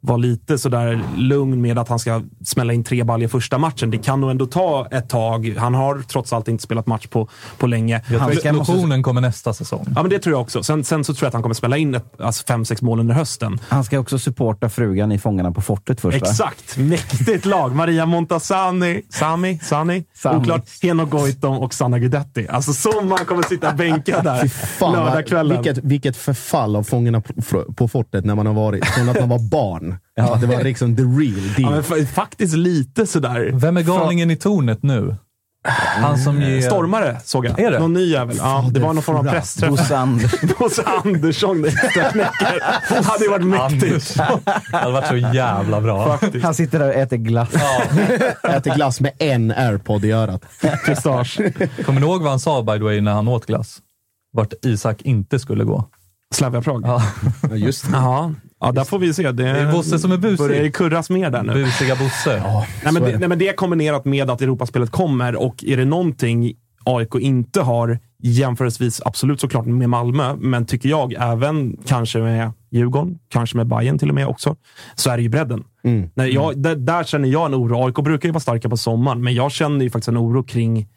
[0.00, 3.90] vara lite sådär lugn med att han ska smälla in tre baljor första matchen.
[3.90, 5.54] Det kan nog ändå ta ett tag.
[5.58, 7.28] Han har trots allt inte spelat match på,
[7.58, 8.02] på länge.
[8.32, 9.86] explosionen kommer nästa säsong.
[9.94, 10.62] Ja, men det tror jag också.
[10.62, 13.00] Sen, sen så tror jag att han kommer spela in ett, alltså fem, sex mål
[13.00, 13.60] under hösten.
[13.68, 16.26] Han ska också supporta frugan i Fångarna på fortet först va?
[16.28, 16.76] Exakt!
[16.78, 17.74] Mäktigt lag.
[17.74, 20.38] Maria Montazani, Sami, Sani, Sami.
[20.38, 22.46] oklart, Henok Goitom och Sanna Guidetti.
[22.48, 25.62] Alltså som man kommer sitta bänkad där Fan, lördagskvällen.
[25.62, 28.86] vilket, vilket förfall av Fångarna på, på fortet när man har varit.
[28.86, 29.69] Från att man var barn.
[30.20, 31.70] Att det var liksom the real Ja, deal.
[31.72, 33.50] men fa- faktiskt lite sådär.
[33.54, 35.16] Vem är galningen i tornet nu?
[36.02, 36.60] Han som ger...
[36.60, 37.60] Stormare såg jag.
[37.60, 37.78] Är det?
[37.78, 38.36] Någon ny jävel.
[38.38, 39.70] Ja, det var någon form av pressträff.
[39.70, 40.32] Bosse Anders.
[40.58, 41.70] Bosse Andersson, det
[43.04, 43.82] hade ju varit mäktigt.
[43.84, 44.40] Andersson.
[44.70, 46.18] Det hade varit så jävla bra.
[46.18, 46.44] Faktiskt.
[46.44, 47.48] Han sitter där och äter glass.
[48.42, 50.42] Äter glass med en airpod i örat.
[51.84, 53.78] Kommer ni ihåg vad han sa by the way när han åt glass?
[54.32, 55.84] Vart Isak inte skulle gå.
[56.34, 56.82] Slavia Prag.
[56.86, 57.02] Ja.
[57.50, 57.90] Ja, just det.
[57.92, 59.32] Ja, ja, där får vi se.
[59.32, 60.38] Det, är Bosse som är busig.
[60.38, 61.54] börjar kurras mer där nu.
[61.54, 62.42] Busiga Bosse.
[62.84, 66.54] Nej men, det, nej, men det kombinerat med att Europaspelet kommer och är det någonting
[66.84, 73.18] AIK inte har jämförelsevis, absolut såklart med Malmö, men tycker jag även kanske med Djurgården,
[73.28, 74.56] kanske med Bayern till och med också,
[74.94, 75.64] så är det ju bredden.
[75.84, 76.10] Mm.
[76.14, 77.86] När jag, där, där känner jag en oro.
[77.86, 80.88] AIK brukar ju vara starka på sommaren, men jag känner ju faktiskt en oro kring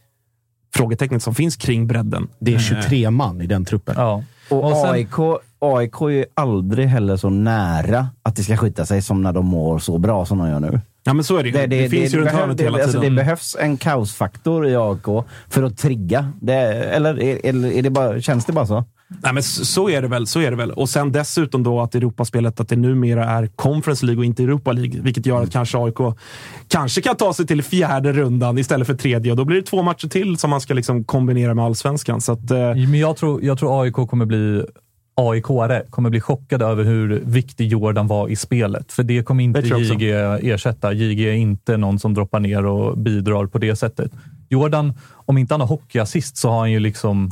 [0.76, 2.27] frågetecknet som finns kring bredden.
[2.40, 3.95] Det är 23 man i den truppen.
[3.98, 4.23] Ja.
[4.49, 8.86] Och, Och sen- AIK, AIK är ju aldrig heller så nära att det ska skita
[8.86, 10.82] sig som när de mår så bra som de gör nu.
[11.03, 11.68] Ja, men så är det ju.
[11.68, 13.15] Det, finns ju runt hörnet det, hela alltså, tiden.
[13.15, 16.32] det behövs en kaosfaktor i AIK för att trigga.
[16.41, 18.84] Det, eller är, är det bara, känns det bara så?
[19.22, 20.27] Nej, men så är det väl.
[20.27, 20.72] Så är det väl.
[20.72, 24.72] Och sen dessutom då att Europaspelet att det numera är Conference League och inte Europa
[24.72, 25.98] League, vilket gör att kanske AIK
[26.68, 29.31] kanske kan ta sig till fjärde rundan istället för tredje.
[29.31, 32.22] Och då blir det två matcher till som man ska liksom kombinera med allsvenskan.
[32.22, 34.64] Så att, eh, Men jag tror, jag tror AIK kommer bli
[35.15, 38.91] AIK-are kommer bli chockade över hur viktig Jordan var i spelet.
[38.91, 39.80] För det kommer inte Det.
[39.80, 40.11] JG
[40.53, 40.94] ersätta.
[40.94, 44.11] JG är inte någon som droppar ner och bidrar på det sättet.
[44.49, 44.94] Jordan,
[45.26, 47.31] om inte han har hockeyassist så har han ju liksom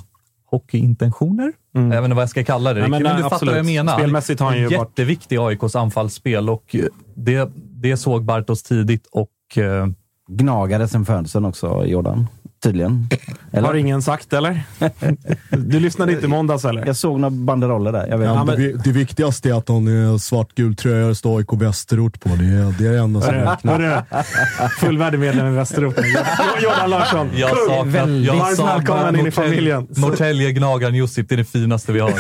[0.52, 1.54] hockeyintentioner.
[1.72, 2.82] Jag vet inte vad jag ska kalla det.
[2.82, 3.98] Nej, men men, du fattar vad jag menar.
[3.98, 6.76] Spelmässigt har han ju jätteviktig i AIKs anfallsspel och
[7.16, 9.88] det, det såg Bartos tidigt och eh,
[10.28, 12.28] Gnagade sen fönstren också, Jordan.
[12.64, 13.08] Tydligen.
[13.52, 13.68] Eller?
[13.68, 14.64] har ingen sagt, eller?
[15.50, 16.86] Du lyssnade inte i måndags, eller?
[16.86, 18.08] Jag såg några banderoller där.
[18.08, 21.38] Jag vet Ja, men- det, det viktigaste är att han är svartgul tröja det står
[21.38, 22.30] AIK Västerort på.
[22.30, 24.06] Det är det, är det enda som räknas.
[24.80, 25.96] Fullvärdig medlem i Västerort.
[26.64, 27.30] Jordan Larsson.
[27.36, 27.86] jag saknar...
[27.86, 29.88] väldigt Jag varmt välkommen in i familjen.
[29.90, 31.30] Norrtälje, Gnagaren, Josip.
[31.30, 32.14] Det är det finaste vi har.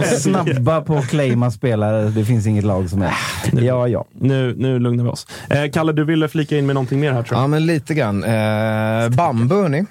[0.00, 2.04] De snabba på att claima spelare.
[2.10, 3.12] Det finns inget lag som är...
[3.52, 4.04] Ja, ja.
[4.12, 5.26] Nu, nu lugnar vi oss.
[5.50, 7.44] Eh, Kalle, du ville flika in med någonting mer här, tror jag.
[7.44, 8.24] Ja, men lite grann.
[8.24, 8.30] Eh,
[9.48, 9.86] bambu, hörni.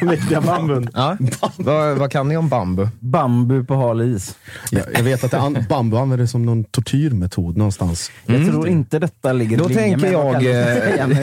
[0.00, 0.88] Viktiga bambun.
[0.94, 1.16] Ja.
[1.56, 2.88] vad, vad kan ni om bambu?
[3.00, 4.36] Bambu på hal is.
[4.70, 8.10] Jag, jag vet att det an, bambu använder som någon tortyrmetod någonstans.
[8.26, 10.46] Jag tror inte detta ligger Då i linje tänker, jag,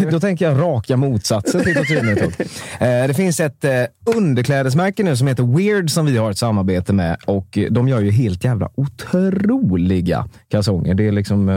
[0.01, 2.33] eh, då tänker jag raka motsatsen till tortyrmetod.
[2.79, 3.71] Eh, det finns ett eh,
[4.15, 8.11] underklädesmärke nu som heter Weird som vi har ett samarbete med och de gör ju
[8.11, 10.93] helt jävla otroliga kalsonger.
[10.93, 11.47] Det är liksom,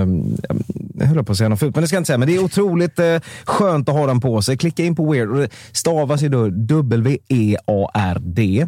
[0.94, 2.18] jag höll på att säga något fult, men det ska jag inte säga.
[2.18, 3.00] Men det är otroligt
[3.44, 4.56] skönt att ha den på sig.
[4.56, 8.66] Klicka in på Weird och det stavas ju då W-E-A-R-D.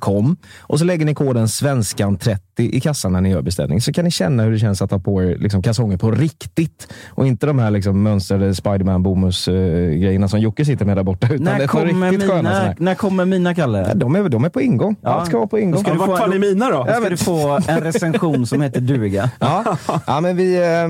[0.00, 0.36] .com.
[0.60, 3.80] Och så lägger ni koden svenskan30 i kassan när ni gör beställning.
[3.80, 6.88] Så kan ni känna hur det känns att ha på er liksom, kalsonger på riktigt.
[7.08, 11.26] Och inte de här liksom, mönstrade Spiderman bomus grejerna som Jocke sitter med där borta.
[11.26, 12.76] Utan det När är på kommer, riktigt sköna mina, här.
[12.78, 13.84] när kommer mina, Kalle?
[13.88, 14.96] Ja, de, är, de är på ingång.
[15.02, 15.08] Ja.
[15.08, 15.80] Allt ska vara på ingång.
[15.82, 16.84] Ska du få fan är en- mina då?
[16.84, 19.30] Då ska du få en recension som heter duga.
[19.40, 20.88] Ja, ja men vi eh,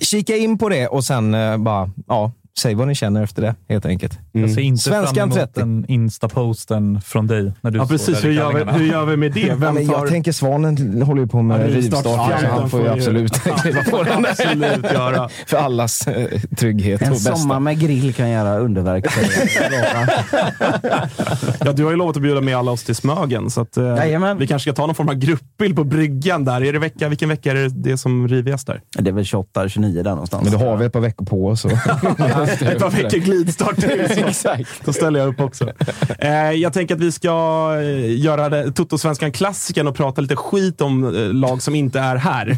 [0.00, 3.54] kika in på det och sen eh, bara, ja, säg vad ni känner efter det
[3.68, 4.18] helt enkelt.
[4.32, 5.60] Jag ser inte Svenskan fram emot 30.
[5.60, 8.24] den Insta-posten från dig när du Ja, precis.
[8.24, 9.54] Hur gör, vi, hur gör vi med det?
[9.58, 9.82] Vem tar...
[9.82, 13.82] jag tänker Svanen håller ju på med Ja, rivstart, så han får ju absolut kliva
[13.84, 14.26] på den.
[14.26, 15.28] absolut göra.
[15.46, 17.36] För allas eh, trygghet En och bästa.
[17.36, 19.06] sommar med grill kan göra underverk.
[21.64, 24.34] Ja, du har ju lovat att bjuda med alla oss till Smögen, så att, eh,
[24.38, 26.64] vi kanske ska ta någon form av gruppbild på bryggan där.
[26.64, 28.80] Är det vecka, vilken vecka är det, det som rivgäst där?
[28.98, 30.44] det är väl 28, 29 där någonstans.
[30.50, 31.60] Men då har vi ett par veckor på oss.
[31.60, 31.78] så- Ett
[32.78, 33.90] par veckor glidstart till.
[34.28, 34.68] Exakt.
[34.84, 35.72] Då ställer jag upp också.
[36.18, 37.28] Eh, jag tänker att vi ska
[37.80, 42.16] eh, göra det, Toto-svenskan klassiken och prata lite skit om eh, lag som inte är
[42.16, 42.48] här.
[42.50, 42.56] Eh,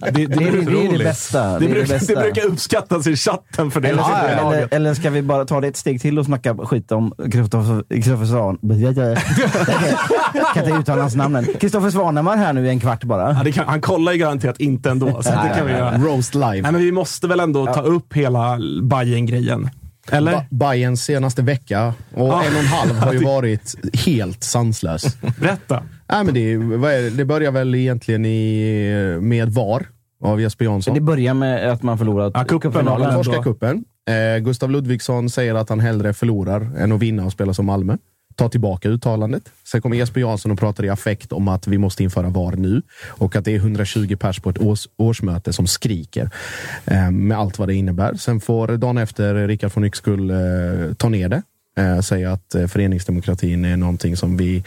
[0.00, 1.58] det, det, Det är, det, är det bästa.
[1.58, 2.14] det, Det, är det, brukar, bästa.
[2.14, 3.88] det brukar uppskattas i chatten för det.
[3.88, 6.56] Eller, Ja, ja, eller, eller ska vi bara ta det ett steg till och snacka
[6.56, 8.58] skit om Kristoffer Svan?
[10.54, 11.44] kan inte uttala hans namn än.
[11.60, 13.32] Kristoffer Svanemar här nu i en kvart bara.
[13.32, 15.22] Ja, det kan, han kollar ju garanterat inte ändå.
[15.22, 15.98] Så det kan vi göra.
[15.98, 16.62] Roast live.
[16.62, 19.70] Nej, men vi måste väl ändå ta upp hela bayern grejen
[20.12, 20.32] Eller?
[20.32, 22.42] Ba- Bayerns senaste vecka och Ja.
[22.44, 23.74] en och en halv har ju varit
[24.06, 25.16] helt sanslös.
[25.40, 25.82] Berätta.
[26.10, 27.10] Nej, men det, är- vad är det?
[27.10, 29.86] det börjar väl egentligen i, med VAR
[30.24, 30.94] av Jesper Jansson.
[30.94, 33.06] Det börjar med att man förlorat Ja, cupen cupfinalen.
[33.10, 33.84] har väl Torska kuppen.
[34.10, 37.96] Eh, Gustav Ludvigsson säger att han hellre förlorar än att vinna och spela som Malmö.
[38.38, 39.42] Ta tillbaka uttalandet.
[39.64, 42.82] Sen kommer Jesper Jansson och pratar i affekt om att vi måste införa VAR nu
[43.06, 46.30] och att det är 120 pers på ett års, årsmöte som skriker
[46.84, 48.14] eh, med allt vad det innebär.
[48.14, 50.36] Sen får dagen efter Rickard von Yxkull eh,
[50.96, 51.42] ta ner det.
[51.78, 54.64] Eh, säga att eh, föreningsdemokratin är någonting som vi,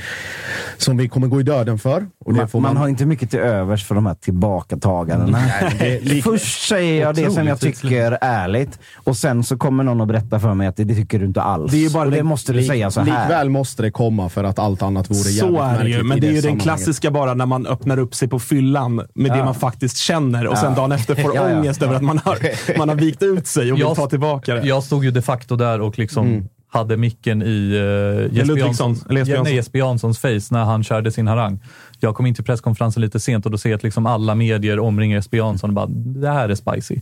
[0.78, 2.08] som vi kommer gå i döden för.
[2.26, 5.38] Och det Man, får man har inte mycket till övers för de här tillbakatagandena.
[6.24, 10.08] Först säger jag det som jag tycker är ärligt och sen så kommer någon att
[10.08, 11.72] berätta för mig att det, det tycker du inte alls.
[11.72, 13.06] Det är bara och det måste du Lik- säga så här.
[13.22, 16.20] Likväl måste det komma för att allt annat vore jävligt Så är det ju, men
[16.20, 19.38] det är ju den klassiska bara när man öppnar upp sig på fyllan med det
[19.38, 19.46] Ja.
[19.46, 21.58] man faktiskt känner och sen dagen efter får Ja, ja.
[21.60, 22.38] ångest över att man har,
[22.78, 24.68] man har vikt ut sig och vill Jag- ta tillbaka det.
[24.68, 29.56] Jag stod ju de facto där och liksom hade micken i uh, Jesper, Janssons, Jansson.
[29.56, 31.60] Jesper face när han körde sin harang.
[32.00, 34.80] Jag kom in till presskonferensen lite sent och då ser jag att liksom alla medier
[34.80, 37.02] omringar Jesper Jansson och bara “det här är spicy”.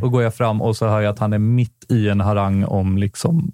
[0.00, 2.64] Då går jag fram och så hör jag att han är mitt i en harang
[2.64, 3.52] om liksom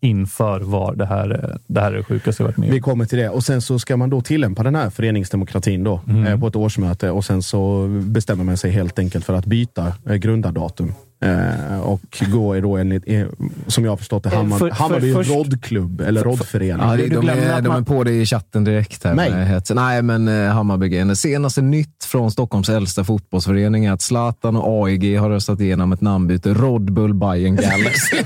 [0.00, 2.74] inför var det här, det här är det sjukaste jag varit med om.
[2.74, 3.28] Vi kommer till det.
[3.28, 7.10] Och sen så ska man då tillämpa den här föreningsdemokratin då, eh, på ett årsmöte
[7.10, 10.94] och sen så bestämmer man sig helt enkelt för att byta eh, grundardatum.
[11.22, 13.22] Eh, och gå i då enligt, eh,
[13.66, 16.86] som jag har förstått det, Eh, Hammar, för- Hammarby för- först- roddklubb eller roddförening.
[16.88, 19.04] Ja, det, de, är, att de man- är på det i chatten direkt.
[19.04, 19.30] Här Nej.
[19.30, 19.76] med hetsen.
[19.76, 21.14] Nej, men eh, Hammarby.
[21.16, 26.00] Senaste nytt från Stockholms äldsta fotbollsförening är att Zlatan och AIG har röstat igenom ett
[26.00, 26.50] namnbyte.
[26.54, 28.16] Red Bull Bayern Galaxy.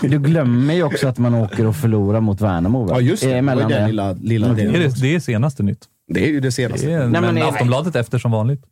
[0.00, 2.84] Du glömmer ju också att man åker och förlorar mot Värnamo.
[2.84, 2.90] va?
[2.94, 3.32] Ja, just det.
[3.32, 3.86] Emellan den det.
[3.86, 5.78] lilla, lilla Det är, det, det är senaste nytt.
[6.08, 6.86] Det är ju det senaste.
[6.86, 8.62] Det är, Nej, men men är- Aftonbladet efter som vanligt.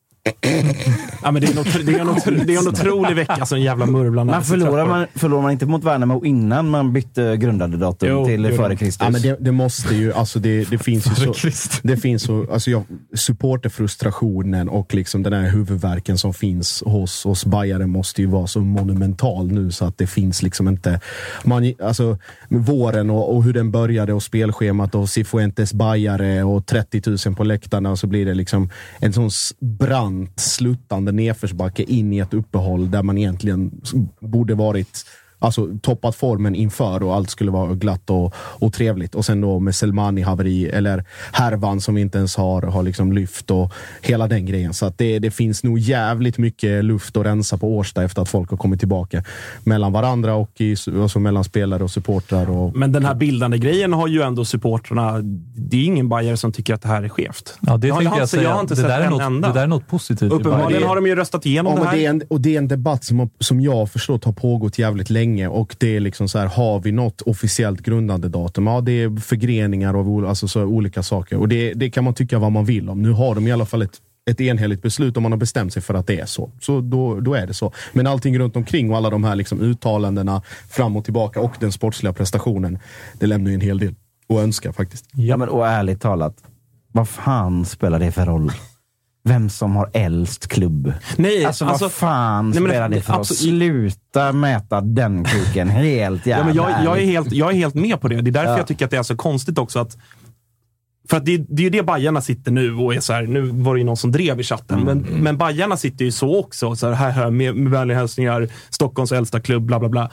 [1.22, 3.60] Ja, men det, är en, otro- det, är otro- det är en otrolig vecka som
[3.60, 4.32] jävla murvlarna.
[4.32, 8.46] Men förlorar man, förlorar man inte mot Värnamo innan man bytte grundande datum Jo, till
[8.50, 8.76] jo, före.
[8.76, 9.00] Kristus?
[9.06, 11.48] Ja, men det, det måste ju, alltså det, det finns ju så,
[11.82, 12.82] det finns så, alltså jag,
[13.14, 18.60] supporterfrustrationen och liksom den här huvudvärken som finns hos oss bajare måste ju vara så
[18.60, 21.00] monumental nu så att det finns liksom inte,
[21.44, 22.18] man, alltså
[22.48, 27.44] våren och, och hur den började och spelschemat och Cifuentes bajare och 30 000 på
[27.44, 29.52] läktarna och så blir det liksom en sån s-
[30.10, 33.80] brant sluttande nedförsbacke in i ett uppehåll där man egentligen
[34.20, 35.04] borde varit
[35.42, 39.14] Alltså toppat formen inför och allt skulle vara glatt och, och trevligt.
[39.14, 43.12] Och sen då med Selmani haveri eller härvan som vi inte ens har, har liksom
[43.12, 43.72] lyft och
[44.02, 44.74] hela den grejen.
[44.74, 48.28] Så att det, det finns nog jävligt mycket luft att rensa på Årsta efter att
[48.28, 49.24] folk har kommit tillbaka
[49.64, 52.50] mellan varandra och i, alltså mellan spelare och supportrar.
[52.50, 55.18] Och, Men den här bildande grejen har ju ändå supportrarna.
[55.54, 57.58] Det är ingen bajare som tycker att det här är skevt.
[57.60, 58.42] Ja, det jag, har jag inte, säga.
[58.42, 59.48] jag har inte det, sett där är en något, enda.
[59.48, 60.32] det där är något positivt.
[60.32, 62.14] Uppenbarligen har de ju röstat igenom Ja, det men det, är här.
[62.14, 65.29] en, och det är en debatt som, som jag har förstått har pågått jävligt länge.
[65.38, 68.66] Och det är liksom så här, har vi något officiellt grundande datum?
[68.66, 71.36] Ja, det är förgreningar av alltså så olika saker.
[71.36, 73.02] Och det, det kan man tycka vad man vill om.
[73.02, 74.00] Nu har de i alla fall ett,
[74.30, 76.50] ett enhälligt beslut om man har bestämt sig för att det är så.
[76.60, 77.72] Så då, då är det så.
[77.92, 81.72] Men allting runt omkring och alla de här liksom uttalandena fram och tillbaka och den
[81.72, 82.78] sportsliga prestationen,
[83.18, 83.94] det lämnar ju en hel del
[84.28, 85.08] att önska faktiskt.
[85.12, 86.36] Ja, men, och ärligt talat,
[86.92, 88.52] vad fan spelar det för roll?
[89.24, 90.92] Vem som har äldst klubb?
[91.16, 93.20] Nej, Alltså, vad alltså- fan Nej, men spelar det- för roll?
[93.20, 95.68] absolut- Sluta mäta den kuken.
[95.68, 98.20] Helt jävla Ja, men jag, jag, är helt, jag är helt med på det.
[98.22, 98.56] Det är därför Ja.
[98.58, 99.96] jag tycker att det är så konstigt också att
[101.08, 103.40] för att det, det är ju det Bajarna sitter nu och är så här, nu
[103.40, 106.76] var det ju någon som drev i chatten, men, men Bajarna sitter ju så också.
[106.76, 110.10] Så här, här, här med, med vänliga hälsningar, Stockholms äldsta klubb, bla bla bla.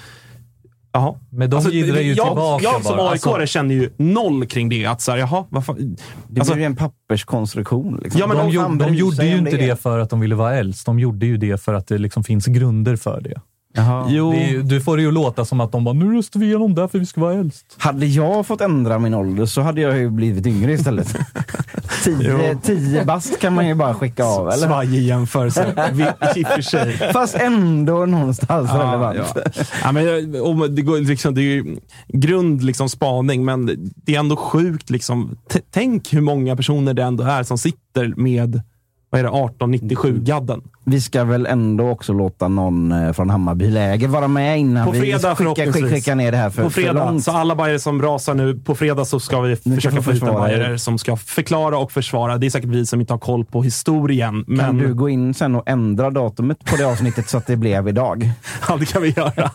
[0.91, 1.15] Jaha.
[1.31, 4.85] Men de gidrar ju jag, tillbaka Jag som aik Alltså- känner ju noll kring det.
[4.85, 5.95] Att så här, jaha, vad fan.
[6.27, 7.99] Det Alltså, blir ju en papperskonstruktion.
[8.03, 8.19] Liksom.
[8.19, 10.55] Ja, men de, de- de bryr gjorde ju inte det för att de ville vara
[10.55, 10.85] äldst.
[10.85, 13.41] De gjorde ju det för att det liksom finns grunder för det.
[13.77, 14.05] Jaha.
[14.09, 16.75] jo, det du får det ju låta som att de bara, nu röstar vi igenom
[16.75, 17.65] det för vi ska vara äldst.
[17.77, 21.15] Hade jag fått ändra min ålder så hade jag ju blivit yngre istället.
[22.03, 24.67] tio, tio bast kan man ju bara skicka av, eller?
[24.67, 25.91] svajig jämförelse.
[26.35, 26.93] I och för sig.
[27.13, 29.17] Fast ändå någonstans Ja, relevant.
[29.35, 29.41] ja.
[29.83, 31.77] Ja, men, jag- det, går, liksom, det är ju
[32.07, 34.89] grund liksom, spaning, men det är ändå sjukt.
[34.89, 35.37] Liksom.
[35.53, 38.61] T- Tänk hur många personer det ändå är som sitter med
[39.09, 40.61] vad är det, 1897-gadden.
[40.85, 45.35] Vi ska väl ändå också låta någon eh, från Hammarby-läger vara med innan På fredag
[45.39, 47.23] vi skickar, skickar, skickar ner det här för, På för fredag, långt.
[47.23, 50.11] så alla bajare som rasar nu, på fredag så ska vi Ni försöka kan få
[50.11, 52.37] hit en bajare som ska förklara och försvara.
[52.37, 55.33] Det är säkert vi som inte har koll på historien, Kan men du gå in
[55.33, 58.31] sen och ändra datumet på det avsnittet så att det blev idag?
[58.67, 59.51] ja, det kan vi göra.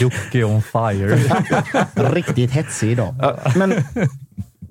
[0.00, 1.18] Jocke on fire.
[2.14, 3.14] Riktigt hetsig idag.
[3.56, 3.72] Men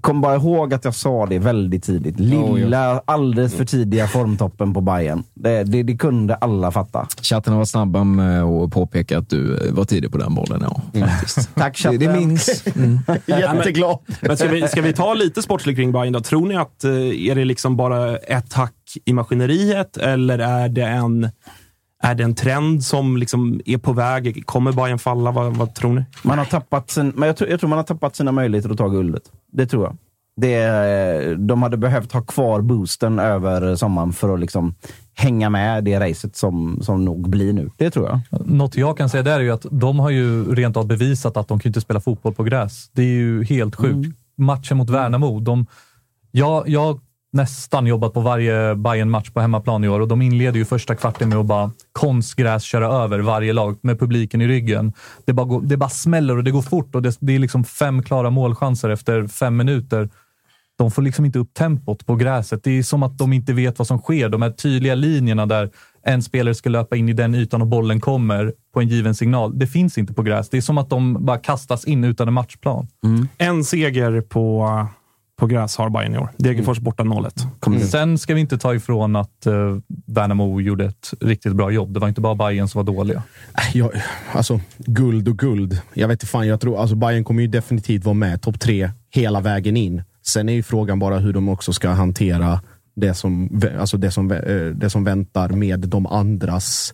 [0.04, 2.20] kom bara ihåg att jag sa det väldigt tidigt.
[2.20, 5.24] Lilla, alldeles för tidiga formtoppen på Bayern.
[5.34, 7.08] Det, det, det kunde alla fatta.
[7.22, 10.66] Chatten varit snabba med att påpeka att du eh, var tidig på den bollen.
[10.92, 11.50] Ja, faktiskt.
[11.56, 12.00] Tack det, chatten.
[12.00, 12.68] det minns.
[12.76, 13.00] Mm.
[13.26, 14.00] Jätteglad.
[14.22, 16.20] Men ska vi, ska vi ta lite sportsligt kring Bayern då?
[16.20, 16.92] Tror ni att eh,
[17.30, 18.74] är det liksom bara ett hack
[19.06, 21.30] i maskineriet eller är det en,
[22.04, 24.46] är det en trend som liksom är på väg?
[24.46, 25.32] Kommer Bayern falla?
[25.32, 26.06] Vad, vad tror ni?
[26.24, 28.78] Man har tappat sin, men jag, tror, jag tror man har tappat sina möjligheter att
[28.78, 29.24] ta guldet.
[29.52, 29.98] Det tror jag.
[30.36, 34.76] Det, de hade behövt ha kvar boosten över sommaren för att liksom
[35.14, 37.70] hänga med det racet som, som nog blir nu.
[37.78, 38.48] Det tror jag.
[38.48, 41.48] Något jag kan säga där är ju att de har ju rent av bevisat att
[41.48, 42.90] de kan inte spela fotboll på gräs.
[42.94, 44.18] Det är ju helt sjukt.
[44.38, 45.66] Matchen mot Värnamo, de,
[46.32, 47.00] jag, jag
[47.34, 50.96] nästan jobbat på varje bayern match på hemmaplan i år och de inleder ju första
[50.96, 54.94] kvarten med att bara konstgräs köra över varje lag med publiken i ryggen.
[55.26, 57.64] Det bara, går, det bara smäller och det går fort och det, det är liksom
[57.64, 60.10] fem klara målchanser efter fem minuter.
[60.78, 62.64] De får liksom inte upp tempot på gräset.
[62.64, 64.30] Det är som att de inte vet vad som sker.
[64.30, 65.70] De här tydliga linjerna där
[66.04, 69.60] en spelare ska löpa in i den ytan och bollen kommer på en given signal.
[69.60, 70.50] Det finns inte på gräs.
[70.50, 72.88] Det är som att de bara kastas in utan en matchplan.
[73.38, 74.68] En seger på,
[75.40, 76.30] på gräs har Bayern i år.
[76.38, 77.48] Degerfors borta 0-1.
[77.68, 77.80] Mm.
[77.80, 81.94] Sen ska vi inte ta ifrån att uh, Värnamo gjorde ett riktigt bra jobb.
[81.94, 83.24] Det var inte bara Bayern som var dåliga.
[83.58, 83.92] Äh, jag,
[84.32, 85.82] alltså, guld och guld.
[85.94, 88.92] Jag vet inte fan, jag tror alltså Bayern kommer ju definitivt vara med topp tre
[89.10, 90.04] hela vägen in.
[90.26, 92.60] Sen är ju frågan bara hur de också ska hantera
[92.96, 96.94] det som, alltså det som, eh, det som väntar med de andras,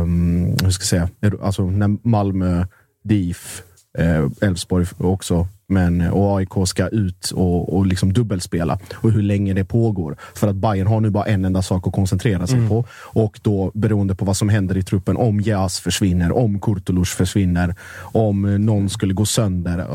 [0.00, 2.66] um, hur ska jag säga, alltså när Malmö,
[3.04, 3.62] DIF,
[3.98, 8.78] eh, Elfsborg också men, och AIK ska ut och, och liksom dubbelspela.
[8.94, 10.16] Och hur länge det pågår.
[10.34, 12.68] För att Bayern har nu bara en enda sak att koncentrera sig mm.
[12.68, 12.84] på.
[12.94, 17.74] Och då beroende på vad som händer i truppen, om Jas försvinner, om Kurtulus försvinner,
[18.00, 19.86] om någon skulle gå sönder.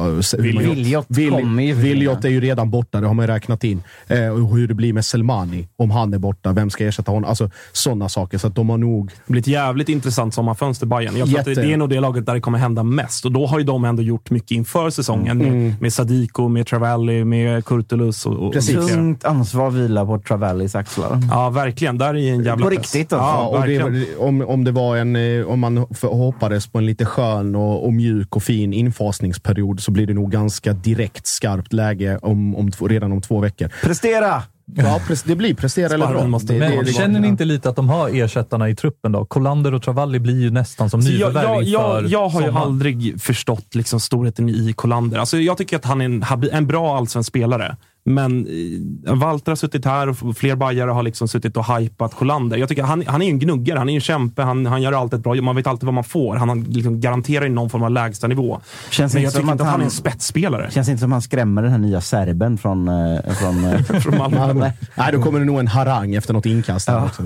[0.41, 3.83] Viljot kommer ju Viljot är ju redan borta, det har man räknat in.
[4.07, 6.51] Eh, hur det blir med Selmani, om han är borta.
[6.51, 7.29] Vem ska ersätta honom?
[7.29, 8.37] Alltså sådana saker.
[8.37, 9.11] Så att de har nog...
[9.25, 11.17] Det blir ett jävligt intressant sommarfönster, Bayern.
[11.17, 13.25] Jag tror att det är nog det laget där det kommer hända mest.
[13.25, 15.41] Och då har ju de ändå gjort mycket inför säsongen.
[15.41, 15.62] Mm.
[15.63, 15.75] Mm.
[15.79, 18.25] Med Sadiko, med Travalli, med Kurtulus.
[18.25, 18.87] Och, och Precis.
[18.87, 21.19] Tungt ansvar vilar på Travallis axlar.
[21.31, 21.97] Ja, verkligen.
[21.97, 23.17] Där är en jävla På riktigt alltså.
[23.17, 27.05] Ja, och det, om, om det var en, eh, om man hoppades på en lite
[27.05, 32.19] skön och, och mjuk och fin infasningsperiod så blir det nog ganska direkt skarpt läge
[32.21, 33.69] om, om, redan om två veckor.
[33.83, 34.43] Prestera!
[34.65, 36.27] Ja, det blir prestera eller bra.
[36.27, 39.25] Måste, men det, känner ni inte lite att de har ersättarna i truppen då?
[39.25, 43.21] Kolander och Travalli blir ju nästan som nyförvärv jag, jag, jag, jag har ju aldrig
[43.21, 45.17] förstått liksom storheten i Kolander.
[45.17, 47.77] Alltså, jag tycker att han är en, en bra allsvensk spelare.
[48.05, 48.47] Men
[49.07, 52.57] eh, Walter har suttit här och fler bajare har liksom suttit och hypat Sjölander.
[52.57, 55.17] Jag tycker han, han är en gnuggare, han är en kämpe, han, han gör alltid
[55.17, 55.45] ett bra jobb.
[55.45, 56.35] Man vet alltid vad man får.
[56.35, 58.61] Han liksom garanterar någon form av lägsta nivå.
[58.89, 60.71] Känns Men jag tycker inte att han, han är en spetsspelare.
[60.71, 64.17] Känns inte som att han skrämmer den här nya serben från, äh, från, äh, från
[64.17, 64.71] Malmö.
[64.95, 66.87] Nej, då kommer det nog en harang efter något inkast.
[66.87, 67.05] Ja.
[67.05, 67.23] Också,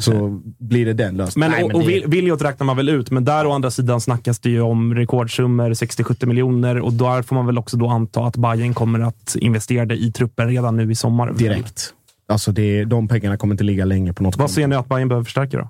[0.00, 1.50] så så blir det den lösningen.
[1.50, 2.06] Men, och, och det...
[2.06, 5.70] Williot räknar man väl ut, men där å andra sidan snackas det ju om rekordsummor,
[5.70, 9.84] 60-70 miljoner och där får man väl också då anta att Bayern kommer att investera
[9.86, 11.32] det i truppen redan nu i sommar.
[11.32, 11.94] Direkt.
[12.28, 15.08] Alltså det, de pengarna kommer inte ligga länge på något Vad ser ni att Bayern
[15.08, 15.68] behöver förstärka då?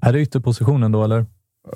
[0.00, 1.26] Är det ytterpositionen då, eller?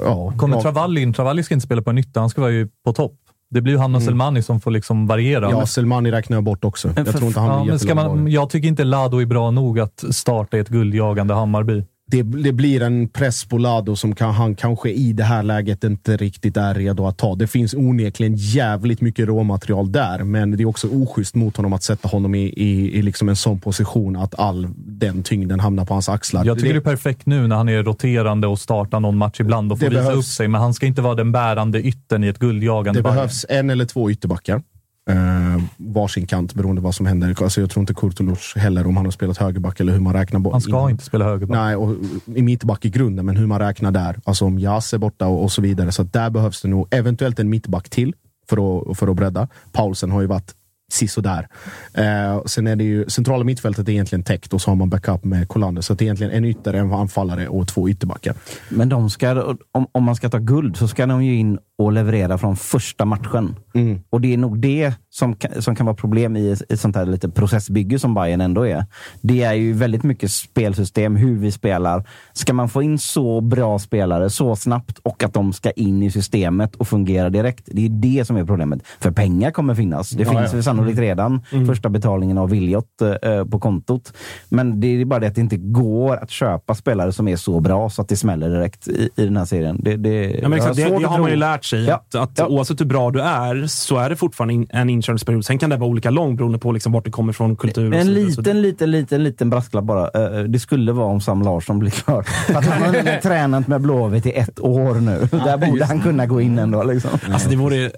[0.00, 0.32] Ja.
[0.36, 1.12] Kommer Travalli in?
[1.12, 3.16] Travalli ska inte spela på en ytter, han ska vara ju på topp.
[3.54, 4.06] Det blir ju Hanna mm.
[4.06, 5.50] Selmani som får liksom variera.
[5.50, 6.92] Ja, Selmani räknar jag bort också.
[6.96, 10.04] Jag tror inte han ja, men man, Jag tycker inte Lado är bra nog att
[10.10, 14.90] starta ett guldjagande Hammarby det, det, blir en press på Lado som kan, han kanske
[14.90, 17.34] i det här läget inte riktigt är redo att ta.
[17.34, 21.82] Det finns onekligen jävligt mycket råmaterial där, men det är också oschysst mot honom att
[21.82, 25.94] sätta honom i, i, i liksom en sån position att all den tyngden hamnar på
[25.94, 26.44] hans axlar.
[26.44, 29.40] Jag tycker det, det är perfekt nu när han är roterande och startar någon match
[29.40, 32.24] ibland och får visa behövs, upp sig, men han ska inte vara den bärande yttern
[32.24, 32.98] i ett guldjagande.
[32.98, 34.62] Det behövs en eller två ytterbackar.
[35.10, 37.42] Uh, varsin kant beroende på vad som händer.
[37.42, 40.50] Alltså jag tror inte Kurtuluc heller, om han har spelat högerback eller hur man räknar.
[40.50, 40.90] Han ska in.
[40.90, 41.56] inte spela högerback.
[41.56, 41.96] Nej, och
[42.34, 44.20] i mittback i grunden, men hur man räknar där.
[44.24, 45.92] Alltså om Jas är borta och, och, så vidare.
[45.92, 48.14] Så där behövs det nog eventuellt en mittback till
[48.48, 49.48] för att, för att bredda.
[49.72, 50.54] Paulsen har ju varit
[50.92, 51.48] sisådär.
[51.94, 55.24] Eh, sen är det ju centrala mittfältet är egentligen täckt och så har man backup
[55.24, 55.82] med Kolander.
[55.82, 58.34] Så det är egentligen en ytter, en anfallare och två ytterbackar.
[58.68, 61.92] Men de ska, om, om man ska ta guld så ska de ju in och
[61.92, 63.56] leverera från första matchen.
[63.74, 64.00] Mm.
[64.10, 67.28] Och det är nog det som, som kan vara problem i ett sånt här lite
[67.28, 68.84] processbygge som Bayern ändå är.
[69.20, 72.08] Det är ju väldigt mycket spelsystem, hur vi spelar.
[72.32, 76.10] Ska man få in så bra spelare så snabbt och att de ska in i
[76.10, 77.68] systemet och fungera direkt.
[77.72, 78.80] Det är det som är problemet.
[79.00, 80.10] För pengar kommer finnas.
[80.10, 80.62] Det ja, finns ja.
[80.62, 81.08] sannolikt mm.
[81.08, 81.66] redan mm.
[81.66, 84.12] första betalningen av Viljot eh, på kontot.
[84.48, 87.60] Men det är bara det att det inte går att köpa spelare som är så
[87.60, 89.80] bra så att det smäller direkt i, i den här serien.
[89.82, 91.84] Det, det, ja, men exakt, det, det har man ju lärt sig.
[91.84, 91.94] Ja.
[91.94, 92.46] Att, att ja.
[92.46, 95.44] Oavsett hur bra du är så är det fortfarande en inkörningsperiod.
[95.44, 97.94] Sen kan det vara olika lång beroende på liksom vart det kommer från kultur.
[97.94, 100.10] En liten, liten, liten, liten brasklapp bara.
[100.14, 102.22] Eh, det skulle vara om Sam Larsson blir klar.
[102.22, 105.28] För att han har tränat med Blåvitt i ett år nu.
[105.30, 106.82] Där borde han kunna gå in ändå.
[106.82, 107.10] Liksom.
[107.32, 107.90] Alltså, det vore...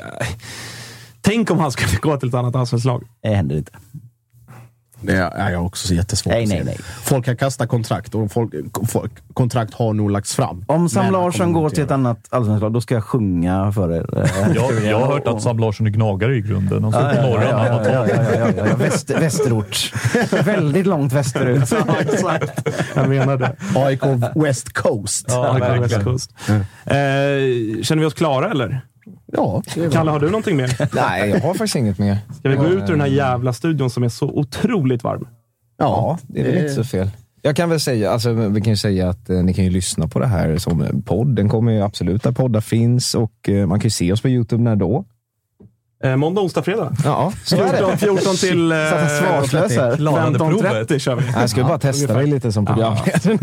[1.21, 3.05] Tänk om han skulle gå till ett annat allsvenskt lag.
[3.23, 3.73] Det händer inte.
[5.01, 6.79] Det är jag också jättesvårt nej, nej, nej.
[7.03, 8.53] Folk kan kasta kontrakt och folk,
[8.89, 10.65] folk, kontrakt har nog lagts fram.
[10.67, 14.07] Om Sam Larsson går till ett annat allsvenskt lag, då ska jag sjunga för er.
[14.55, 16.85] jag, jag har hört att Sam Larsson är gnagare i grunden.
[16.85, 18.77] Och så ja, ja, ja, ja, ja, ja, ja, ja.
[18.77, 19.93] Väster, västerort.
[20.45, 21.71] Väldigt långt västerut.
[21.87, 22.69] ja, exakt.
[22.95, 23.57] Jag menar det.
[23.75, 24.03] AIK
[24.35, 25.27] West Coast.
[25.29, 26.31] Ja, West Coast.
[26.49, 26.61] Mm.
[26.61, 28.81] Eh, känner vi oss klara eller?
[29.37, 29.63] Ja.
[29.93, 30.89] Kalle, har du någonting mer?
[30.95, 32.19] Nej, jag har faktiskt inget mer.
[32.39, 35.29] Ska vi gå ut ur den här jävla studion som är så otroligt varm?
[35.79, 37.11] Ja, det är väl inte så fel.
[37.43, 40.09] Jag kan väl säga, alltså, vi kan ju säga att eh, ni kan ju lyssna
[40.09, 41.37] på det här som podd.
[41.37, 44.29] Den kommer ju absolut där poddar finns och eh, man kan ju se oss på
[44.29, 45.05] YouTube när då.
[46.07, 46.93] Eh, måndag, onsdag, fredag.
[47.05, 47.97] Ja, så är det.
[47.97, 49.97] 14, 14 till eh, Satt svarslös här.
[49.97, 50.91] Klarade provet.
[50.91, 51.23] 15.30 kör vi.
[51.35, 53.39] Jag skulle bara testa dig lite som programledare.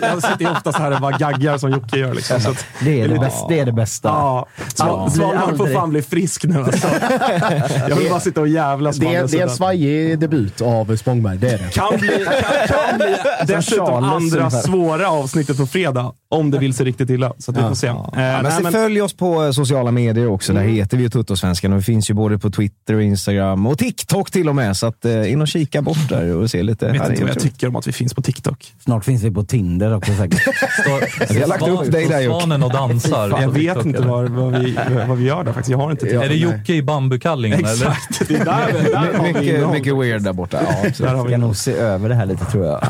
[0.00, 2.14] Jag sitter ju oftast här och bara gaggar som Jocke gör.
[2.14, 4.08] Liksom, så att, Det är det, bästa, det är det bästa.
[4.08, 4.46] ja.
[4.78, 5.08] Ja.
[5.56, 6.88] Får fan bli frisk nu alltså.
[7.88, 11.48] Jag vill bara sitta och jävlas Det det är en svajig debut av Spångberg, det
[11.50, 11.74] är det.
[11.74, 13.16] Kan bli, kan, kan bli
[13.46, 16.12] dessutom andra svåra avsnittet på fredag.
[16.30, 17.32] Om det vill sig riktigt illa.
[17.38, 17.86] Så att vi får se.
[17.86, 20.52] Eh, Men nej, så men- följ oss på sociala medier också.
[20.52, 23.78] Där heter vi ju Tuttosvenskan och vi finns ju både på Twitter, och Instagram och
[23.78, 24.76] TikTok till och med.
[24.76, 26.86] Så att, eh, in och kika bort där och se lite.
[26.86, 28.72] Jag vet Ja, inte vad jag tycker om att vi finns på TikTok.
[28.84, 30.40] Snart finns vi på Tinder också säkert.
[30.80, 32.54] Står, Vi har lagt upp dig där, Jocke.
[32.54, 33.28] Och dansar.
[33.40, 34.78] Jag vet inte vad, vad, vi,
[35.08, 35.70] vad vi gör där faktiskt.
[35.70, 36.34] Jag har inte Är det.
[36.34, 37.58] Jocke i bambukallingen?
[37.58, 37.70] eller?
[37.72, 40.58] Exakt, det är där, där har vi Mycket, mycket weird där borta.
[40.62, 41.40] Ja, Där har Jag vi ska innehåll.
[41.40, 42.82] nog se över det här lite tror jag.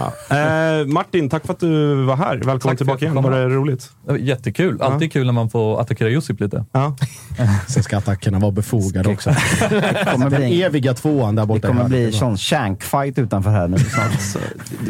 [0.81, 2.35] Eh, Martin, tack för att du var här.
[2.37, 3.15] Välkommen Tack tillbaka igen.
[3.17, 3.91] jag Var det roligt?
[4.19, 4.83] Jättekul.
[4.83, 6.65] Alltid kul när man får attackera Josip lite.
[6.73, 6.97] Ja.
[7.69, 9.31] Sen ska attackerna vara befogade också.
[9.71, 11.69] Det kommer Den bli, eviga tvåan där det borta.
[11.69, 14.21] i kommer bli sån shankfight utanför här nu snart.
[14.21, 14.39] Så,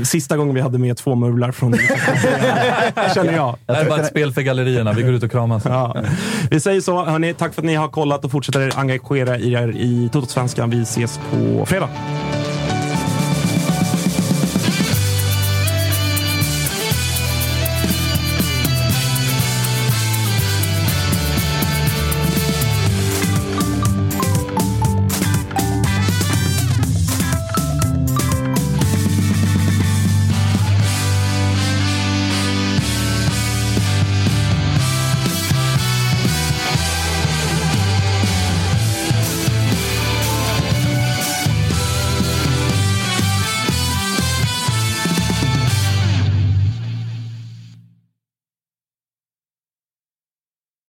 [0.04, 1.72] sista gången vi hade med två murvlar från
[3.14, 3.56] känner jag.
[3.66, 4.92] Det här är bara ett spel för gallerierna.
[4.92, 5.62] Vi går ut och kramas.
[5.64, 5.96] Ja.
[6.50, 7.04] Vi säger så.
[7.04, 10.70] Hörni, tack för att ni har kollat och fortsätter engagera er i Totosvenskan.
[10.70, 11.88] Vi ses på fredag.